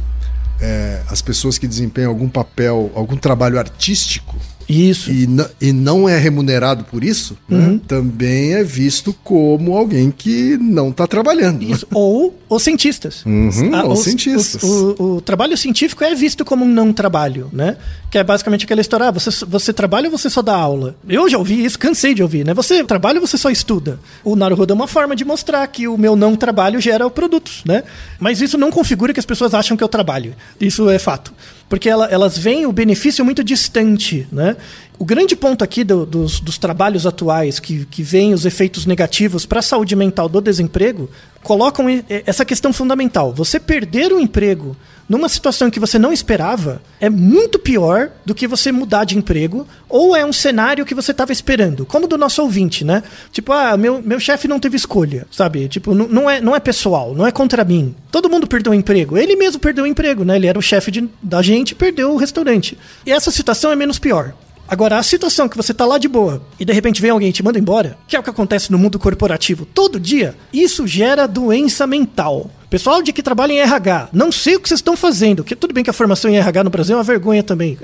É, 0.60 1.02
as 1.08 1.20
pessoas 1.20 1.58
que 1.58 1.66
desempenham 1.66 2.10
algum 2.10 2.28
papel, 2.28 2.90
algum 2.94 3.16
trabalho 3.16 3.58
artístico, 3.58 4.36
isso. 4.72 5.10
E, 5.10 5.28
e 5.60 5.72
não 5.72 6.08
é 6.08 6.18
remunerado 6.18 6.84
por 6.84 7.04
isso, 7.04 7.36
né? 7.48 7.58
uhum. 7.58 7.72
né? 7.74 7.80
também 7.86 8.54
é 8.54 8.64
visto 8.64 9.14
como 9.24 9.76
alguém 9.76 10.10
que 10.10 10.56
não 10.58 10.90
está 10.90 11.06
trabalhando. 11.06 11.62
Isso. 11.62 11.86
Ou 11.92 12.38
os 12.48 12.62
cientistas. 12.62 13.24
Uhum, 13.24 13.70
ah, 13.72 13.86
os, 13.86 14.00
os, 14.00 14.04
cientistas. 14.04 14.62
Os, 14.62 14.98
o, 14.98 15.16
o, 15.16 15.20
trabalho 15.20 15.56
científico 15.56 16.04
é 16.04 16.14
visto 16.14 16.44
como 16.44 16.64
um 16.64 16.68
não 16.68 16.92
trabalho, 16.92 17.48
né? 17.52 17.76
Que 18.10 18.18
é 18.18 18.24
basicamente 18.24 18.64
aquela 18.64 18.80
história: 18.80 19.08
ah, 19.08 19.10
você, 19.10 19.44
você 19.46 19.72
trabalha 19.72 20.08
ou 20.10 20.16
você 20.16 20.28
só 20.28 20.42
dá 20.42 20.54
aula? 20.54 20.94
Eu 21.08 21.28
já 21.28 21.38
ouvi 21.38 21.64
isso, 21.64 21.78
cansei 21.78 22.14
de 22.14 22.22
ouvir, 22.22 22.44
né? 22.44 22.54
Você 22.54 22.84
trabalha 22.84 23.20
ou 23.20 23.26
você 23.26 23.38
só 23.38 23.50
estuda? 23.50 23.98
O 24.22 24.36
Naruhodo 24.36 24.72
é 24.72 24.76
uma 24.76 24.86
forma 24.88 25.16
de 25.16 25.24
mostrar 25.24 25.66
que 25.66 25.88
o 25.88 25.96
meu 25.96 26.14
não 26.14 26.36
trabalho 26.36 26.80
gera 26.80 27.08
produtos, 27.08 27.62
né? 27.64 27.82
Mas 28.20 28.40
isso 28.40 28.58
não 28.58 28.70
configura 28.70 29.12
que 29.12 29.20
as 29.20 29.26
pessoas 29.26 29.54
acham 29.54 29.76
que 29.76 29.82
eu 29.82 29.88
trabalho. 29.88 30.34
Isso 30.60 30.88
é 30.90 30.98
fato 30.98 31.32
porque 31.72 31.88
ela, 31.88 32.04
elas 32.08 32.36
veem 32.36 32.66
o 32.66 32.70
benefício 32.70 33.24
muito 33.24 33.42
distante, 33.42 34.26
né? 34.30 34.58
O 35.02 35.04
grande 35.04 35.34
ponto 35.34 35.64
aqui 35.64 35.82
do, 35.82 36.06
dos, 36.06 36.38
dos, 36.38 36.58
trabalhos 36.58 37.08
atuais 37.08 37.58
que, 37.58 37.84
que 37.86 38.04
veem 38.04 38.32
os 38.32 38.46
efeitos 38.46 38.86
negativos 38.86 39.44
para 39.44 39.58
a 39.58 39.62
saúde 39.62 39.96
mental 39.96 40.28
do 40.28 40.40
desemprego 40.40 41.10
colocam 41.42 41.86
essa 42.24 42.44
questão 42.44 42.72
fundamental. 42.72 43.34
Você 43.34 43.58
perder 43.58 44.12
o 44.12 44.20
emprego 44.20 44.76
numa 45.08 45.28
situação 45.28 45.72
que 45.72 45.80
você 45.80 45.98
não 45.98 46.12
esperava 46.12 46.80
é 47.00 47.10
muito 47.10 47.58
pior 47.58 48.12
do 48.24 48.32
que 48.32 48.46
você 48.46 48.70
mudar 48.70 49.02
de 49.02 49.18
emprego 49.18 49.66
ou 49.88 50.14
é 50.14 50.24
um 50.24 50.32
cenário 50.32 50.86
que 50.86 50.94
você 50.94 51.10
estava 51.10 51.32
esperando, 51.32 51.84
como 51.84 52.06
do 52.06 52.16
nosso 52.16 52.40
ouvinte, 52.40 52.84
né? 52.84 53.02
Tipo, 53.32 53.50
ah, 53.50 53.76
meu, 53.76 54.00
meu 54.00 54.20
chefe 54.20 54.46
não 54.46 54.60
teve 54.60 54.76
escolha, 54.76 55.26
sabe? 55.32 55.66
Tipo, 55.66 55.94
não 55.94 56.30
é, 56.30 56.40
não 56.40 56.54
é 56.54 56.60
pessoal, 56.60 57.12
não 57.12 57.26
é 57.26 57.32
contra 57.32 57.64
mim. 57.64 57.92
Todo 58.12 58.30
mundo 58.30 58.46
perdeu 58.46 58.70
o 58.70 58.76
emprego. 58.76 59.18
Ele 59.18 59.34
mesmo 59.34 59.58
perdeu 59.58 59.82
o 59.82 59.88
emprego, 59.88 60.24
né? 60.24 60.36
Ele 60.36 60.46
era 60.46 60.56
o 60.60 60.62
chefe 60.62 61.10
da 61.20 61.42
gente, 61.42 61.74
perdeu 61.74 62.12
o 62.12 62.16
restaurante. 62.16 62.78
E 63.04 63.10
essa 63.10 63.32
situação 63.32 63.72
é 63.72 63.74
menos 63.74 63.98
pior. 63.98 64.32
Agora, 64.72 64.96
a 64.96 65.02
situação 65.02 65.50
que 65.50 65.56
você 65.58 65.74
tá 65.74 65.84
lá 65.84 65.98
de 65.98 66.08
boa 66.08 66.42
e 66.58 66.64
de 66.64 66.72
repente 66.72 67.02
vem 67.02 67.10
alguém 67.10 67.28
e 67.28 67.32
te 67.32 67.42
manda 67.42 67.58
embora, 67.58 67.98
que 68.08 68.16
é 68.16 68.18
o 68.18 68.22
que 68.22 68.30
acontece 68.30 68.72
no 68.72 68.78
mundo 68.78 68.98
corporativo 68.98 69.66
todo 69.66 70.00
dia, 70.00 70.34
isso 70.50 70.86
gera 70.86 71.28
doença 71.28 71.86
mental. 71.86 72.50
Pessoal 72.70 73.02
de 73.02 73.12
que 73.12 73.22
trabalha 73.22 73.52
em 73.52 73.58
RH, 73.58 74.08
não 74.14 74.32
sei 74.32 74.56
o 74.56 74.60
que 74.60 74.66
vocês 74.66 74.78
estão 74.78 74.96
fazendo. 74.96 75.44
Que 75.44 75.54
tudo 75.54 75.74
bem 75.74 75.84
que 75.84 75.90
a 75.90 75.92
formação 75.92 76.30
em 76.30 76.38
RH 76.38 76.64
no 76.64 76.70
Brasil 76.70 76.94
é 76.94 76.96
uma 76.96 77.04
vergonha 77.04 77.42
também, 77.42 77.76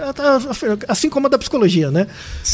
assim 0.89 1.11
como 1.11 1.27
a 1.27 1.29
da 1.29 1.37
psicologia, 1.37 1.91
né? 1.91 2.07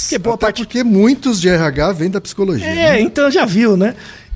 Que 0.09 0.19
boa 0.19 0.35
Até 0.35 0.47
parte 0.47 0.65
porque 0.65 0.83
muitos 0.83 1.41
de 1.41 1.49
RH 1.49 1.93
vêm 1.93 2.11
da 2.11 2.21
psicologia. 2.21 2.67
É, 2.67 2.75
né? 2.95 3.01
então 3.03 3.31
já 3.31 3.45
viu, 3.45 3.77
né? 3.77 3.95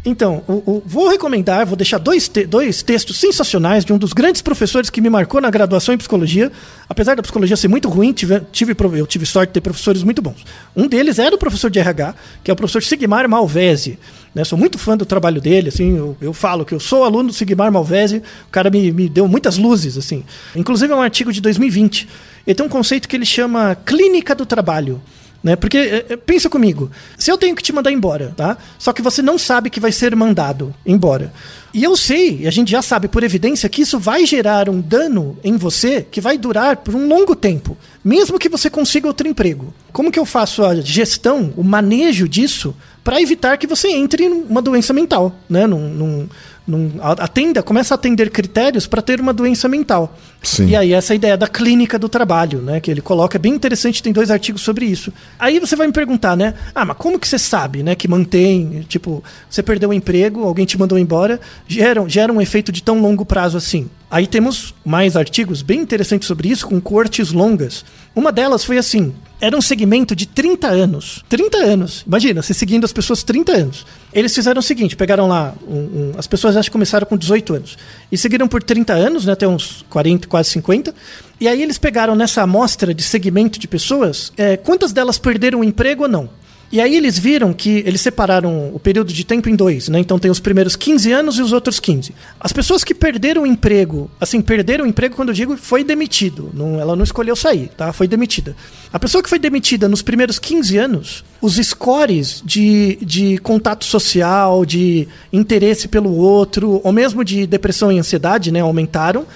Então, 0.09 0.43
o, 0.49 0.53
o, 0.53 0.83
vou 0.87 1.07
recomendar, 1.11 1.67
vou 1.67 1.77
deixar 1.77 1.99
dois, 1.99 2.29
te, 2.29 2.47
dois 2.47 2.83
textos 2.83 3.19
sensacionais 3.19 3.85
de 3.85 3.93
um 3.93 3.99
dos 3.99 4.15
grandes 4.15 4.41
professores 4.41 4.89
que 4.89 5.03
me 5.03 5.11
marcou 5.11 5.39
na 5.39 5.51
graduação 5.51 5.95
em 5.95 5.99
psicologia. 5.99 6.51
Apesar 6.89 7.15
da 7.15 7.23
psicologia 7.23 7.59
ser 7.59 7.69
muito 7.69 7.91
ruim, 7.91 8.11
tive, 8.15 8.41
tive, 8.51 8.75
eu 8.97 9.07
tive 9.07 9.27
sorte 9.27 9.51
de 9.51 9.55
ter 9.55 9.61
professores 9.61 10.03
muito 10.03 10.23
bons. 10.23 10.47
Um 10.75 10.87
deles 10.87 11.19
era 11.19 11.37
o 11.37 11.39
professor 11.39 11.71
de 11.71 11.79
RH, 11.79 12.15
que 12.43 12.51
é 12.51 12.55
o 12.55 12.57
professor 12.57 12.83
Sigmar 12.83 13.29
Malvese. 13.29 13.99
Né? 14.35 14.45
Sou 14.45 14.59
muito 14.59 14.79
fã 14.79 14.97
do 14.97 15.05
trabalho 15.05 15.43
dele, 15.43 15.69
assim, 15.69 15.95
eu, 15.95 16.17
eu 16.23 16.33
falo 16.33 16.65
que 16.65 16.75
eu 16.75 16.81
sou 16.81 17.05
aluno 17.05 17.29
do 17.29 17.35
Sigmar 17.35 17.71
Malvese, 17.71 18.23
o 18.47 18.51
cara 18.51 18.71
me, 18.71 18.91
me 18.91 19.11
deu 19.11 19.29
muitas 19.29 19.59
luzes, 19.59 19.99
assim. 19.99 20.25
Inclusive 20.57 20.91
é 20.91 20.97
um 20.97 21.03
artigo 21.03 21.31
de 21.31 21.43
2020. 21.43 22.09
Ele 22.47 22.55
tem 22.55 22.65
um 22.65 22.69
conceito 22.71 23.07
que 23.07 23.15
ele 23.15 23.27
chama 23.27 23.77
clínica 23.85 24.35
do 24.35 24.47
trabalho. 24.47 25.03
Né? 25.43 25.55
Porque, 25.55 25.79
é, 25.79 26.07
é, 26.11 26.17
pensa 26.17 26.51
comigo, 26.51 26.91
se 27.17 27.31
eu 27.31 27.39
tenho 27.39 27.55
que 27.55 27.63
te 27.63 27.73
mandar 27.73 27.93
embora, 27.93 28.35
tá? 28.37 28.59
Só 28.79 28.93
que 28.93 29.01
você 29.01 29.23
não 29.23 29.39
sabe 29.39 29.71
que 29.71 29.79
vai 29.79 29.93
ser 29.93 30.15
mandado 30.17 30.75
embora. 30.85 31.33
E 31.73 31.85
eu 31.85 31.97
sei, 31.97 32.41
e 32.41 32.49
a 32.49 32.51
gente 32.51 32.71
já 32.71 32.83
sabe 32.83 33.07
por 33.07 33.23
evidência, 33.23 33.69
que 33.69 33.83
isso 33.83 33.99
vai 33.99 34.27
gerar 34.27 34.69
um 34.69 34.81
dano 34.81 35.39
em 35.45 35.57
você 35.57 36.05
que 36.11 36.21
vai 36.21 36.37
durar 36.37 36.79
por 36.79 36.95
um 36.95 37.07
longo 37.07 37.37
tempo, 37.37 37.77
mesmo 38.03 38.39
que 38.39 38.49
você 38.49 38.69
consiga 38.69 39.07
outro 39.07 39.29
emprego. 39.29 39.73
Como 39.93 40.11
que 40.11 40.19
eu 40.19 40.27
faço 40.27 40.65
a 40.65 40.75
gestão, 40.77 41.53
o 41.57 41.63
manejo 41.63 42.29
disso, 42.29 42.75
para 43.05 43.23
evitar 43.23 43.57
que 43.59 43.67
você 43.67 43.89
entre 43.89 44.29
numa 44.29 44.61
doença 44.61 44.93
mental, 44.93 45.35
né? 45.49 45.67
Num, 45.67 45.89
num, 45.89 46.29
num, 46.69 46.93
atenda, 47.01 47.63
começa 47.63 47.95
a 47.95 47.97
atender 47.97 48.31
critérios 48.31 48.87
para 48.87 49.01
ter 49.01 49.21
uma 49.21 49.33
doença 49.33 49.69
mental. 49.69 50.17
Sim. 50.43 50.67
E 50.67 50.77
aí 50.77 50.93
essa 50.93 51.15
ideia 51.15 51.37
da 51.37 51.49
clínica 51.49 51.99
do 51.99 52.09
trabalho, 52.09 52.61
né, 52.61 52.79
que 52.79 52.91
ele 52.91 53.01
coloca 53.01 53.37
é 53.37 53.41
bem 53.41 53.55
interessante, 53.55 54.03
tem 54.03 54.13
dois 54.13 54.31
artigos 54.31 54.61
sobre 54.61 54.85
isso. 54.85 55.13
Aí 55.39 55.59
você 55.59 55.75
vai 55.75 55.87
me 55.87 55.93
perguntar, 55.93 56.37
né? 56.37 56.55
Ah, 56.75 56.85
mas 56.85 56.97
como 56.97 57.19
que 57.19 57.27
você 57.27 57.39
sabe, 57.39 57.83
né, 57.83 57.95
que 57.95 58.07
mantém, 58.07 58.85
tipo, 58.87 59.25
você 59.49 59.63
perdeu 59.63 59.89
o 59.89 59.95
emprego, 59.95 60.45
alguém 60.45 60.67
te 60.67 60.79
mandou 60.79 60.99
embora, 60.99 61.41
gera, 61.67 62.07
gera 62.09 62.33
um 62.33 62.41
efeito 62.41 62.71
de 62.71 62.83
tão 62.83 63.01
longo 63.01 63.25
prazo 63.25 63.57
assim? 63.57 63.89
Aí 64.11 64.27
temos 64.27 64.75
mais 64.85 65.17
artigos 65.17 65.61
bem 65.61 65.81
interessantes 65.81 66.27
sobre 66.27 66.49
isso, 66.49 66.67
com 66.67 66.81
cortes 66.81 67.31
longas. 67.31 67.85
Uma 68.15 68.33
delas 68.33 68.65
foi 68.65 68.79
assim: 68.79 69.15
era 69.41 69.57
um 69.57 69.61
segmento 69.61 70.17
de 70.17 70.27
30 70.27 70.67
anos. 70.67 71.23
30 71.29 71.59
anos. 71.59 72.05
Imagina, 72.07 72.43
você 72.43 72.55
seguindo 72.55 72.85
as 72.85 72.93
pessoas 72.93 73.23
30 73.23 73.53
anos. 73.53 73.87
Eles 74.13 74.35
fizeram 74.35 74.61
o 74.61 74.63
seguinte: 74.63 74.97
pegaram 74.97 75.29
lá. 75.29 75.55
Um, 75.67 75.77
um, 75.77 76.13
as 76.17 76.27
pessoas 76.27 76.57
acho 76.57 76.71
que 76.71 76.73
começaram 76.73 77.07
com 77.07 77.19
18 77.19 77.55
anos. 77.55 77.79
E 78.11 78.17
seguiram 78.17 78.49
por 78.49 78.63
30 78.63 78.95
anos, 78.95 79.27
né, 79.27 79.33
até 79.33 79.47
uns 79.47 79.85
40, 79.91 80.27
quase 80.27 80.51
50. 80.51 80.95
E 81.39 81.47
aí 81.47 81.63
eles 81.63 81.77
pegaram 81.77 82.17
nessa 82.17 82.43
amostra 82.43 82.95
de 82.95 83.03
segmento 83.03 83.59
de 83.59 83.69
pessoas 83.69 84.33
é, 84.37 84.57
quantas 84.57 84.93
delas 84.93 85.19
perderam 85.19 85.61
o 85.61 85.65
emprego 85.65 86.05
ou 86.05 86.09
não. 86.09 86.31
E 86.71 86.81
aí 86.81 86.97
eles 86.97 87.19
viram 87.19 87.53
que 87.53 87.83
eles 87.87 88.01
separaram 88.01 88.71
o 88.75 88.79
período 88.79 89.11
de 89.11 89.25
tempo 89.25 89.49
em 89.49 89.57
dois, 89.57 89.89
né? 89.89 89.99
Então 89.99 90.19
tem 90.19 90.31
os 90.31 90.39
primeiros 90.39 90.77
15 90.77 91.11
anos 91.13 91.39
e 91.39 91.43
os 91.43 91.53
outros 91.53 91.81
15. 91.81 92.15
As 92.39 92.53
pessoas 92.53 92.85
que 92.85 92.95
perderam 92.95 93.43
o 93.43 93.47
emprego, 93.47 94.11
assim, 94.21 94.43
perderam 94.43 94.85
o 94.85 94.89
emprego 94.89 95.17
quando 95.17 95.31
eu 95.31 95.35
digo 95.35 95.57
foi 95.57 95.83
demitido, 95.83 96.51
não, 96.53 96.79
ela 96.79 96.95
não 96.95 97.03
escolheu 97.03 97.35
sair, 97.35 97.69
tá? 97.77 97.91
Foi 97.93 98.07
demitida. 98.07 98.55
A 98.93 98.99
pessoa 98.99 99.23
que 99.23 99.31
foi 99.31 99.39
demitida 99.39 99.89
nos 99.89 100.03
primeiros 100.03 100.39
15 100.39 100.77
anos, 100.77 101.25
os 101.41 101.55
scores 101.57 102.43
de, 102.45 102.99
de 103.01 103.39
contato 103.39 103.85
social, 103.85 104.67
de 104.67 105.09
interesse 105.33 105.89
pelo 105.89 106.15
outro, 106.15 106.83
ou 106.85 106.93
mesmo 106.93 107.25
de 107.25 107.47
depressão 107.47 107.91
e 107.91 107.99
ansiedade, 107.99 108.53
né, 108.53 108.61
aumentaram 108.61 109.27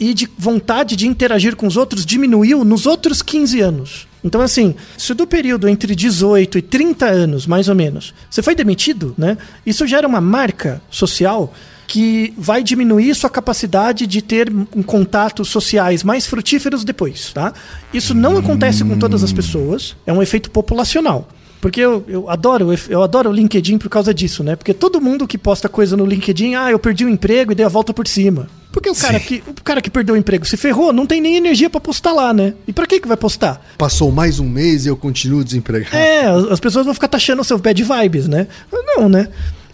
e 0.00 0.14
de 0.14 0.28
vontade 0.38 0.96
de 0.96 1.06
interagir 1.06 1.54
com 1.54 1.66
os 1.66 1.76
outros 1.76 2.06
diminuiu 2.06 2.64
nos 2.64 2.86
outros 2.86 3.20
15 3.20 3.60
anos. 3.60 4.08
Então, 4.24 4.40
assim, 4.40 4.74
se 4.96 5.12
do 5.12 5.26
período 5.26 5.68
entre 5.68 5.94
18 5.94 6.58
e 6.58 6.62
30 6.62 7.06
anos, 7.06 7.46
mais 7.46 7.68
ou 7.68 7.74
menos, 7.74 8.14
você 8.30 8.42
foi 8.42 8.54
demitido, 8.54 9.14
né? 9.16 9.36
Isso 9.64 9.86
gera 9.86 10.08
uma 10.08 10.20
marca 10.20 10.82
social 10.90 11.52
que 11.86 12.32
vai 12.38 12.62
diminuir 12.62 13.14
sua 13.14 13.28
capacidade 13.28 14.06
de 14.06 14.22
ter 14.22 14.50
um 14.74 14.82
contatos 14.82 15.48
sociais 15.48 16.04
mais 16.04 16.26
frutíferos 16.26 16.84
depois, 16.84 17.32
tá? 17.32 17.52
Isso 17.92 18.14
não 18.14 18.38
acontece 18.38 18.84
com 18.84 18.96
todas 18.96 19.22
as 19.22 19.32
pessoas, 19.32 19.96
é 20.06 20.12
um 20.12 20.22
efeito 20.22 20.50
populacional. 20.50 21.28
Porque 21.60 21.80
eu, 21.80 22.04
eu, 22.08 22.30
adoro, 22.30 22.68
eu 22.88 23.02
adoro 23.02 23.28
o 23.28 23.32
LinkedIn 23.32 23.76
por 23.76 23.90
causa 23.90 24.14
disso, 24.14 24.42
né? 24.42 24.56
Porque 24.56 24.72
todo 24.72 25.00
mundo 25.00 25.26
que 25.26 25.36
posta 25.36 25.68
coisa 25.68 25.94
no 25.96 26.06
LinkedIn, 26.06 26.54
ah, 26.54 26.70
eu 26.70 26.78
perdi 26.78 27.04
o 27.04 27.08
emprego 27.08 27.52
e 27.52 27.54
dei 27.54 27.66
a 27.66 27.68
volta 27.68 27.92
por 27.92 28.06
cima. 28.06 28.48
Porque 28.72 28.88
o 28.88 28.94
cara, 28.94 29.18
que, 29.18 29.42
o 29.46 29.62
cara 29.64 29.80
que 29.80 29.90
perdeu 29.90 30.14
o 30.14 30.18
emprego 30.18 30.46
se 30.46 30.56
ferrou, 30.56 30.92
não 30.92 31.06
tem 31.06 31.20
nem 31.20 31.36
energia 31.36 31.68
para 31.68 31.80
postar 31.80 32.12
lá, 32.12 32.32
né? 32.32 32.54
E 32.68 32.72
para 32.72 32.86
que 32.86 33.00
que 33.00 33.08
vai 33.08 33.16
postar? 33.16 33.64
Passou 33.76 34.12
mais 34.12 34.38
um 34.38 34.48
mês 34.48 34.86
e 34.86 34.88
eu 34.88 34.96
continuo 34.96 35.42
desempregado. 35.42 35.96
É, 35.96 36.26
as 36.52 36.60
pessoas 36.60 36.84
vão 36.84 36.94
ficar 36.94 37.08
taxando 37.08 37.42
seus 37.42 37.60
bad 37.60 37.82
vibes, 37.82 38.28
né? 38.28 38.46
Não, 38.72 39.08
né? 39.08 39.28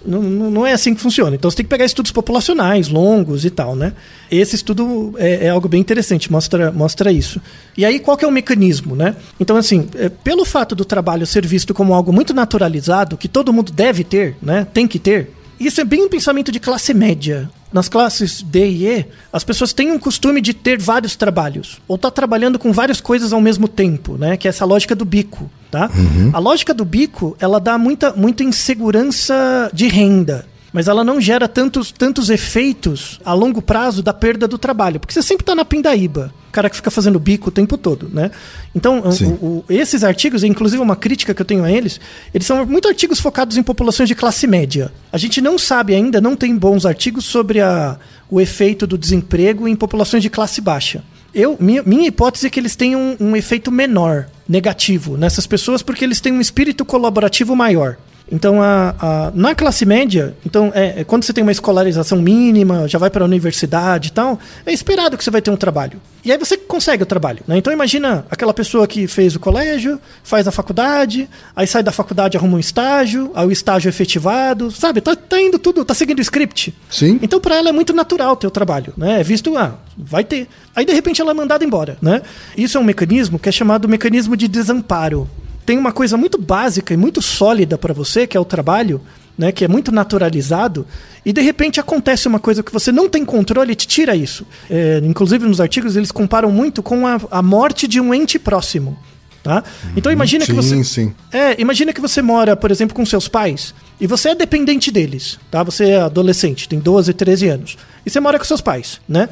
Não, 0.06 0.22
não 0.22 0.50
não 0.50 0.66
é 0.66 0.72
assim 0.72 0.94
que 0.94 1.00
funciona. 1.00 1.34
Então 1.34 1.50
você 1.50 1.58
tem 1.58 1.64
que 1.64 1.70
pegar 1.70 1.84
estudos 1.84 2.12
populacionais, 2.12 2.88
longos 2.88 3.44
e 3.44 3.50
tal, 3.50 3.74
né? 3.74 3.92
Esse 4.30 4.54
estudo 4.54 5.14
é, 5.18 5.46
é 5.46 5.48
algo 5.50 5.68
bem 5.68 5.80
interessante, 5.80 6.30
mostra, 6.30 6.70
mostra 6.70 7.10
isso. 7.10 7.40
E 7.76 7.84
aí, 7.84 7.98
qual 7.98 8.16
que 8.16 8.24
é 8.24 8.28
o 8.28 8.32
mecanismo, 8.32 8.94
né? 8.94 9.16
Então, 9.38 9.56
assim, 9.56 9.88
é, 9.96 10.08
pelo 10.08 10.44
fato 10.44 10.74
do 10.74 10.84
trabalho 10.84 11.26
ser 11.26 11.44
visto 11.44 11.74
como 11.74 11.92
algo 11.92 12.12
muito 12.12 12.32
naturalizado, 12.32 13.16
que 13.16 13.28
todo 13.28 13.52
mundo 13.52 13.72
deve 13.72 14.04
ter, 14.04 14.36
né? 14.40 14.66
Tem 14.72 14.86
que 14.86 14.98
ter, 14.98 15.32
isso 15.58 15.80
é 15.80 15.84
bem 15.84 16.04
um 16.04 16.08
pensamento 16.08 16.52
de 16.52 16.60
classe 16.60 16.94
média. 16.94 17.50
Nas 17.72 17.88
classes 17.88 18.42
D 18.42 18.68
e 18.68 18.86
E, 18.86 19.06
as 19.32 19.42
pessoas 19.42 19.72
têm 19.72 19.90
um 19.90 19.98
costume 19.98 20.40
de 20.40 20.54
ter 20.54 20.80
vários 20.80 21.16
trabalhos. 21.16 21.80
Ou 21.88 21.98
tá 21.98 22.10
trabalhando 22.10 22.58
com 22.58 22.72
várias 22.72 23.00
coisas 23.00 23.32
ao 23.32 23.40
mesmo 23.40 23.66
tempo, 23.68 24.16
né? 24.16 24.36
Que 24.36 24.46
é 24.46 24.50
essa 24.50 24.64
lógica 24.64 24.94
do 24.94 25.04
bico, 25.04 25.50
tá? 25.70 25.90
A 26.32 26.38
lógica 26.38 26.72
do 26.72 26.84
bico, 26.84 27.36
ela 27.40 27.58
dá 27.58 27.76
muita, 27.76 28.12
muita 28.12 28.44
insegurança 28.44 29.70
de 29.72 29.88
renda. 29.88 30.46
Mas 30.76 30.88
ela 30.88 31.02
não 31.02 31.18
gera 31.18 31.48
tantos, 31.48 31.90
tantos 31.90 32.28
efeitos 32.28 33.18
a 33.24 33.32
longo 33.32 33.62
prazo 33.62 34.02
da 34.02 34.12
perda 34.12 34.46
do 34.46 34.58
trabalho. 34.58 35.00
Porque 35.00 35.14
você 35.14 35.22
sempre 35.22 35.42
tá 35.42 35.54
na 35.54 35.64
pindaíba. 35.64 36.30
O 36.50 36.52
cara 36.52 36.68
que 36.68 36.76
fica 36.76 36.90
fazendo 36.90 37.18
bico 37.18 37.48
o 37.48 37.50
tempo 37.50 37.78
todo, 37.78 38.10
né? 38.12 38.30
Então, 38.74 39.02
o- 39.24 39.46
o- 39.46 39.64
esses 39.70 40.04
artigos, 40.04 40.44
inclusive 40.44 40.82
uma 40.82 40.94
crítica 40.94 41.32
que 41.32 41.40
eu 41.40 41.46
tenho 41.46 41.64
a 41.64 41.72
eles, 41.72 41.98
eles 42.34 42.46
são 42.46 42.66
muito 42.66 42.86
artigos 42.88 43.18
focados 43.18 43.56
em 43.56 43.62
populações 43.62 44.06
de 44.06 44.14
classe 44.14 44.46
média. 44.46 44.92
A 45.10 45.16
gente 45.16 45.40
não 45.40 45.58
sabe 45.58 45.94
ainda, 45.94 46.20
não 46.20 46.36
tem 46.36 46.54
bons 46.54 46.84
artigos 46.84 47.24
sobre 47.24 47.58
a, 47.62 47.96
o 48.30 48.38
efeito 48.38 48.86
do 48.86 48.98
desemprego 48.98 49.66
em 49.66 49.74
populações 49.74 50.22
de 50.22 50.28
classe 50.28 50.60
baixa. 50.60 51.02
Eu, 51.34 51.56
minha, 51.58 51.82
minha 51.84 52.06
hipótese 52.06 52.48
é 52.48 52.50
que 52.50 52.60
eles 52.60 52.76
têm 52.76 52.94
um, 52.94 53.16
um 53.18 53.34
efeito 53.34 53.72
menor, 53.72 54.26
negativo, 54.46 55.16
nessas 55.16 55.46
pessoas, 55.46 55.80
porque 55.80 56.04
eles 56.04 56.20
têm 56.20 56.34
um 56.34 56.40
espírito 56.40 56.84
colaborativo 56.84 57.56
maior. 57.56 57.96
Então, 58.30 58.60
a, 58.60 58.94
a- 58.98 59.32
na 59.34 59.54
classe 59.54 59.86
média, 59.86 60.34
então 60.44 60.72
é, 60.74 61.00
é 61.00 61.04
quando 61.04 61.22
você 61.24 61.32
tem 61.32 61.42
uma 61.42 61.52
escolarização 61.52 62.20
mínima, 62.20 62.88
já 62.88 62.98
vai 62.98 63.08
para 63.08 63.22
a 63.24 63.26
universidade 63.26 64.08
e 64.08 64.10
tal, 64.12 64.38
é 64.64 64.72
esperado 64.72 65.16
que 65.16 65.22
você 65.22 65.30
vai 65.30 65.40
ter 65.40 65.50
um 65.50 65.56
trabalho. 65.56 66.00
E 66.24 66.32
aí 66.32 66.36
você 66.38 66.56
consegue 66.56 67.04
o 67.04 67.06
trabalho. 67.06 67.44
Né? 67.46 67.56
Então, 67.56 67.72
imagina 67.72 68.26
aquela 68.28 68.52
pessoa 68.52 68.84
que 68.88 69.06
fez 69.06 69.36
o 69.36 69.40
colégio, 69.40 70.00
faz 70.24 70.48
a 70.48 70.50
faculdade, 70.50 71.30
aí 71.54 71.68
sai 71.68 71.84
da 71.84 71.92
faculdade, 71.92 72.36
arruma 72.36 72.56
um 72.56 72.58
estágio, 72.58 73.30
aí 73.32 73.46
o 73.46 73.52
estágio 73.52 73.88
é 73.88 73.90
efetivado, 73.90 74.72
sabe? 74.72 75.00
Tá, 75.00 75.14
tá 75.14 75.40
indo 75.40 75.56
tudo, 75.56 75.84
tá 75.84 75.94
seguindo 75.94 76.18
o 76.18 76.22
script. 76.22 76.74
Sim. 76.90 77.20
Então, 77.22 77.40
para 77.40 77.54
ela 77.54 77.68
é 77.68 77.72
muito 77.72 77.92
natural 77.92 78.34
ter 78.34 78.48
o 78.48 78.50
trabalho, 78.50 78.92
né? 78.96 79.20
É 79.20 79.22
visto, 79.22 79.56
ah, 79.56 79.74
vai 79.96 80.24
ter. 80.24 80.48
Aí, 80.74 80.84
de 80.84 80.92
repente, 80.92 81.20
ela 81.20 81.30
é 81.30 81.34
mandada 81.34 81.64
embora, 81.64 81.96
né? 82.02 82.20
Isso 82.56 82.76
é 82.76 82.80
um 82.80 82.84
mecanismo 82.84 83.38
que 83.38 83.48
é 83.48 83.52
chamado 83.52 83.88
mecanismo 83.88 84.36
de 84.36 84.48
desamparo. 84.48 85.30
Tem 85.66 85.76
uma 85.76 85.92
coisa 85.92 86.16
muito 86.16 86.38
básica 86.38 86.94
e 86.94 86.96
muito 86.96 87.20
sólida 87.20 87.76
para 87.76 87.92
você, 87.92 88.26
que 88.26 88.36
é 88.36 88.40
o 88.40 88.44
trabalho, 88.44 89.00
né? 89.36 89.50
Que 89.50 89.64
é 89.64 89.68
muito 89.68 89.90
naturalizado, 89.92 90.86
e 91.24 91.32
de 91.32 91.40
repente 91.42 91.80
acontece 91.80 92.28
uma 92.28 92.38
coisa 92.38 92.62
que 92.62 92.72
você 92.72 92.92
não 92.92 93.08
tem 93.08 93.24
controle 93.24 93.72
e 93.72 93.74
te 93.74 93.86
tira 93.86 94.14
isso. 94.14 94.46
É, 94.70 95.00
inclusive, 95.02 95.46
nos 95.46 95.60
artigos, 95.60 95.96
eles 95.96 96.12
comparam 96.12 96.50
muito 96.52 96.82
com 96.82 97.06
a, 97.06 97.20
a 97.30 97.42
morte 97.42 97.88
de 97.88 98.00
um 98.00 98.14
ente 98.14 98.38
próximo. 98.38 98.96
Tá? 99.42 99.62
Então 99.96 100.10
imagina 100.10 100.44
que 100.44 100.50
Sim, 100.50 100.56
você 100.56 100.82
sim. 100.82 101.14
é, 101.32 101.60
imagina 101.60 101.92
que 101.92 102.00
você 102.00 102.20
mora, 102.20 102.56
por 102.56 102.68
exemplo, 102.72 102.96
com 102.96 103.06
seus 103.06 103.28
pais 103.28 103.72
e 104.00 104.04
você 104.04 104.30
é 104.30 104.34
dependente 104.34 104.90
deles, 104.90 105.38
tá? 105.52 105.62
Você 105.62 105.90
é 105.90 106.00
adolescente, 106.00 106.68
tem 106.68 106.80
12, 106.80 107.14
13 107.14 107.46
anos. 107.46 107.78
E 108.04 108.10
você 108.10 108.18
mora 108.18 108.40
com 108.40 108.44
seus 108.44 108.60
pais, 108.60 109.00
né? 109.08 109.28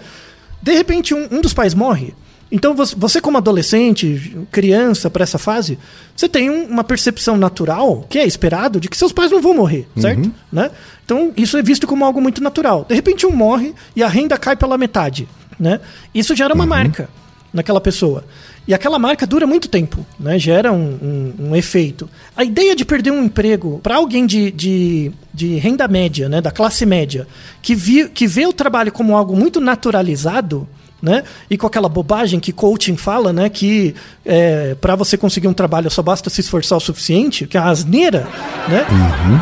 De 0.63 0.73
repente, 0.73 1.13
um, 1.15 1.27
um 1.33 1.41
dos 1.41 1.53
pais 1.53 1.75
morre. 1.75 2.15
Então, 2.57 2.73
você, 2.97 3.21
como 3.21 3.37
adolescente, 3.37 4.37
criança 4.53 5.11
para 5.11 5.25
essa 5.25 5.39
fase, 5.39 5.77
você 6.15 6.29
tem 6.29 6.49
um- 6.49 6.67
uma 6.67 6.85
percepção 6.85 7.37
natural, 7.37 8.07
que 8.09 8.17
é 8.17 8.25
esperado, 8.25 8.79
de 8.79 8.89
que 8.89 8.97
seus 8.97 9.11
pais 9.13 9.33
não 9.33 9.43
vão 9.43 9.55
morrer, 9.55 9.89
certo? 9.97 10.31
Né? 10.53 10.71
Então, 11.05 11.33
isso 11.37 11.57
é 11.59 11.63
visto 11.63 11.85
como 11.85 12.05
algo 12.05 12.21
muito 12.21 12.41
natural. 12.41 12.87
De 12.89 12.95
repente, 12.95 13.27
um 13.27 13.33
morre 13.33 13.75
e 13.97 14.05
a 14.05 14.09
renda 14.09 14.39
cai 14.39 14.55
pela 14.55 14.79
metade, 14.79 15.27
né? 15.59 15.81
Isso 16.15 16.33
gera 16.37 16.55
uma 16.55 16.65
marca 16.65 17.09
naquela 17.53 17.81
pessoa. 17.81 18.23
E 18.69 18.73
aquela 18.73 18.99
marca 19.01 19.27
dura 19.27 19.47
muito 19.49 19.69
tempo, 19.69 20.07
né? 20.19 20.39
Gera 20.39 20.73
um, 20.73 20.79
um- 21.03 21.49
um 21.51 21.57
efeito. 21.57 22.09
A 22.37 22.45
ideia 22.45 22.75
de 22.77 22.85
perder 22.85 23.11
um 23.11 23.25
emprego 23.25 23.81
para 23.83 23.97
alguém 23.97 24.27
de, 24.27 24.51
de, 24.53 25.11
de 25.35 25.57
renda 25.57 25.89
média, 25.89 26.29
né? 26.29 26.41
Da 26.41 26.53
classe 26.53 26.87
média, 26.87 27.27
que, 27.61 27.75
vi, 27.75 28.09
que 28.09 28.27
vê 28.29 28.47
o 28.47 28.53
trabalho 28.53 28.93
como 28.93 29.17
algo 29.17 29.37
muito 29.37 29.61
naturalizado, 29.61 30.67
né? 31.05 31.23
E 31.51 31.59
com 31.59 31.67
aquela 31.67 31.89
bobagem 31.89 32.41
que 32.41 32.51
coaching 32.51 32.97
fala, 32.97 33.31
né? 33.33 33.51
Que 33.51 33.95
é, 34.25 34.75
para 34.81 34.97
você 34.97 35.19
conseguir 35.19 35.47
um 35.47 35.53
trabalho 35.53 35.91
só 35.91 36.03
basta 36.03 36.31
se 36.31 36.41
esforçar 36.41 36.79
o 36.79 36.81
suficiente, 36.81 37.47
que 37.47 37.57
é 37.59 37.61
a 37.61 37.69
asneira, 37.69 38.27
né? 38.69 38.87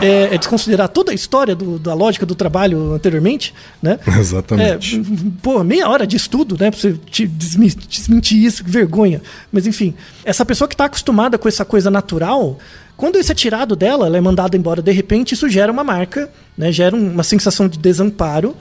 É, 0.02 0.34
é 0.34 0.38
desconsiderar 0.38 0.88
toda 0.88 1.12
a 1.12 1.14
história 1.14 1.54
do- 1.54 1.78
da 1.78 1.94
lógica 1.94 2.26
do 2.26 2.34
trabalho 2.34 2.92
anteriormente, 2.94 3.54
né? 3.80 3.98
Exatamente. 4.18 4.96
É, 4.98 5.02
pô, 5.40 5.62
meia 5.62 5.88
hora 5.88 6.04
de 6.06 6.16
estudo, 6.16 6.56
né? 6.58 6.70
Pra 6.70 6.80
você 6.80 6.94
te 7.08 7.26
desmentir 7.26 8.44
isso, 8.44 8.64
que 8.64 8.70
vergonha. 8.70 9.22
Mas 9.52 9.66
enfim, 9.66 9.94
essa 10.24 10.44
pessoa 10.44 10.66
que 10.66 10.76
tá 10.76 10.86
acostumada 10.86 11.38
com 11.38 11.46
essa 11.46 11.64
coisa 11.64 11.90
natural, 11.90 12.58
quando 12.96 13.18
isso 13.18 13.30
é 13.30 13.34
tirado 13.34 13.76
dela, 13.76 14.06
ela 14.06 14.16
é 14.16 14.20
mandada 14.20 14.56
embora 14.56 14.82
de 14.82 14.90
repente, 14.92 15.32
isso 15.34 15.48
gera 15.48 15.70
uma 15.70 15.84
marca, 15.84 16.28
né? 16.58 16.72
Gera 16.72 16.96
um- 16.96 17.12
uma 17.12 17.22
sensação 17.22 17.68
de 17.68 17.78
desamparo. 17.78 18.56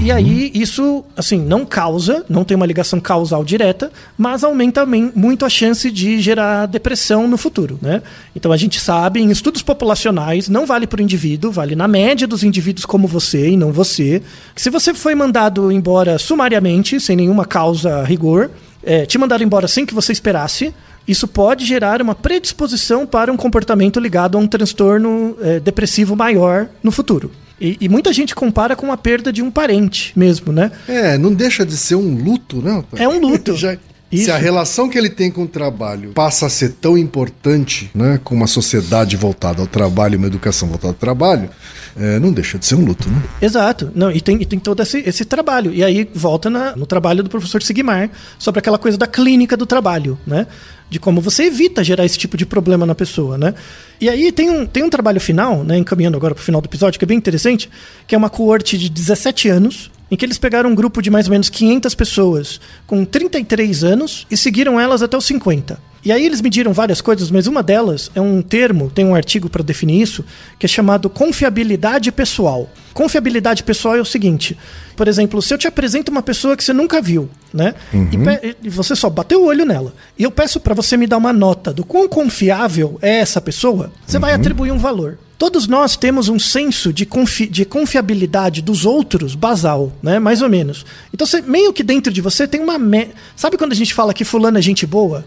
E 0.00 0.10
aí, 0.10 0.50
isso, 0.54 1.04
assim, 1.16 1.38
não 1.38 1.64
causa, 1.64 2.24
não 2.28 2.44
tem 2.44 2.56
uma 2.56 2.66
ligação 2.66 3.00
causal 3.00 3.44
direta, 3.44 3.90
mas 4.16 4.42
aumenta 4.42 4.86
muito 4.86 5.44
a 5.44 5.48
chance 5.48 5.90
de 5.90 6.20
gerar 6.20 6.66
depressão 6.66 7.28
no 7.28 7.36
futuro, 7.36 7.78
né? 7.80 8.02
Então 8.34 8.52
a 8.52 8.56
gente 8.56 8.80
sabe, 8.80 9.20
em 9.20 9.30
estudos 9.30 9.62
populacionais, 9.62 10.48
não 10.48 10.66
vale 10.66 10.86
para 10.86 11.00
o 11.00 11.02
indivíduo, 11.02 11.50
vale 11.50 11.74
na 11.74 11.86
média 11.86 12.26
dos 12.26 12.42
indivíduos 12.42 12.86
como 12.86 13.06
você 13.06 13.50
e 13.50 13.56
não 13.56 13.72
você, 13.72 14.22
que 14.54 14.62
se 14.62 14.70
você 14.70 14.94
foi 14.94 15.14
mandado 15.14 15.70
embora 15.70 16.18
sumariamente, 16.18 16.98
sem 17.00 17.16
nenhuma 17.16 17.44
causa 17.44 17.96
a 17.96 18.04
rigor, 18.04 18.50
é, 18.82 19.06
te 19.06 19.18
mandaram 19.18 19.44
embora 19.44 19.68
sem 19.68 19.86
que 19.86 19.94
você 19.94 20.12
esperasse, 20.12 20.74
isso 21.06 21.28
pode 21.28 21.66
gerar 21.66 22.00
uma 22.00 22.14
predisposição 22.14 23.06
para 23.06 23.30
um 23.32 23.36
comportamento 23.36 24.00
ligado 24.00 24.38
a 24.38 24.40
um 24.40 24.46
transtorno 24.46 25.36
é, 25.40 25.60
depressivo 25.60 26.16
maior 26.16 26.68
no 26.82 26.90
futuro. 26.90 27.30
E, 27.60 27.76
e 27.80 27.88
muita 27.88 28.12
gente 28.12 28.34
compara 28.34 28.74
com 28.74 28.90
a 28.90 28.96
perda 28.96 29.32
de 29.32 29.42
um 29.42 29.50
parente 29.50 30.12
mesmo, 30.16 30.52
né? 30.52 30.72
É, 30.88 31.16
não 31.16 31.32
deixa 31.32 31.64
de 31.64 31.76
ser 31.76 31.94
um 31.94 32.16
luto, 32.22 32.60
né? 32.60 32.82
É 32.96 33.08
um 33.08 33.20
luto. 33.20 33.54
Já- 33.56 33.76
Isso. 34.14 34.24
Se 34.26 34.30
a 34.30 34.36
relação 34.36 34.88
que 34.88 34.96
ele 34.98 35.10
tem 35.10 35.30
com 35.30 35.42
o 35.42 35.48
trabalho 35.48 36.10
passa 36.12 36.46
a 36.46 36.48
ser 36.50 36.70
tão 36.80 36.96
importante, 36.96 37.90
né, 37.94 38.20
com 38.22 38.34
uma 38.34 38.46
sociedade 38.46 39.16
voltada 39.16 39.60
ao 39.60 39.66
trabalho, 39.66 40.18
uma 40.18 40.26
educação 40.26 40.68
voltada 40.68 40.88
ao 40.92 40.94
trabalho, 40.98 41.48
é, 41.96 42.18
não 42.18 42.32
deixa 42.32 42.58
de 42.58 42.66
ser 42.66 42.74
um 42.74 42.84
luto, 42.84 43.08
né? 43.08 43.22
Exato. 43.40 43.90
Não, 43.94 44.10
e 44.10 44.20
tem, 44.20 44.40
e 44.42 44.44
tem 44.46 44.58
todo 44.58 44.82
esse, 44.82 44.98
esse 45.06 45.24
trabalho. 45.24 45.72
E 45.72 45.82
aí 45.84 46.08
volta 46.14 46.50
na- 46.50 46.74
no 46.74 46.86
trabalho 46.86 47.22
do 47.22 47.30
professor 47.30 47.62
Sigmar 47.62 48.10
sobre 48.38 48.58
aquela 48.58 48.78
coisa 48.78 48.98
da 48.98 49.06
clínica 49.06 49.56
do 49.56 49.64
trabalho, 49.64 50.18
né? 50.26 50.46
De 50.90 50.98
como 50.98 51.20
você 51.20 51.44
evita 51.44 51.82
gerar 51.82 52.04
esse 52.04 52.18
tipo 52.18 52.36
de 52.36 52.44
problema 52.44 52.84
na 52.84 52.94
pessoa, 52.94 53.38
né? 53.38 53.54
E 54.00 54.08
aí 54.08 54.30
tem 54.32 54.50
um, 54.50 54.66
tem 54.66 54.82
um 54.82 54.90
trabalho 54.90 55.20
final, 55.20 55.62
né? 55.64 55.78
Encaminhando 55.78 56.16
agora 56.16 56.34
para 56.34 56.42
o 56.42 56.44
final 56.44 56.60
do 56.60 56.66
episódio, 56.66 56.98
que 56.98 57.04
é 57.04 57.08
bem 57.08 57.16
interessante, 57.16 57.70
que 58.06 58.14
é 58.14 58.18
uma 58.18 58.28
coorte 58.28 58.76
de 58.76 58.88
17 58.90 59.48
anos, 59.48 59.90
em 60.10 60.16
que 60.16 60.24
eles 60.24 60.38
pegaram 60.38 60.70
um 60.70 60.74
grupo 60.74 61.00
de 61.00 61.10
mais 61.10 61.26
ou 61.26 61.32
menos 61.32 61.48
500 61.48 61.94
pessoas 61.94 62.60
com 62.86 63.04
33 63.04 63.84
anos 63.84 64.26
e 64.30 64.36
seguiram 64.36 64.78
elas 64.78 65.02
até 65.02 65.16
os 65.16 65.24
50. 65.24 65.93
E 66.04 66.12
aí 66.12 66.26
eles 66.26 66.40
mediram 66.42 66.72
várias 66.72 67.00
coisas, 67.00 67.30
mas 67.30 67.46
uma 67.46 67.62
delas 67.62 68.10
é 68.14 68.20
um 68.20 68.42
termo, 68.42 68.90
tem 68.90 69.06
um 69.06 69.14
artigo 69.14 69.48
para 69.48 69.62
definir 69.64 70.02
isso, 70.02 70.24
que 70.58 70.66
é 70.66 70.68
chamado 70.68 71.08
confiabilidade 71.08 72.12
pessoal. 72.12 72.68
Confiabilidade 72.92 73.62
pessoal 73.62 73.96
é 73.96 74.00
o 74.00 74.04
seguinte: 74.04 74.56
por 74.96 75.08
exemplo, 75.08 75.40
se 75.42 75.52
eu 75.54 75.58
te 75.58 75.66
apresento 75.66 76.10
uma 76.12 76.22
pessoa 76.22 76.56
que 76.56 76.62
você 76.62 76.72
nunca 76.72 77.00
viu, 77.00 77.28
né? 77.52 77.74
E, 77.92 78.16
pe- 78.18 78.56
e 78.62 78.68
você 78.68 78.94
só 78.94 79.08
bateu 79.08 79.42
o 79.42 79.46
olho 79.46 79.64
nela, 79.64 79.94
e 80.18 80.22
eu 80.22 80.30
peço 80.30 80.60
para 80.60 80.74
você 80.74 80.96
me 80.96 81.06
dar 81.06 81.16
uma 81.16 81.32
nota 81.32 81.72
do 81.72 81.84
quão 81.84 82.06
confiável 82.08 82.98
é 83.02 83.18
essa 83.18 83.40
pessoa, 83.40 83.90
você 84.06 84.18
vai 84.18 84.32
atribuir 84.34 84.70
um 84.72 84.78
valor. 84.78 85.18
Todos 85.36 85.66
nós 85.66 85.96
temos 85.96 86.28
um 86.28 86.38
senso 86.38 86.92
de, 86.92 87.04
confi- 87.04 87.48
de 87.48 87.64
confiabilidade 87.64 88.62
dos 88.62 88.86
outros 88.86 89.34
basal, 89.34 89.92
né? 90.02 90.18
Mais 90.20 90.40
ou 90.40 90.48
menos. 90.48 90.86
Então, 91.12 91.26
você, 91.26 91.40
meio 91.42 91.72
que 91.72 91.82
dentro 91.82 92.12
de 92.12 92.20
você 92.20 92.46
tem 92.46 92.60
uma. 92.60 92.78
me- 92.78 93.08
Sabe 93.34 93.56
quando 93.58 93.72
a 93.72 93.74
gente 93.74 93.92
fala 93.92 94.14
que 94.14 94.24
fulano 94.24 94.58
é 94.58 94.62
gente 94.62 94.86
boa? 94.86 95.24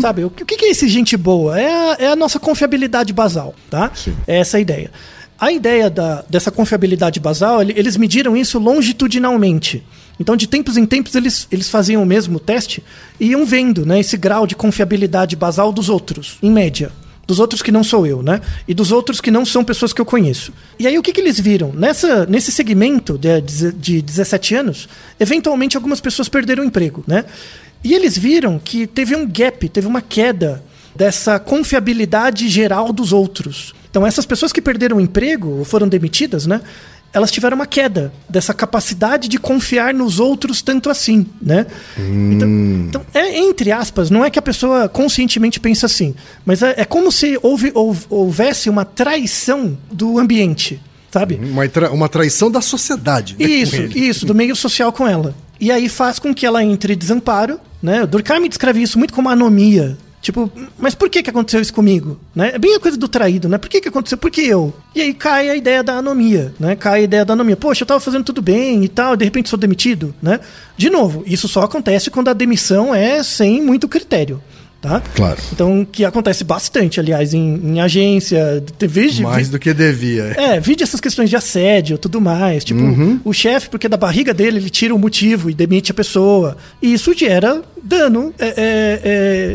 Sabe? 0.00 0.24
O 0.24 0.30
que, 0.30 0.42
o 0.42 0.46
que 0.46 0.64
é 0.64 0.70
esse 0.70 0.88
gente 0.88 1.16
boa? 1.16 1.58
É 1.60 1.66
a, 1.70 1.96
é 2.00 2.06
a 2.08 2.16
nossa 2.16 2.38
confiabilidade 2.38 3.12
basal, 3.12 3.54
tá? 3.70 3.90
Sim. 3.94 4.14
É 4.26 4.38
essa 4.38 4.56
a 4.56 4.60
ideia. 4.60 4.90
A 5.38 5.52
ideia 5.52 5.90
da, 5.90 6.24
dessa 6.30 6.50
confiabilidade 6.50 7.20
basal, 7.20 7.60
ele- 7.60 7.74
eles 7.76 7.96
mediram 7.96 8.36
isso 8.36 8.58
longitudinalmente. 8.58 9.82
Então, 10.18 10.34
de 10.34 10.46
tempos 10.46 10.76
em 10.78 10.86
tempos, 10.86 11.14
eles, 11.14 11.46
eles 11.52 11.68
faziam 11.68 12.02
o 12.02 12.06
mesmo 12.06 12.40
teste 12.40 12.82
e 13.20 13.26
iam 13.28 13.44
vendo 13.44 13.84
né, 13.84 14.00
esse 14.00 14.16
grau 14.16 14.46
de 14.46 14.54
confiabilidade 14.54 15.36
basal 15.36 15.70
dos 15.72 15.88
outros, 15.90 16.38
em 16.42 16.50
média. 16.50 16.90
Dos 17.26 17.40
outros 17.40 17.60
que 17.60 17.72
não 17.72 17.82
sou 17.82 18.06
eu, 18.06 18.22
né? 18.22 18.40
E 18.68 18.72
dos 18.72 18.92
outros 18.92 19.20
que 19.20 19.32
não 19.32 19.44
são 19.44 19.64
pessoas 19.64 19.92
que 19.92 20.00
eu 20.00 20.06
conheço. 20.06 20.52
E 20.78 20.86
aí, 20.86 20.96
o 20.96 21.02
que, 21.02 21.12
que 21.12 21.20
eles 21.20 21.40
viram? 21.40 21.72
Nessa, 21.74 22.24
nesse 22.24 22.52
segmento 22.52 23.18
de, 23.18 23.40
de 23.72 24.00
17 24.00 24.54
anos, 24.54 24.88
eventualmente 25.18 25.76
algumas 25.76 26.00
pessoas 26.00 26.28
perderam 26.28 26.62
o 26.62 26.66
emprego, 26.66 27.02
né? 27.04 27.24
E 27.86 27.94
eles 27.94 28.18
viram 28.18 28.58
que 28.58 28.86
teve 28.86 29.14
um 29.14 29.26
gap, 29.26 29.68
teve 29.68 29.86
uma 29.86 30.00
queda 30.02 30.62
dessa 30.94 31.38
confiabilidade 31.38 32.48
geral 32.48 32.92
dos 32.92 33.12
outros. 33.12 33.74
Então, 33.90 34.06
essas 34.06 34.26
pessoas 34.26 34.52
que 34.52 34.60
perderam 34.60 34.96
o 34.96 35.00
emprego 35.00 35.48
ou 35.58 35.64
foram 35.64 35.86
demitidas, 35.88 36.46
né? 36.46 36.60
Elas 37.12 37.30
tiveram 37.30 37.54
uma 37.54 37.66
queda 37.66 38.12
dessa 38.28 38.52
capacidade 38.52 39.28
de 39.28 39.38
confiar 39.38 39.94
nos 39.94 40.18
outros 40.20 40.60
tanto 40.60 40.90
assim, 40.90 41.24
né? 41.40 41.64
Então, 41.96 42.48
então, 42.88 43.06
é 43.14 43.38
entre 43.38 43.70
aspas, 43.72 44.10
não 44.10 44.24
é 44.24 44.30
que 44.30 44.38
a 44.38 44.42
pessoa 44.42 44.88
conscientemente 44.88 45.58
pensa 45.60 45.86
assim, 45.86 46.14
mas 46.44 46.62
é, 46.62 46.74
é 46.78 46.84
como 46.84 47.10
se 47.12 47.38
houve, 47.42 47.70
houve- 47.74 48.04
houvesse 48.10 48.68
uma 48.68 48.84
traição 48.84 49.78
do 49.90 50.18
ambiente, 50.18 50.78
sabe? 51.10 51.36
Uma, 51.42 51.66
tra- 51.68 51.90
uma 51.90 52.08
traição 52.08 52.50
da 52.50 52.60
sociedade. 52.60 53.36
né, 53.38 53.46
Isso, 53.46 53.76
isso, 53.96 54.26
do 54.26 54.34
meio 54.34 54.54
social 54.56 54.92
com 54.92 55.06
ela. 55.06 55.34
E 55.60 55.70
aí 55.72 55.88
faz 55.88 56.18
com 56.18 56.34
que 56.34 56.46
ela 56.46 56.62
entre 56.62 56.94
em 56.94 56.96
desamparo, 56.96 57.60
né? 57.82 58.02
O 58.02 58.06
Durkheim 58.06 58.48
descreve 58.48 58.82
isso 58.82 58.98
muito 58.98 59.14
como 59.14 59.28
anomia. 59.28 59.96
Tipo, 60.26 60.50
mas 60.76 60.92
por 60.92 61.08
que 61.08 61.22
que 61.22 61.30
aconteceu 61.30 61.60
isso 61.60 61.72
comigo? 61.72 62.18
Né? 62.34 62.50
É 62.54 62.58
bem 62.58 62.74
a 62.74 62.80
coisa 62.80 62.96
do 62.96 63.06
traído, 63.06 63.48
né? 63.48 63.58
Por 63.58 63.68
que 63.70 63.80
que 63.80 63.88
aconteceu? 63.88 64.18
Por 64.18 64.28
que 64.28 64.44
eu? 64.44 64.74
E 64.92 65.00
aí 65.00 65.14
cai 65.14 65.48
a 65.48 65.54
ideia 65.54 65.84
da 65.84 65.98
anomia, 65.98 66.52
né? 66.58 66.74
Cai 66.74 67.00
a 67.00 67.02
ideia 67.04 67.24
da 67.24 67.34
anomia. 67.34 67.56
Poxa, 67.56 67.84
eu 67.84 67.86
tava 67.86 68.00
fazendo 68.00 68.24
tudo 68.24 68.42
bem 68.42 68.82
e 68.82 68.88
tal, 68.88 69.14
e 69.14 69.18
de 69.18 69.24
repente 69.24 69.48
sou 69.48 69.56
demitido, 69.56 70.12
né? 70.20 70.40
De 70.76 70.90
novo, 70.90 71.22
isso 71.26 71.46
só 71.46 71.62
acontece 71.62 72.10
quando 72.10 72.26
a 72.26 72.32
demissão 72.32 72.92
é 72.92 73.22
sem 73.22 73.62
muito 73.62 73.86
critério, 73.86 74.42
tá? 74.86 75.02
Claro. 75.14 75.38
Então, 75.52 75.86
que 75.90 76.04
acontece 76.04 76.44
bastante, 76.44 77.00
aliás, 77.00 77.34
em, 77.34 77.60
em 77.64 77.80
agência, 77.80 78.62
TV 78.78 79.08
de 79.08 79.22
Mais 79.22 79.48
do 79.48 79.58
que 79.58 79.72
devia. 79.74 80.34
é, 80.36 80.60
vide 80.60 80.82
essas 80.82 81.00
questões 81.00 81.28
de 81.30 81.36
assédio 81.36 81.98
tudo 81.98 82.20
mais. 82.20 82.64
Tipo, 82.64 82.80
o 83.24 83.32
chefe, 83.32 83.68
porque 83.68 83.88
da 83.88 83.96
barriga 83.96 84.32
dele, 84.32 84.58
ele 84.58 84.70
tira 84.70 84.94
o 84.94 84.98
motivo 84.98 85.50
e 85.50 85.54
demite 85.54 85.90
a 85.90 85.94
pessoa. 85.94 86.56
E 86.80 86.92
isso 86.92 87.12
gera 87.16 87.62
dano 87.82 88.32
é, 88.38 88.46
é, 88.48 89.00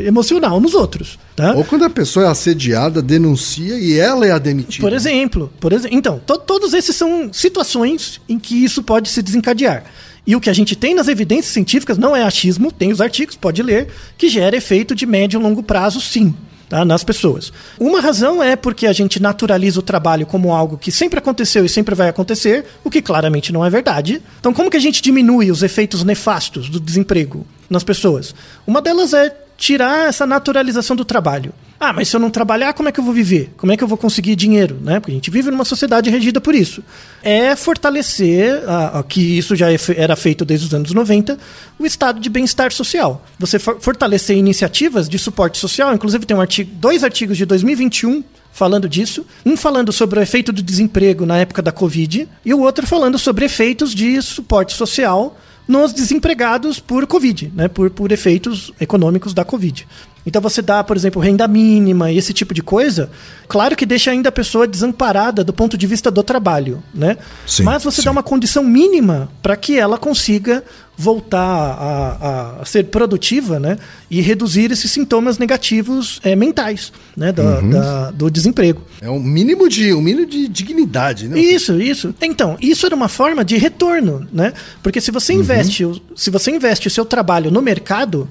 é, 0.04 0.08
emocional 0.08 0.60
nos 0.60 0.74
outros. 0.74 1.20
Tá? 1.36 1.54
Ou 1.54 1.64
quando 1.64 1.84
a 1.86 1.90
pessoa 1.90 2.26
é 2.26 2.30
assediada, 2.30 3.02
denuncia 3.02 3.78
e 3.78 3.98
ela 3.98 4.26
é 4.26 4.32
a 4.32 4.38
demitida. 4.38 4.82
Por 4.86 4.94
exemplo, 4.94 5.52
por 5.60 5.74
exemplo. 5.74 5.98
Então, 5.98 6.20
to- 6.26 6.38
todos 6.38 6.74
esses 6.74 6.96
são 6.96 7.30
situações 7.34 8.22
em 8.28 8.38
que 8.40 8.64
isso 8.64 8.84
pode 8.84 9.10
se 9.10 9.22
desencadear. 9.22 9.84
E 10.26 10.36
o 10.36 10.42
que 10.42 10.50
a 10.50 10.54
gente 10.54 10.76
tem 10.76 10.94
nas 10.94 11.08
evidências 11.08 11.54
científicas 11.54 11.98
não 11.98 12.16
é 12.16 12.24
achismo, 12.24 12.72
tem 12.72 12.92
os 12.92 13.02
artigos, 13.02 13.36
pode 13.36 13.64
ler, 13.64 13.88
que 14.18 14.30
gera 14.30 14.56
efeito 14.56 14.94
de 14.94 15.06
médio 15.06 15.40
e 15.40 15.44
longo 15.44 15.64
prazo, 15.64 16.00
sim. 16.00 16.34
Tá, 16.70 16.86
nas 16.86 17.04
pessoas. 17.04 17.52
Uma 17.78 18.00
razão 18.00 18.42
é 18.42 18.56
porque 18.56 18.88
a 18.88 18.94
gente 18.94 19.22
naturaliza 19.22 19.82
o 19.82 19.84
trabalho 19.84 20.26
como 20.26 20.54
algo 20.54 20.78
que 20.78 20.90
sempre 20.90 21.20
aconteceu 21.20 21.66
e 21.66 21.70
sempre 21.70 21.94
vai 21.94 22.08
acontecer, 22.08 22.64
o 22.82 22.90
que 22.90 23.02
claramente 23.02 23.52
não 23.52 23.66
é 23.66 23.70
verdade. 23.70 24.22
Então, 24.40 24.54
como 24.54 24.72
que 24.72 24.78
a 24.78 24.80
gente 24.80 25.02
diminui 25.02 25.52
os 25.52 25.64
efeitos 25.64 26.02
nefastos 26.06 26.70
do 26.70 26.80
desemprego 26.80 27.46
nas 27.70 27.84
pessoas? 27.84 28.34
Uma 28.66 28.82
delas 28.82 29.14
é 29.14 29.36
tirar 29.62 30.08
essa 30.10 30.26
naturalização 30.26 30.96
do 30.96 31.06
trabalho. 31.06 31.54
Ah, 31.80 31.94
mas 31.94 32.10
se 32.10 32.16
eu 32.16 32.20
não 32.20 32.32
trabalhar, 32.32 32.74
como 32.74 32.90
é 32.90 32.92
que 32.92 33.00
eu 33.00 33.04
vou 33.04 33.14
viver? 33.14 33.54
Como 33.58 33.72
é 33.72 33.78
que 33.78 33.84
eu 33.84 33.88
vou 33.88 33.98
conseguir 33.98 34.36
dinheiro? 34.36 34.80
Né? 34.82 35.00
Porque 35.00 35.12
a 35.12 35.16
gente 35.16 35.30
vive 35.30 35.52
numa 35.52 35.64
sociedade 35.66 36.10
regida 36.10 36.42
por 36.42 36.56
isso. 36.56 36.84
É 37.22 37.56
fortalecer, 37.56 38.64
a- 38.68 39.00
a- 39.00 39.04
que 39.04 39.38
isso 39.38 39.56
já 39.56 39.72
é 39.72 39.78
era 39.96 40.16
feito 40.16 40.44
desde 40.44 40.66
os 40.66 40.74
anos 40.74 40.92
90, 40.94 41.38
o 41.78 41.86
estado 41.86 42.20
de 42.20 42.28
bem-estar 42.30 42.72
social. 42.72 43.24
Você 43.38 43.60
for- 43.60 43.78
fortalecer 43.80 44.36
iniciativas 44.36 45.08
de 45.08 45.20
suporte 45.20 45.60
social, 45.60 45.94
inclusive 45.94 46.26
tem 46.26 46.36
um 46.36 46.42
artigo, 46.42 46.72
dois 46.76 47.04
artigos 47.04 47.38
de 47.38 47.46
2021 47.46 48.24
falando 48.52 48.90
disso, 48.90 49.26
um 49.46 49.56
falando 49.56 49.92
sobre 49.92 50.20
o 50.20 50.24
efeito 50.24 50.52
do 50.52 50.62
desemprego 50.64 51.26
na 51.26 51.38
época 51.38 51.62
da 51.62 51.72
Covid 51.72 52.28
e 52.44 52.54
o 52.54 52.60
outro 52.62 52.86
falando 52.88 53.18
sobre 53.20 53.46
efeitos 53.46 53.94
de 53.94 54.20
suporte 54.24 54.74
social 54.74 55.38
nos 55.72 55.94
desempregados 55.94 56.82
por 56.82 57.08
Covid, 57.08 57.54
né, 57.56 57.70
por, 57.70 57.90
por 57.90 58.12
efeitos 58.12 58.74
econômicos 58.80 59.34
da 59.34 59.46
Covid. 59.46 59.88
Então 60.26 60.42
você 60.42 60.62
dá, 60.62 60.84
por 60.84 60.98
exemplo, 60.98 61.22
renda 61.22 61.48
mínima 61.48 62.12
e 62.12 62.18
esse 62.18 62.34
tipo 62.34 62.54
de 62.54 62.62
coisa, 62.62 63.10
claro 63.48 63.76
que 63.76 63.86
deixa 63.86 64.12
ainda 64.12 64.30
a 64.30 64.32
pessoa 64.32 64.68
desamparada 64.68 65.44
do 65.44 65.54
ponto 65.54 65.78
de 65.78 65.88
vista 65.88 66.12
do 66.12 66.22
trabalho, 66.22 66.84
né? 66.94 67.18
Sim, 67.48 67.64
Mas 67.64 67.84
você 67.84 68.02
sim. 68.02 68.06
dá 68.06 68.12
uma 68.12 68.22
condição 68.22 68.64
mínima 68.64 69.30
para 69.42 69.56
que 69.56 69.80
ela 69.80 69.98
consiga 69.98 70.64
voltar 71.02 71.40
a, 71.42 72.60
a- 72.62 72.66
ser 72.66 72.86
produtiva, 72.86 73.60
né? 73.60 73.78
E 74.10 74.22
reduzir 74.22 74.72
esses 74.72 74.92
sintomas 74.92 75.38
negativos 75.40 76.20
eh, 76.24 76.36
mentais, 76.36 76.94
né? 77.18 77.32
Da- 77.32 77.60
Uhum. 77.60 77.70
da- 77.72 78.12
do 78.12 78.30
desemprego. 78.30 78.82
É 79.02 79.10
um 79.10 79.20
mínimo 79.20 79.68
de, 79.68 79.94
um 79.94 80.02
mínimo 80.02 80.28
de 80.28 80.48
dignidade, 80.48 81.28
né? 81.28 81.40
Isso, 81.40 81.82
isso. 81.82 82.14
Então, 82.22 82.56
isso 82.62 82.86
era 82.86 82.96
uma 82.96 83.08
forma 83.08 83.44
de 83.44 83.58
retorno, 83.58 84.28
né? 84.32 84.54
Porque 84.84 85.02
se 85.02 85.10
você 85.12 85.34
investe, 85.34 85.84
o- 85.86 86.00
se 86.16 86.30
você 86.30 86.52
investe 86.52 86.88
o 86.88 86.92
seu 86.92 87.04
trabalho 87.04 87.50
no 87.50 87.62
mercado, 87.62 88.30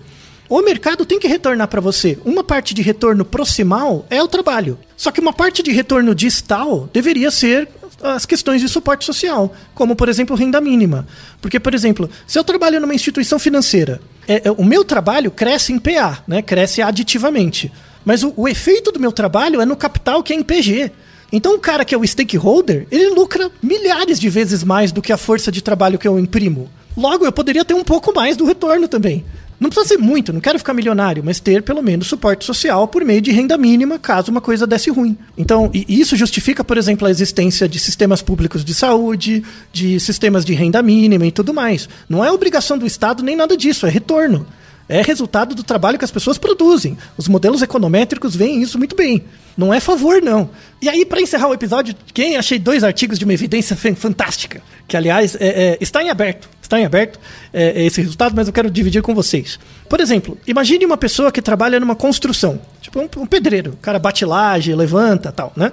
o 0.49 0.62
mercado 0.62 1.05
tem 1.05 1.18
que 1.18 1.29
retornar 1.29 1.68
para 1.68 1.81
você. 1.81 2.18
Uma 2.25 2.43
parte 2.45 2.73
de 2.75 2.83
retorno 2.83 3.25
proximal 3.25 4.07
é 4.11 4.23
o 4.23 4.29
trabalho. 4.29 4.79
Só 4.97 5.11
que 5.11 5.21
uma 5.21 5.33
parte 5.33 5.62
de 5.62 5.71
retorno 5.73 6.14
distal 6.14 6.89
deveria 6.93 7.31
ser 7.31 7.68
as 8.03 8.24
questões 8.26 8.61
de 8.61 8.68
suporte 8.68 9.05
social, 9.05 9.55
como 9.74 9.94
por 9.96 10.09
exemplo 10.09 10.36
renda 10.36 10.61
mínima. 10.61 11.07
Porque, 11.40 11.61
por 11.61 11.74
exemplo, 11.74 12.09
se 12.26 12.38
eu 12.38 12.44
trabalho 12.44 12.80
numa 12.80 12.94
instituição 12.94 13.38
financeira, 13.38 14.01
é- 14.26 14.48
é- 14.48 14.51
o 14.51 14.64
meu 14.64 14.84
trabalho 14.84 15.30
cresce 15.30 15.72
em 15.72 15.78
PA, 15.78 16.22
né? 16.26 16.42
Cresce 16.42 16.80
aditivamente. 16.82 17.70
Mas 18.05 18.22
o, 18.22 18.32
o 18.36 18.48
efeito 18.48 18.90
do 18.92 19.01
meu 19.01 19.12
trabalho 19.12 19.61
é 19.61 19.66
no 19.66 19.76
capital 19.76 20.22
que 20.22 20.32
é 20.32 20.36
em 20.36 20.42
PG. 20.42 20.90
Então 21.32 21.55
o 21.55 21.59
cara 21.61 21.84
que 21.84 21.94
é 21.94 21.98
o 21.98 22.05
stakeholder, 22.07 22.86
ele 22.90 23.11
lucra 23.11 23.51
milhares 23.62 24.18
de 24.18 24.28
vezes 24.28 24.64
mais 24.64 24.90
do 24.90 25.01
que 25.03 25.12
a 25.12 25.16
força 25.16 25.53
de 25.53 25.62
trabalho 25.62 25.98
que 25.98 26.09
eu 26.09 26.18
imprimo. 26.18 26.68
Logo, 26.96 27.24
eu 27.24 27.30
poderia 27.32 27.64
ter 27.64 27.74
um 27.74 27.84
pouco 27.84 28.12
mais 28.12 28.36
do 28.36 28.44
retorno 28.44 28.88
também. 28.88 29.24
Não 29.61 29.69
precisa 29.69 29.89
ser 29.89 29.99
muito, 29.99 30.33
não 30.33 30.41
quero 30.41 30.59
ficar 30.59 30.73
milionário, 30.73 31.23
mas 31.23 31.39
ter 31.39 31.63
pelo 31.63 31.83
menos 31.83 32.07
suporte 32.07 32.47
social 32.47 32.89
por 32.89 33.05
meio 33.05 33.21
de 33.21 33.31
renda 33.31 33.59
mínima 33.59 33.99
caso 33.99 34.31
uma 34.31 34.41
coisa 34.41 34.67
desse 34.67 34.91
ruim. 34.91 35.19
Então, 35.37 35.71
isso 35.75 36.17
justifica, 36.17 36.65
por 36.65 36.79
exemplo, 36.79 37.07
a 37.07 37.11
existência 37.11 37.69
de 37.69 37.79
sistemas 37.79 38.23
públicos 38.23 38.65
de 38.65 38.73
saúde, 38.73 39.45
de 39.71 40.01
sistemas 40.01 40.47
de 40.47 40.55
renda 40.55 40.83
mínima 40.83 41.27
e 41.27 41.31
tudo 41.31 41.53
mais. 41.53 41.91
Não 42.09 42.25
é 42.25 42.33
obrigação 42.33 42.79
do 42.79 42.87
Estado 42.87 43.23
nem 43.23 43.37
nada 43.37 43.55
disso, 43.55 43.87
é 43.87 43.91
retorno. 43.91 44.47
É 44.91 45.03
resultado 45.03 45.55
do 45.55 45.62
trabalho 45.62 45.97
que 45.99 46.05
as 46.05 46.11
pessoas 46.11 46.36
produzem. 46.36 46.99
Os 47.16 47.28
modelos 47.28 47.62
econométricos 47.62 48.34
veem 48.34 48.61
isso 48.61 48.76
muito 48.76 48.97
bem. 48.97 49.22
Não 49.57 49.72
é 49.72 49.78
favor, 49.78 50.20
não. 50.20 50.51
E 50.82 50.88
aí, 50.88 51.05
para 51.05 51.20
encerrar 51.20 51.49
o 51.49 51.55
episódio, 51.55 51.95
quem 52.12 52.36
achei 52.36 52.59
dois 52.59 52.82
artigos 52.82 53.18
de 53.18 53.24
uma 53.24 53.32
evidência 53.34 53.76
fan- 53.76 53.95
fantástica, 53.95 54.61
que 54.88 54.97
aliás 54.97 55.36
é- 55.38 55.72
é, 55.72 55.78
está 55.80 56.03
em 56.03 56.11
aberto. 56.11 56.49
Está 56.61 56.78
em 56.80 56.84
aberto 56.84 57.18
é, 57.53 57.82
é 57.82 57.86
esse 57.86 58.01
resultado, 58.01 58.32
mas 58.34 58.47
eu 58.47 58.53
quero 58.53 58.70
dividir 58.70 59.03
com 59.03 59.14
vocês. 59.14 59.59
Por 59.88 60.01
exemplo, 60.01 60.38
imagine 60.47 60.84
uma 60.86 60.97
pessoa 60.97 61.30
que 61.32 61.43
trabalha 61.43 61.80
numa 61.80 61.97
construção, 61.97 62.61
tipo 62.80 63.01
um, 63.01 63.09
um 63.22 63.26
pedreiro, 63.26 63.72
o 63.72 63.76
cara 63.76 63.99
bate 63.99 64.24
laje, 64.24 64.72
levanta, 64.74 65.32
tal, 65.32 65.53
né? 65.57 65.72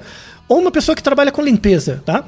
Ou 0.50 0.60
uma 0.60 0.72
pessoa 0.72 0.95
que 0.95 1.04
trabalha 1.04 1.30
com 1.32 1.41
limpeza, 1.41 2.02
tá? 2.06 2.24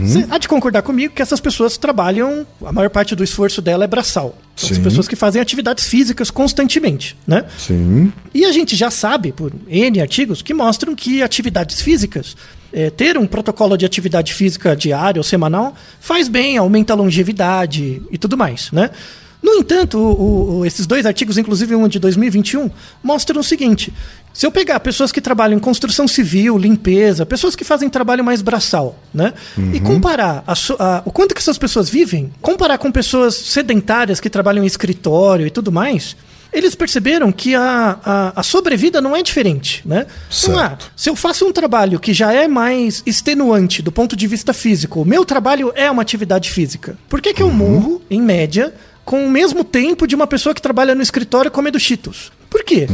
Você 0.00 0.26
há 0.30 0.38
de 0.38 0.48
concordar 0.48 0.80
comigo 0.80 1.12
que 1.14 1.20
essas 1.20 1.40
pessoas 1.40 1.76
trabalham, 1.76 2.46
a 2.64 2.72
maior 2.72 2.88
parte 2.88 3.14
do 3.14 3.22
esforço 3.22 3.60
dela 3.60 3.84
é 3.84 3.86
braçal. 3.86 4.34
São 4.56 4.70
as 4.70 4.78
pessoas 4.78 5.06
que 5.06 5.14
fazem 5.14 5.42
atividades 5.42 5.84
físicas 5.86 6.30
constantemente, 6.30 7.16
né? 7.26 7.44
Sim. 7.58 8.12
E 8.32 8.46
a 8.46 8.52
gente 8.52 8.74
já 8.74 8.90
sabe, 8.90 9.30
por 9.32 9.52
N 9.68 10.00
artigos, 10.00 10.40
que 10.40 10.54
mostram 10.54 10.94
que 10.94 11.22
atividades 11.22 11.82
físicas, 11.82 12.34
é, 12.72 12.88
ter 12.88 13.18
um 13.18 13.26
protocolo 13.26 13.76
de 13.76 13.84
atividade 13.84 14.32
física 14.32 14.74
diária 14.74 15.20
ou 15.20 15.24
semanal, 15.24 15.74
faz 16.00 16.28
bem, 16.28 16.56
aumenta 16.56 16.94
a 16.94 16.96
longevidade 16.96 18.00
e 18.10 18.16
tudo 18.16 18.36
mais, 18.38 18.70
né? 18.72 18.90
No 19.42 19.54
entanto, 19.54 19.96
o- 19.98 20.58
o- 20.58 20.66
esses 20.66 20.86
dois 20.86 21.06
artigos, 21.06 21.38
inclusive 21.38 21.74
um 21.74 21.88
de 21.88 21.98
2021, 21.98 22.70
mostram 23.02 23.40
o 23.40 23.44
seguinte: 23.44 23.90
se 24.32 24.46
eu 24.46 24.50
pegar 24.52 24.78
pessoas 24.80 25.10
que 25.12 25.20
trabalham 25.20 25.56
em 25.56 25.60
construção 25.60 26.06
civil, 26.06 26.56
limpeza, 26.56 27.26
pessoas 27.26 27.56
que 27.56 27.64
fazem 27.64 27.88
trabalho 27.90 28.24
mais 28.24 28.40
braçal, 28.42 28.96
né? 29.12 29.32
E 29.72 29.80
comparar 29.80 30.44
a 30.46 30.52
a- 30.78 31.02
o 31.04 31.10
quanto 31.10 31.34
que 31.34 31.40
essas 31.40 31.58
pessoas 31.58 31.88
vivem, 31.88 32.32
comparar 32.40 32.78
com 32.78 32.90
pessoas 32.92 33.34
sedentárias 33.34 34.20
que 34.20 34.30
trabalham 34.30 34.62
em 34.62 34.66
escritório 34.66 35.46
e 35.46 35.50
tudo 35.50 35.70
mais, 35.72 36.16
eles 36.52 36.74
perceberam 36.74 37.30
que 37.30 37.54
a, 37.54 37.98
a, 38.04 38.40
a 38.40 38.42
sobrevida 38.42 39.00
não 39.00 39.14
é 39.14 39.22
diferente, 39.22 39.82
né? 39.84 40.06
Então, 40.42 40.58
ah, 40.58 40.68
Certo. 40.68 40.92
se 40.96 41.08
eu 41.10 41.14
faço 41.16 41.46
um 41.46 41.52
trabalho 41.52 42.00
que 42.00 42.12
já 42.12 42.32
é 42.32 42.48
mais 42.48 43.02
extenuante 43.06 43.82
do 43.82 43.92
ponto 43.92 44.16
de 44.16 44.26
vista 44.26 44.52
físico, 44.52 45.02
o 45.02 45.04
meu 45.04 45.24
trabalho 45.24 45.72
é 45.76 45.90
uma 45.90 46.02
atividade 46.02 46.50
física. 46.50 46.96
Por 47.08 47.20
que, 47.20 47.34
que 47.34 47.42
eu 47.42 47.50
morro, 47.50 48.02
em 48.10 48.20
média, 48.20 48.74
com 49.04 49.24
o 49.24 49.30
mesmo 49.30 49.62
tempo 49.64 50.06
de 50.06 50.14
uma 50.14 50.26
pessoa 50.26 50.54
que 50.54 50.62
trabalha 50.62 50.94
no 50.94 51.02
escritório 51.02 51.50
comendo 51.50 51.78
cheetos? 51.78 52.32
Por 52.50 52.64
quê? 52.64 52.88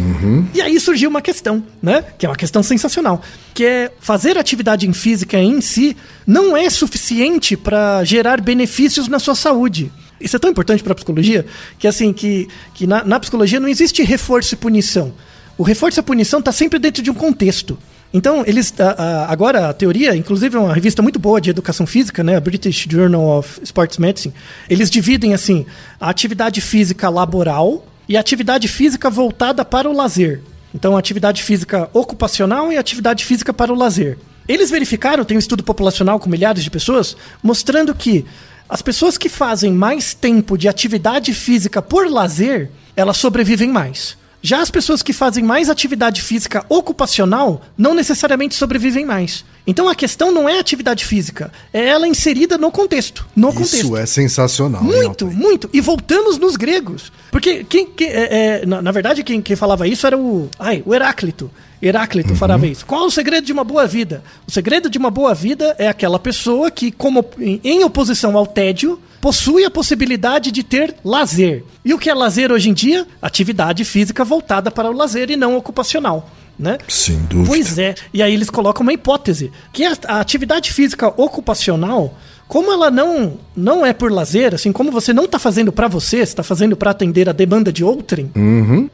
E 0.52 0.60
aí 0.60 0.78
surgiu 0.78 1.08
uma 1.08 1.22
questão, 1.22 1.64
né? 1.82 2.04
Que 2.18 2.26
é 2.26 2.28
uma 2.28 2.36
questão 2.36 2.62
sensacional. 2.62 3.22
Que 3.54 3.64
é 3.64 3.92
fazer 3.98 4.36
atividade 4.36 4.86
em 4.86 4.92
física 4.92 5.38
em 5.38 5.60
si 5.62 5.96
não 6.26 6.54
é 6.54 6.68
suficiente 6.68 7.56
para 7.56 8.04
gerar 8.04 8.40
benefícios 8.40 9.08
na 9.08 9.18
sua 9.18 9.34
saúde. 9.34 9.90
Isso 10.20 10.36
é 10.36 10.38
tão 10.38 10.50
importante 10.50 10.82
para 10.82 10.92
a 10.92 10.94
psicologia 10.94 11.44
que 11.78 11.86
assim 11.88 12.12
que, 12.12 12.48
que 12.74 12.86
na, 12.86 13.02
na 13.04 13.18
psicologia 13.18 13.58
não 13.58 13.68
existe 13.68 14.02
reforço 14.02 14.54
e 14.54 14.56
punição. 14.58 15.12
O 15.56 15.62
reforço 15.62 15.98
e 15.98 16.00
a 16.00 16.04
punição 16.04 16.38
está 16.40 16.52
sempre 16.52 16.78
dentro 16.78 17.02
de 17.02 17.10
um 17.10 17.14
contexto. 17.14 17.78
Então, 18.12 18.44
eles 18.46 18.72
a- 18.78 18.90
a- 18.92 19.32
agora 19.32 19.68
a 19.68 19.72
teoria, 19.72 20.14
inclusive 20.14 20.54
é 20.56 20.60
uma 20.60 20.72
revista 20.74 21.02
muito 21.02 21.18
boa 21.18 21.40
de 21.40 21.48
educação 21.50 21.86
física, 21.86 22.22
né, 22.22 22.36
a 22.36 22.40
British 22.40 22.86
Journal 22.88 23.38
of 23.38 23.58
Sports 23.62 23.98
Medicine, 23.98 24.32
eles 24.70 24.90
dividem 24.90 25.32
assim 25.34 25.66
a 26.00 26.08
atividade 26.10 26.60
física 26.60 27.08
laboral 27.08 27.84
e 28.08 28.16
atividade 28.16 28.68
física 28.68 29.10
voltada 29.10 29.64
para 29.64 29.88
o 29.88 29.92
lazer. 29.92 30.42
Então, 30.74 30.96
atividade 30.96 31.42
física 31.42 31.88
ocupacional 31.92 32.72
e 32.72 32.76
atividade 32.76 33.24
física 33.24 33.52
para 33.52 33.72
o 33.72 33.76
lazer. 33.76 34.18
Eles 34.48 34.70
verificaram, 34.70 35.24
tem 35.24 35.36
um 35.36 35.40
estudo 35.40 35.64
populacional 35.64 36.20
com 36.20 36.28
milhares 36.28 36.62
de 36.62 36.70
pessoas, 36.70 37.16
mostrando 37.42 37.94
que 37.94 38.24
as 38.68 38.82
pessoas 38.82 39.16
que 39.16 39.28
fazem 39.28 39.72
mais 39.72 40.12
tempo 40.14 40.58
de 40.58 40.68
atividade 40.68 41.32
física 41.32 41.80
por 41.80 42.10
lazer, 42.10 42.70
elas 42.94 43.16
sobrevivem 43.16 43.70
mais. 43.70 44.16
Já 44.46 44.60
as 44.62 44.70
pessoas 44.70 45.02
que 45.02 45.12
fazem 45.12 45.42
mais 45.42 45.68
atividade 45.68 46.22
física 46.22 46.64
ocupacional 46.68 47.62
não 47.76 47.94
necessariamente 47.94 48.54
sobrevivem 48.54 49.04
mais. 49.04 49.44
Então 49.66 49.88
a 49.88 49.94
questão 49.96 50.30
não 50.30 50.48
é 50.48 50.56
a 50.56 50.60
atividade 50.60 51.04
física, 51.04 51.50
é 51.72 51.88
ela 51.88 52.06
inserida 52.06 52.56
no 52.56 52.70
contexto. 52.70 53.26
No 53.34 53.48
contexto. 53.52 53.74
Isso 53.74 53.96
é 53.96 54.06
sensacional. 54.06 54.84
Muito, 54.84 55.26
muito. 55.26 55.68
E 55.72 55.80
voltamos 55.80 56.38
nos 56.38 56.54
gregos. 56.54 57.10
Porque 57.32 57.64
quem, 57.64 57.86
quem- 57.86 58.06
é, 58.08 58.60
é, 58.62 58.66
na, 58.66 58.80
na 58.80 58.92
verdade, 58.92 59.24
quem, 59.24 59.42
quem 59.42 59.56
falava 59.56 59.88
isso 59.88 60.06
era 60.06 60.16
o. 60.16 60.48
Ai, 60.60 60.80
o 60.86 60.94
Heráclito. 60.94 61.50
Heráclito 61.82 62.34
falava 62.36 62.66
isso. 62.68 62.86
Qual 62.86 63.04
o 63.04 63.10
segredo 63.10 63.44
de 63.44 63.52
uma 63.52 63.64
boa 63.64 63.84
vida? 63.86 64.22
O 64.46 64.50
segredo 64.52 64.88
de 64.88 64.96
uma 64.96 65.10
boa 65.10 65.34
vida 65.34 65.74
é 65.76 65.88
aquela 65.88 66.20
pessoa 66.20 66.70
que, 66.70 66.92
como 66.92 67.24
em, 67.38 67.60
em 67.64 67.82
oposição 67.84 68.36
ao 68.36 68.46
tédio, 68.46 69.00
possui 69.26 69.64
a 69.64 69.70
possibilidade 69.72 70.52
de 70.52 70.62
ter 70.62 70.94
lazer. 71.04 71.64
E 71.84 71.92
o 71.92 71.98
que 71.98 72.08
é 72.08 72.14
lazer 72.14 72.52
hoje 72.52 72.70
em 72.70 72.72
dia? 72.72 73.04
Atividade 73.20 73.84
física 73.84 74.24
voltada 74.24 74.70
para 74.70 74.88
o 74.88 74.92
lazer 74.92 75.32
e 75.32 75.36
não 75.36 75.56
ocupacional. 75.56 76.30
Né? 76.56 76.78
Sem 76.86 77.18
dúvida. 77.24 77.48
Pois 77.48 77.76
é. 77.76 77.96
E 78.14 78.22
aí 78.22 78.32
eles 78.32 78.48
colocam 78.48 78.84
uma 78.84 78.92
hipótese, 78.92 79.50
que 79.72 79.84
a, 79.84 79.98
a 80.06 80.20
atividade 80.20 80.72
física 80.72 81.08
ocupacional, 81.20 82.16
como 82.48 82.70
ela 82.70 82.90
não 82.90 83.38
não 83.56 83.84
é 83.84 83.92
por 83.92 84.12
lazer, 84.12 84.54
assim, 84.54 84.70
como 84.70 84.92
você 84.92 85.12
não 85.12 85.24
está 85.24 85.38
fazendo 85.38 85.72
para 85.72 85.88
você, 85.88 86.18
está 86.18 86.42
fazendo 86.42 86.76
para 86.76 86.90
atender 86.90 87.28
a 87.28 87.32
demanda 87.32 87.72
de 87.72 87.82
outrem, 87.82 88.30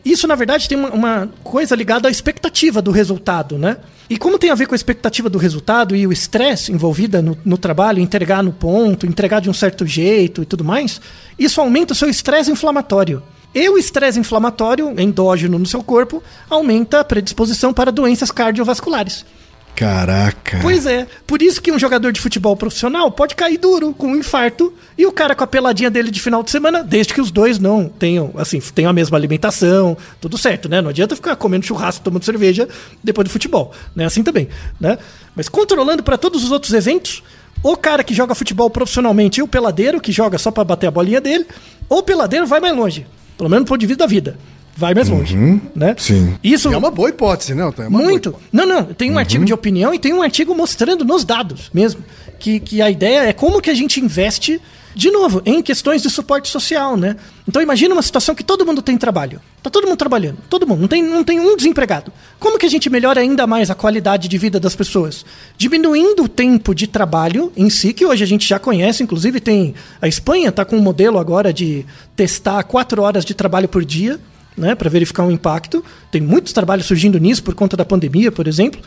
isso 0.05 0.27
na 0.27 0.35
verdade 0.35 0.69
tem 0.69 0.79
uma, 0.79 0.91
uma 0.91 1.29
coisa 1.45 1.75
ligada 1.75 2.09
à 2.09 2.11
expectativa 2.11 2.81
do 2.81 2.91
resultado, 2.91 3.59
né? 3.59 3.77
E 4.09 4.17
como 4.19 4.39
tem 4.39 4.51
a 4.51 4.55
ver 4.55 4.67
com 4.67 4.75
a 4.75 4.77
expectativa 4.77 5.29
do 5.31 5.39
resultado 5.39 5.97
e 5.97 6.07
o 6.07 6.13
estresse 6.13 6.71
envolvido 6.71 7.23
no, 7.23 7.37
no 7.45 7.59
trabalho, 7.59 8.01
entregar 8.01 8.43
no 8.43 8.53
ponto, 8.53 9.07
entregar 9.07 9.41
de 9.41 9.49
um 9.49 9.55
certo 9.55 9.87
jeito 9.87 10.43
e 10.43 10.47
tudo 10.47 10.65
mais, 10.65 11.01
isso 11.39 11.61
aumenta 11.61 11.93
o 11.93 11.97
seu 11.97 12.09
estresse 12.09 12.51
inflamatório. 12.51 13.23
E 13.55 13.69
o 13.69 13.77
estresse 13.77 14.19
inflamatório 14.19 14.99
endógeno 14.99 15.59
no 15.59 15.67
seu 15.67 15.83
corpo 15.83 16.23
aumenta 16.49 17.01
a 17.01 17.05
predisposição 17.05 17.73
para 17.73 17.93
doenças 17.93 18.31
cardiovasculares. 18.31 19.27
Caraca. 19.75 20.59
Pois 20.61 20.85
é, 20.85 21.07
por 21.27 21.41
isso 21.41 21.61
que 21.61 21.73
um 21.73 21.79
jogador 21.79 22.13
de 22.13 22.21
futebol 22.21 22.57
profissional 22.57 23.11
pode 23.11 23.35
cair 23.35 23.57
duro 23.57 23.93
com 23.95 24.09
um 24.09 24.17
infarto 24.17 24.73
e 24.97 25.07
o 25.07 25.13
cara 25.13 25.35
com 25.35 25.43
a 25.43 25.47
peladinha 25.47 25.91
dele 25.91 26.11
de 26.11 26.21
final 26.21 26.43
de 26.43 26.51
semana, 26.51 26.85
desde 26.85 27.15
que 27.15 27.21
os 27.21 27.31
dois 27.31 27.59
não 27.59 27.89
tenham, 27.89 28.33
assim, 28.37 28.61
tenham 28.61 28.91
a 28.91 28.93
mesma 28.93 29.17
alimentação, 29.17 29.97
tudo 30.21 30.37
certo, 30.37 30.69
né? 30.69 30.83
Não 30.83 30.91
adianta 30.91 31.17
ficar 31.17 31.35
comendo 31.37 31.65
churrasco, 31.65 32.05
tomando 32.05 32.25
cerveja 32.25 32.69
depois 33.03 33.27
do 33.27 33.31
futebol, 33.31 33.73
né? 33.97 34.05
Assim 34.05 34.23
também, 34.23 34.49
né? 34.79 34.99
Mas 35.35 35.49
controlando 35.49 36.03
para 36.03 36.19
todos 36.19 36.45
os 36.45 36.53
outros 36.53 36.73
eventos, 36.75 37.23
o 37.63 37.77
cara 37.77 38.05
que 38.05 38.13
joga 38.13 38.35
futebol 38.35 38.69
profissionalmente 38.69 39.41
e 39.41 39.43
o 39.43 39.49
peladeiro 39.49 40.01
que 40.01 40.13
joga 40.13 40.37
só 40.37 40.51
para 40.51 40.65
bater 40.65 40.89
a 40.89 40.91
bolinha 40.91 41.21
dele, 41.21 41.47
o 41.89 42.03
peladeiro 42.03 42.47
vai 42.47 42.61
mais 42.61 42.77
longe, 42.77 43.07
pelo 43.39 43.49
menos 43.49 43.65
do 43.65 43.69
ponto 43.69 43.81
de 43.81 43.87
vista 43.87 44.05
da 44.05 44.07
vida. 44.07 44.39
Vai 44.77 44.95
mais 44.95 45.09
longe, 45.09 45.37
né? 45.75 45.95
Sim. 45.99 46.35
Isso 46.43 46.71
E 46.71 46.75
é 46.75 46.77
uma 46.77 46.91
boa 46.91 47.11
hipótese, 47.11 47.55
né? 47.55 47.63
É 47.79 47.89
muito. 47.89 48.31
hipótese. 48.31 48.49
Não, 48.53 48.67
não. 48.67 48.85
Tem 48.85 49.11
um 49.11 49.19
artigo 49.19 49.45
de 49.45 49.53
opinião 49.53 49.93
e 49.95 49.99
tem 49.99 50.13
um 50.13 50.23
artigo 50.23 50.55
mostrando 50.55 51.05
nos 51.05 51.25
dados 51.25 51.71
mesmo. 51.73 52.03
Que, 52.39 52.59
que 52.59 52.83
a 52.83 52.91
ideia 52.91 53.21
é 53.21 53.33
como 53.33 53.61
que 53.61 53.71
a 53.71 53.75
gente 53.75 54.01
investe, 54.01 54.61
de 54.95 55.11
novo, 55.11 55.43
em 55.45 55.63
questões 55.63 56.03
de 56.03 56.11
suporte 56.11 56.49
social, 56.49 56.97
né? 56.97 57.17
Então 57.47 57.61
imagina 57.63 57.95
uma 57.95 58.03
situação 58.03 58.35
que 58.35 58.43
todo 58.43 58.65
mundo 58.65 58.81
tem 58.81 58.97
trabalho. 58.97 59.41
Tá 59.63 59.69
todo 59.69 59.87
mundo 59.87 59.99
trabalhando. 59.99 60.39
Todo 60.49 60.67
mundo. 60.67 60.81
Não 60.81 60.89
tem, 60.89 61.03
não 61.03 61.23
tem 61.23 61.39
um 61.39 61.55
desempregado. 61.55 62.11
Como 62.41 62.59
que 62.59 62.67
a 62.67 62.71
gente 62.71 62.89
melhora 62.89 63.21
ainda 63.21 63.47
mais 63.47 63.71
a 63.71 63.75
qualidade 63.75 64.27
de 64.27 64.39
vida 64.39 64.59
das 64.59 64.75
pessoas? 64.75 65.25
Diminuindo 65.57 66.25
o 66.25 66.29
tempo 66.29 66.75
de 66.75 66.87
trabalho 66.87 67.53
em 67.57 67.69
si, 67.69 67.93
que 67.93 68.07
hoje 68.07 68.25
a 68.25 68.27
gente 68.27 68.49
já 68.49 68.59
conhece. 68.59 69.03
Inclusive 69.03 69.39
tem... 69.39 69.75
A 70.01 70.09
Espanha 70.09 70.51
tá 70.51 70.65
com 70.65 70.77
um 70.77 70.83
modelo 70.83 71.19
agora 71.19 71.53
de 71.53 71.85
testar 72.17 72.63
quatro 72.65 73.03
horas 73.03 73.25
de 73.25 73.35
trabalho 73.35 73.69
por 73.69 73.85
dia 73.85 74.19
né, 74.57 74.75
para 74.75 74.89
verificar 74.91 75.25
o 75.25 75.31
impacto. 75.31 75.85
Tem 76.11 76.21
muitos 76.21 76.53
trabalhos 76.53 76.87
surgindo 76.87 77.19
nisso 77.19 77.43
por 77.43 77.55
conta 77.55 77.77
da 77.77 77.85
pandemia, 77.85 78.31
por 78.33 78.47
exemplo. 78.47 78.81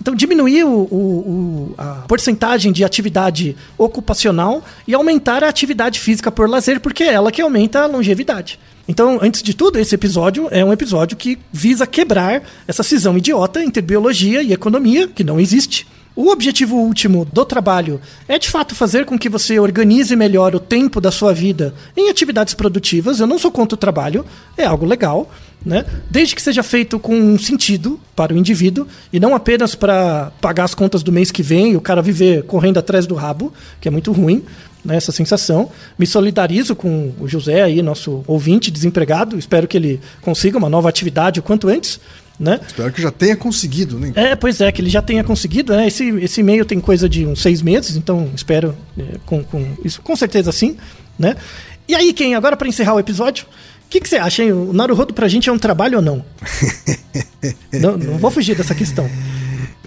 Então, 0.00 0.14
diminuir 0.14 0.64
o, 0.64 0.70
o- 0.70 0.94
o- 0.94 1.74
a 1.76 1.84
porcentagem 2.08 2.72
de 2.72 2.82
atividade 2.84 3.54
ocupacional 3.76 4.64
e 4.88 4.94
aumentar 4.94 5.44
a 5.44 5.48
atividade 5.48 6.00
física 6.00 6.30
por 6.32 6.48
lazer, 6.48 6.80
porque 6.80 7.02
é 7.04 7.12
ela 7.12 7.30
que 7.30 7.42
aumenta 7.42 7.80
a 7.82 7.86
longevidade. 7.86 8.58
Então, 8.88 9.18
antes 9.20 9.42
de 9.42 9.52
tudo, 9.54 9.78
esse 9.78 9.94
episódio 9.94 10.48
é 10.50 10.64
um 10.64 10.72
episódio 10.72 11.16
que 11.16 11.38
visa 11.52 11.86
quebrar 11.86 12.42
essa 12.66 12.82
cisão 12.82 13.16
idiota 13.18 13.62
entre 13.62 13.82
biologia 13.82 14.42
e 14.42 14.52
economia, 14.52 15.06
que 15.06 15.22
não 15.22 15.38
existe. 15.38 15.86
O 16.22 16.30
objetivo 16.30 16.76
último 16.76 17.24
do 17.24 17.46
trabalho 17.46 17.98
é 18.28 18.38
de 18.38 18.46
fato 18.46 18.74
fazer 18.74 19.06
com 19.06 19.18
que 19.18 19.26
você 19.26 19.58
organize 19.58 20.14
melhor 20.14 20.54
o 20.54 20.60
tempo 20.60 21.00
da 21.00 21.10
sua 21.10 21.32
vida 21.32 21.72
em 21.96 22.10
atividades 22.10 22.52
produtivas. 22.52 23.20
Eu 23.20 23.26
não 23.26 23.38
sou 23.38 23.50
contra 23.50 23.74
o 23.74 23.78
trabalho, 23.78 24.22
é 24.54 24.66
algo 24.66 24.84
legal, 24.84 25.32
né? 25.64 25.82
Desde 26.10 26.34
que 26.34 26.42
seja 26.42 26.62
feito 26.62 26.98
com 26.98 27.18
um 27.18 27.38
sentido 27.38 27.98
para 28.14 28.34
o 28.34 28.36
indivíduo 28.36 28.86
e 29.10 29.18
não 29.18 29.34
apenas 29.34 29.74
para 29.74 30.30
pagar 30.42 30.64
as 30.64 30.74
contas 30.74 31.02
do 31.02 31.10
mês 31.10 31.30
que 31.30 31.42
vem 31.42 31.72
e 31.72 31.76
o 31.76 31.80
cara 31.80 32.02
viver 32.02 32.42
correndo 32.42 32.76
atrás 32.76 33.06
do 33.06 33.14
rabo, 33.14 33.50
que 33.80 33.88
é 33.88 33.90
muito 33.90 34.12
ruim, 34.12 34.44
né, 34.84 34.96
essa 34.96 35.12
sensação. 35.12 35.70
Me 35.98 36.06
solidarizo 36.06 36.76
com 36.76 37.14
o 37.18 37.26
José 37.26 37.62
aí, 37.62 37.80
nosso 37.80 38.22
ouvinte 38.26 38.70
desempregado. 38.70 39.38
Espero 39.38 39.66
que 39.66 39.78
ele 39.78 39.98
consiga 40.20 40.58
uma 40.58 40.68
nova 40.68 40.86
atividade 40.86 41.40
o 41.40 41.42
quanto 41.42 41.66
antes, 41.66 41.98
né? 42.40 42.58
Espero 42.66 42.90
que 42.90 43.02
já 43.02 43.10
tenha 43.10 43.36
conseguido, 43.36 43.98
né? 43.98 44.12
É, 44.14 44.34
pois 44.34 44.62
é, 44.62 44.72
que 44.72 44.80
ele 44.80 44.88
já 44.88 45.02
tenha 45.02 45.22
conseguido, 45.22 45.76
né? 45.76 45.86
Esse, 45.86 46.08
esse 46.20 46.40
e-mail 46.40 46.64
tem 46.64 46.80
coisa 46.80 47.06
de 47.06 47.26
uns 47.26 47.42
seis 47.42 47.60
meses, 47.60 47.96
então 47.96 48.30
espero 48.34 48.74
é, 48.98 49.18
com, 49.26 49.44
com 49.44 49.76
isso, 49.84 50.00
com 50.00 50.16
certeza 50.16 50.50
sim, 50.50 50.78
né? 51.18 51.36
E 51.86 51.94
aí, 51.94 52.14
quem 52.14 52.34
agora 52.34 52.56
para 52.56 52.66
encerrar 52.66 52.94
o 52.94 53.00
episódio, 53.00 53.44
o 53.44 53.90
que, 53.90 54.00
que 54.00 54.08
você 54.08 54.16
acha, 54.16 54.42
hein? 54.42 54.52
O 54.52 54.72
Naruhodo 54.72 55.12
pra 55.12 55.28
gente 55.28 55.50
é 55.50 55.52
um 55.52 55.58
trabalho 55.58 55.98
ou 55.98 56.02
não? 56.02 56.24
não? 57.72 57.98
Não 57.98 58.16
vou 58.16 58.30
fugir 58.30 58.56
dessa 58.56 58.74
questão. 58.74 59.10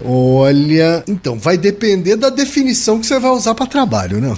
Olha, 0.04 1.02
então, 1.08 1.38
vai 1.38 1.56
depender 1.56 2.14
da 2.16 2.28
definição 2.28 3.00
que 3.00 3.06
você 3.06 3.18
vai 3.18 3.30
usar 3.30 3.54
para 3.54 3.66
trabalho, 3.66 4.20
né? 4.20 4.36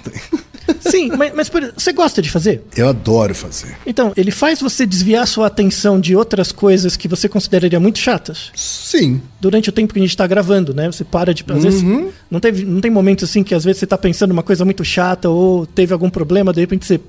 Sim, 0.80 1.10
mas, 1.16 1.32
mas 1.34 1.48
por- 1.48 1.72
você 1.76 1.92
gosta 1.92 2.20
de 2.22 2.30
fazer? 2.30 2.62
Eu 2.76 2.88
adoro 2.88 3.34
fazer. 3.34 3.76
Então, 3.86 4.12
ele 4.16 4.30
faz 4.30 4.60
você 4.60 4.84
desviar 4.86 5.26
sua 5.26 5.46
atenção 5.46 6.00
de 6.00 6.16
outras 6.16 6.50
coisas 6.52 6.96
que 6.96 7.06
você 7.08 7.28
consideraria 7.28 7.78
muito 7.80 7.98
chatas 7.98 8.50
Sim. 8.54 9.20
durante 9.40 9.68
o 9.68 9.72
tempo 9.72 9.92
que 9.92 9.98
a 9.98 10.02
gente 10.02 10.10
está 10.10 10.26
gravando, 10.26 10.74
né? 10.74 10.86
Você 10.90 11.04
para 11.04 11.32
de. 11.32 11.44
Às 11.48 11.62
vezes, 11.64 11.82
não, 12.30 12.40
teve, 12.40 12.64
não 12.64 12.80
tem 12.80 12.90
momentos 12.90 13.28
assim 13.28 13.42
que 13.42 13.54
às 13.54 13.64
vezes 13.64 13.80
você 13.80 13.86
tá 13.86 13.96
pensando 13.98 14.30
uma 14.32 14.42
coisa 14.42 14.64
muito 14.64 14.84
chata 14.84 15.28
ou 15.28 15.66
teve 15.66 15.92
algum 15.92 16.10
problema, 16.10 16.52
de 16.52 16.60
repente 16.60 16.84
você 16.86 17.00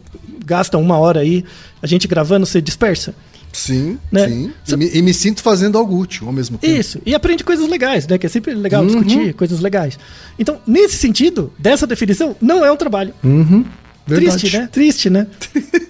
gasta 0.45 0.77
uma 0.77 0.97
hora 0.97 1.19
aí, 1.19 1.43
a 1.81 1.87
gente 1.87 2.07
gravando, 2.07 2.45
você 2.45 2.61
dispersa. 2.61 3.13
Sim, 3.57 3.97
Né? 4.11 4.27
sim. 4.27 4.51
E, 4.67 4.75
me, 4.77 4.89
e 4.93 5.01
me 5.01 5.13
sinto 5.13 5.41
fazendo 5.41 5.77
algo 5.77 5.97
útil 5.97 6.27
ao 6.27 6.33
mesmo 6.33 6.57
tempo. 6.57 6.71
Isso, 6.79 7.01
e 7.05 7.15
aprende 7.15 7.43
coisas 7.43 7.67
legais, 7.67 8.05
né? 8.07 8.17
Que 8.17 8.27
é 8.27 8.29
sempre 8.29 8.53
legal 8.53 8.85
discutir 8.85 9.33
coisas 9.33 9.59
legais. 9.59 9.97
Então, 10.37 10.61
nesse 10.67 10.95
sentido, 10.97 11.51
dessa 11.57 11.87
definição, 11.87 12.35
não 12.39 12.63
é 12.63 12.71
um 12.71 12.77
trabalho. 12.77 13.13
Verdade. 14.07 14.39
Triste, 14.39 14.57
né? 14.57 14.69
Triste, 14.71 15.09
né? 15.09 15.27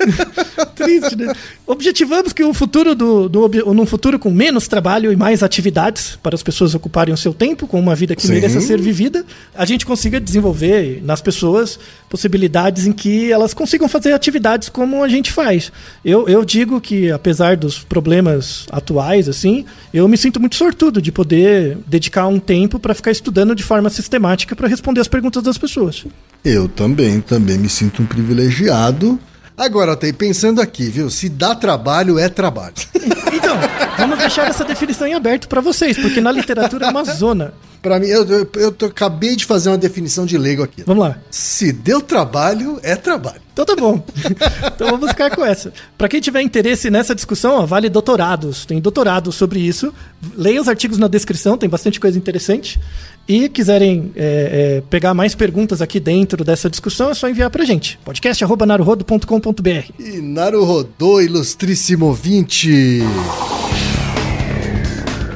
Triste, 0.75 1.15
né? 1.15 1.33
Objetivamos 1.67 2.33
que 2.33 2.43
um 2.43 2.53
futuro 2.53 2.95
do, 2.95 3.29
do 3.29 3.47
num 3.73 3.85
futuro 3.85 4.17
com 4.17 4.31
menos 4.31 4.67
trabalho 4.67 5.11
e 5.11 5.15
mais 5.15 5.43
atividades 5.43 6.17
para 6.21 6.33
as 6.33 6.41
pessoas 6.41 6.73
ocuparem 6.73 7.13
o 7.13 7.17
seu 7.17 7.33
tempo 7.33 7.67
com 7.67 7.79
uma 7.79 7.95
vida 7.95 8.15
que 8.15 8.21
Sim. 8.21 8.33
mereça 8.33 8.59
ser 8.59 8.81
vivida, 8.81 9.23
a 9.53 9.65
gente 9.65 9.85
consiga 9.85 10.19
desenvolver 10.19 11.01
nas 11.03 11.21
pessoas 11.21 11.79
possibilidades 12.09 12.87
em 12.87 12.91
que 12.91 13.31
elas 13.31 13.53
consigam 13.53 13.87
fazer 13.87 14.13
atividades 14.13 14.69
como 14.69 15.03
a 15.03 15.07
gente 15.07 15.31
faz. 15.31 15.71
Eu, 16.03 16.27
eu 16.27 16.43
digo 16.43 16.81
que 16.81 17.11
apesar 17.11 17.55
dos 17.55 17.79
problemas 17.79 18.65
atuais 18.71 19.29
assim, 19.29 19.65
eu 19.93 20.07
me 20.07 20.17
sinto 20.17 20.39
muito 20.39 20.55
sortudo 20.55 21.01
de 21.01 21.11
poder 21.11 21.77
dedicar 21.85 22.27
um 22.27 22.39
tempo 22.39 22.79
para 22.79 22.95
ficar 22.95 23.11
estudando 23.11 23.53
de 23.53 23.63
forma 23.63 23.89
sistemática 23.89 24.55
para 24.55 24.67
responder 24.67 25.01
as 25.01 25.07
perguntas 25.07 25.43
das 25.43 25.57
pessoas. 25.57 26.05
Eu 26.43 26.67
também, 26.69 27.19
também 27.19 27.57
me 27.57 27.67
sinto 27.67 28.01
privilegiado. 28.07 29.19
Agora, 29.57 29.91
Altair, 29.91 30.13
pensando 30.13 30.61
aqui, 30.61 30.83
viu? 30.89 31.09
Se 31.09 31.27
dá 31.29 31.55
trabalho, 31.55 32.17
é 32.19 32.29
trabalho. 32.29 32.73
Então, 33.37 33.55
vamos 33.97 34.17
deixar 34.17 34.47
essa 34.47 34.63
definição 34.65 35.05
em 35.07 35.13
aberto 35.13 35.47
para 35.47 35.61
vocês, 35.61 35.97
porque 35.97 36.19
na 36.19 36.31
literatura 36.31 36.87
é 36.87 36.89
uma 36.89 37.03
zona. 37.03 37.53
Pra 37.81 37.99
mim, 37.99 38.07
eu, 38.07 38.25
eu, 38.27 38.49
eu 38.55 38.71
tô- 38.71 38.87
acabei 38.87 39.35
de 39.35 39.45
fazer 39.45 39.69
uma 39.69 39.77
definição 39.77 40.25
de 40.25 40.37
leigo 40.37 40.63
aqui. 40.63 40.83
Vamos 40.85 41.03
lá. 41.07 41.17
Se 41.29 41.71
deu 41.71 42.01
trabalho, 42.01 42.79
é 42.81 42.95
trabalho. 42.95 43.39
Então 43.53 43.63
tá 43.65 43.75
bom. 43.75 44.03
então 44.75 44.89
vamos 44.89 45.09
ficar 45.09 45.29
com 45.33 45.45
essa. 45.45 45.71
Para 45.97 46.07
quem 46.09 46.19
tiver 46.19 46.41
interesse 46.41 46.89
nessa 46.89 47.13
discussão, 47.13 47.59
ó, 47.59 47.65
vale 47.65 47.89
doutorados. 47.89 48.65
Tem 48.65 48.81
doutorado 48.81 49.31
sobre 49.31 49.59
isso. 49.59 49.93
Leia 50.35 50.59
os 50.59 50.67
artigos 50.67 50.97
na 50.97 51.07
descrição, 51.07 51.57
tem 51.57 51.69
bastante 51.69 51.99
coisa 51.99 52.17
interessante. 52.17 52.79
E 53.27 53.49
quiserem 53.49 54.11
é, 54.15 54.77
é, 54.77 54.83
pegar 54.89 55.13
mais 55.13 55.35
perguntas 55.35 55.81
aqui 55.81 55.99
dentro 55.99 56.45
dessa 56.45 56.69
discussão, 56.69 57.09
é 57.09 57.13
só 57.13 57.29
enviar 57.29 57.49
pra 57.49 57.65
gente. 57.65 57.99
podcast.naruhodo.com.br. 58.05 59.91
E 59.99 60.21
Naruhodô, 60.21 61.19
ilustríssimo 61.19 62.05
ouvinte. 62.05 63.01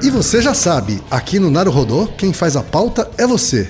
E 0.04 0.10
você 0.10 0.42
já 0.42 0.54
sabe, 0.54 1.02
aqui 1.12 1.38
no 1.38 1.52
Naruhodô, 1.52 2.08
quem 2.18 2.32
faz 2.34 2.56
a 2.56 2.64
pauta 2.64 3.12
é 3.18 3.28
você. 3.28 3.70